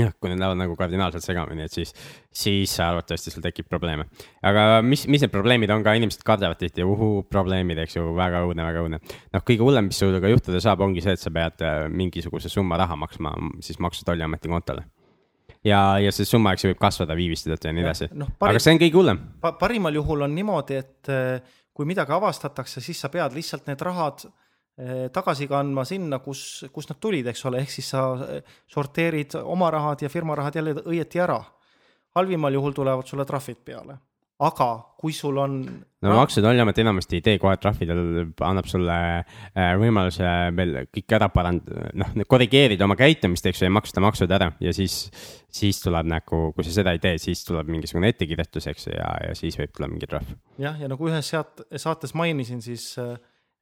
jah, 0.00 0.12
kui 0.16 0.30
need 0.30 0.40
lähevad 0.40 0.56
nagu 0.56 0.76
kardinaalselt 0.76 1.24
segamini, 1.24 1.66
et 1.68 1.74
siis, 1.74 1.92
siis 2.32 2.72
arvatavasti 2.80 3.32
sul 3.34 3.44
tekib 3.44 3.68
probleeme. 3.68 4.06
aga 4.42 4.80
mis, 4.84 5.04
mis 5.08 5.24
need 5.24 5.32
probleemid 5.32 5.72
on 5.74 5.84
ka, 5.84 5.96
inimesed 5.98 6.24
kardavad 6.24 6.60
tihti, 6.60 6.84
uhuu, 6.84 7.26
probleemid, 7.28 7.82
eks 7.84 7.98
ju, 7.98 8.08
väga 8.16 8.44
õudne, 8.46 8.64
väga 8.68 8.86
õudne. 8.86 9.02
noh, 9.34 9.44
kõige 9.44 9.66
hullem, 9.66 9.90
mis 9.90 10.00
sinuga 10.00 10.32
juhtuda 10.32 10.60
saab, 10.64 10.84
ongi 10.84 11.04
see, 11.04 11.16
et 11.16 11.20
sa 11.20 11.32
pead 11.34 11.64
äh, 11.66 11.84
mingisuguse 11.92 12.52
summa 12.52 12.80
raha 12.80 12.96
maksma 12.96 13.36
siis 13.60 13.80
Maksu- 13.80 14.04
ja 14.04 14.12
Tolliameti 14.12 14.52
kontole 14.52 14.88
ja, 15.64 15.80
ja 16.02 16.12
see 16.14 16.26
summa, 16.28 16.52
eks 16.54 16.64
ju, 16.64 16.72
võib 16.72 16.80
kasvada 16.82 17.16
viiviste 17.18 17.52
tõttu 17.52 17.68
ja 17.68 17.74
nii 17.76 17.84
edasi 17.84 18.08
no,. 18.18 18.28
aga 18.42 18.60
see 18.62 18.74
on 18.74 18.80
kõige 18.82 18.98
hullem 18.98 19.20
pa. 19.42 19.52
parimal 19.60 19.94
juhul 20.00 20.24
on 20.26 20.34
niimoodi, 20.34 20.80
et 20.80 21.12
äh, 21.12 21.60
kui 21.72 21.88
midagi 21.88 22.12
avastatakse, 22.12 22.80
siis 22.84 23.00
sa 23.00 23.08
pead 23.12 23.34
lihtsalt 23.36 23.66
need 23.70 23.80
rahad 23.80 24.26
eh, 24.26 25.08
tagasi 25.12 25.48
kandma 25.48 25.84
sinna, 25.88 26.20
kus, 26.24 26.64
kust 26.72 26.92
nad 26.92 27.00
tulid, 27.00 27.26
eks 27.32 27.44
ole, 27.48 27.62
ehk 27.64 27.72
siis 27.72 27.88
sa 27.94 28.04
eh, 28.26 28.54
sorteerid 28.70 29.38
oma 29.42 29.70
rahad 29.72 30.04
ja 30.04 30.12
firma 30.12 30.36
rahad 30.38 30.60
jälle 30.60 30.76
õieti 30.84 31.22
ära. 31.22 31.42
halvimal 32.14 32.52
juhul 32.52 32.72
tulevad 32.76 33.06
sulle 33.08 33.24
trahvid 33.24 33.64
peale. 33.64 33.96
Aga 34.42 34.68
kui 35.02 35.12
sul 35.14 35.36
on. 35.42 35.56
no 36.02 36.14
Maksu- 36.14 36.40
ja 36.40 36.46
Tolliamet 36.46 36.78
enamasti 36.78 37.18
ei 37.18 37.24
tee 37.26 37.38
kohe 37.42 37.56
trahvi, 37.58 37.86
ta 37.88 38.46
annab 38.46 38.68
sulle 38.70 38.96
äh, 39.18 39.72
võimaluse 39.80 40.28
veel 40.56 40.76
kõik 40.94 41.16
ära 41.18 41.28
parand-, 41.34 41.72
noh, 41.98 42.12
korrigeerida 42.30 42.86
oma 42.86 42.96
käitumist, 42.98 43.46
eks 43.50 43.62
ju, 43.62 43.68
ja 43.68 43.74
maksta 43.74 44.02
maksud 44.04 44.30
ära 44.34 44.52
ja 44.62 44.74
siis, 44.76 45.08
siis 45.50 45.82
tuleb 45.82 46.06
nagu, 46.12 46.44
kui 46.54 46.66
sa 46.66 46.74
seda 46.78 46.94
ei 46.94 47.02
tee, 47.02 47.18
siis 47.22 47.42
tuleb 47.48 47.70
mingisugune 47.74 48.12
ettekirjutus, 48.14 48.70
eks 48.70 48.88
ju, 48.88 48.94
ja, 48.94 49.10
ja 49.26 49.34
siis 49.38 49.58
võib 49.58 49.74
tulla 49.74 49.90
mingi 49.90 50.10
trahv. 50.10 50.30
jah, 50.62 50.78
ja 50.78 50.90
nagu 50.90 51.10
ühes 51.10 51.34
seat-, 51.34 51.66
saates 51.82 52.14
mainisin, 52.18 52.62
siis 52.62 52.92
äh, 53.02 53.16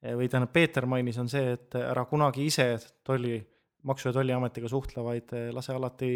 või 0.05 0.29
tähendab, 0.29 0.53
Peeter 0.53 0.89
mainis, 0.89 1.21
on 1.21 1.33
see, 1.33 1.57
et 1.57 1.77
ära 1.81 2.05
kunagi 2.09 2.47
ise 2.53 2.75
tolli, 3.05 3.41
Maksu- 3.89 4.11
ja 4.11 4.13
Tolliametiga 4.13 4.69
suhtle, 4.69 5.01
vaid 5.01 5.33
lase 5.57 5.73
alati 5.73 6.11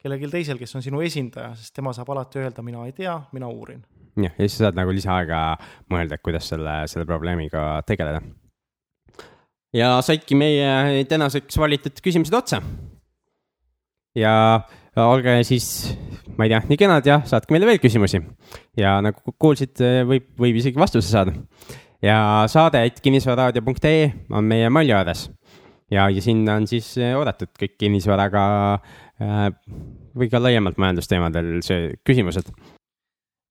kellelgi 0.00 0.30
teisel, 0.32 0.56
kes 0.56 0.78
on 0.78 0.84
sinu 0.84 1.02
esindaja, 1.04 1.52
sest 1.60 1.76
tema 1.76 1.92
saab 1.92 2.08
alati 2.14 2.40
öelda, 2.40 2.64
mina 2.64 2.86
ei 2.88 2.94
tea, 2.96 3.18
mina 3.36 3.52
uurin 3.52 3.82
jah, 4.16 4.32
ja 4.36 4.46
siis 4.46 4.58
sa 4.58 4.68
saad 4.68 4.78
nagu 4.78 4.92
lisaaega 4.94 5.40
mõelda, 5.92 6.18
et 6.18 6.24
kuidas 6.24 6.48
selle, 6.52 6.82
selle 6.90 7.06
probleemiga 7.08 7.82
tegeleda. 7.88 8.20
ja 9.72 9.96
saidki 10.04 10.36
meie 10.36 11.04
tänaseks 11.08 11.58
valitud 11.58 12.00
küsimused 12.04 12.34
otsa. 12.36 12.62
ja 14.16 14.34
olge 15.00 15.38
siis, 15.48 15.96
ma 16.36 16.44
ei 16.44 16.52
tea, 16.52 16.62
nii 16.68 16.80
kenad 16.80 17.06
ja 17.08 17.22
saatke 17.24 17.54
meile 17.54 17.68
veel 17.68 17.80
küsimusi. 17.82 18.22
ja 18.76 18.98
nagu 19.04 19.36
kuulsite, 19.38 20.02
võib, 20.08 20.32
võib 20.38 20.60
isegi 20.60 20.80
vastuse 20.80 21.08
saada. 21.08 21.32
ja 22.02 22.44
saade 22.52 22.84
kinnisvararaadio.ee 23.02 24.10
on 24.30 24.44
meie 24.44 24.68
Malju-aadress 24.68 25.30
ja, 25.92 26.08
ja 26.10 26.22
sinna 26.22 26.58
on 26.60 26.68
siis 26.68 26.94
oodatud 27.16 27.52
kõik 27.58 27.78
kinnisvaraga 27.80 28.44
äh, 28.76 29.48
või 30.16 30.28
ka 30.32 30.40
laiemalt 30.42 30.80
majandusteemadel 30.80 31.58
see 31.64 31.92
küsimused 32.04 32.52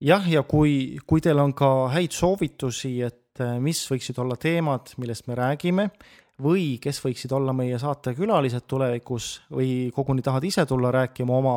jah, 0.01 0.25
ja 0.29 0.43
kui, 0.47 0.97
kui 1.07 1.21
teil 1.23 1.39
on 1.41 1.53
ka 1.57 1.91
häid 1.93 2.15
soovitusi, 2.15 2.95
et 3.05 3.41
äh, 3.43 3.57
mis 3.63 3.81
võiksid 3.89 4.19
olla 4.21 4.37
teemad, 4.39 4.93
millest 5.01 5.29
me 5.29 5.37
räägime 5.39 5.89
või 6.41 6.79
kes 6.81 7.01
võiksid 7.03 7.33
olla 7.37 7.53
meie 7.53 7.77
saatekülalised 7.79 8.65
tulevikus 8.69 9.33
või 9.53 9.91
koguni 9.93 10.23
tahad 10.25 10.45
ise 10.47 10.65
tulla 10.65 10.89
rääkima 10.93 11.35
oma 11.37 11.55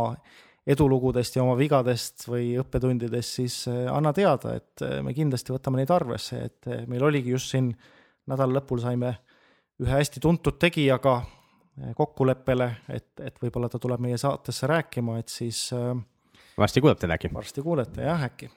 edulugudest 0.67 1.37
ja 1.37 1.45
oma 1.45 1.57
vigadest 1.57 2.27
või 2.29 2.55
õppetundidest, 2.61 3.39
siis 3.41 3.59
äh, 3.71 3.85
anna 3.93 4.13
teada, 4.17 4.57
et 4.61 4.85
äh, 4.85 4.99
me 5.05 5.17
kindlasti 5.17 5.55
võtame 5.55 5.81
neid 5.81 5.93
arvesse, 5.95 6.43
et 6.51 6.89
meil 6.91 7.05
oligi 7.05 7.35
just 7.35 7.53
siin 7.55 7.73
nädala 8.31 8.61
lõpul 8.61 8.81
saime 8.81 9.17
ühe 9.83 9.91
hästi 9.91 10.21
tuntud 10.23 10.57
tegijaga 10.61 11.19
kokkuleppele, 11.99 12.69
et, 12.95 13.09
et 13.19 13.39
võib-olla 13.43 13.69
ta 13.69 13.81
tuleb 13.83 14.03
meie 14.05 14.19
saatesse 14.21 14.69
rääkima, 14.71 15.19
et 15.19 15.33
siis 15.33 15.67
äh, 15.75 15.95
varsti 16.59 16.81
kuulete 16.81 17.13
äkki. 17.13 17.31
varsti 17.35 17.63
kuulete 17.63 18.03
jah, 18.03 18.23
äkki. 18.23 18.51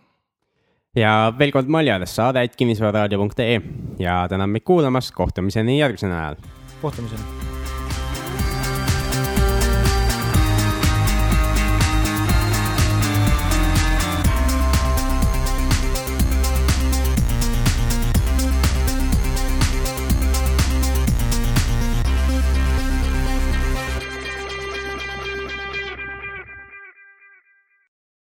ja 0.96 1.34
veel 1.40 1.52
kord 1.52 1.68
Maljas 1.68 2.16
saade, 2.16 2.44
et 2.44 2.56
kinnisvararaadio.ee 2.56 3.62
ja 4.00 4.26
tänan 4.30 4.50
meid 4.50 4.66
kuulamast, 4.66 5.16
kohtumiseni 5.16 5.80
järgmisel 5.80 6.10
nädalal. 6.10 6.42
kohtumiseni 6.82 7.47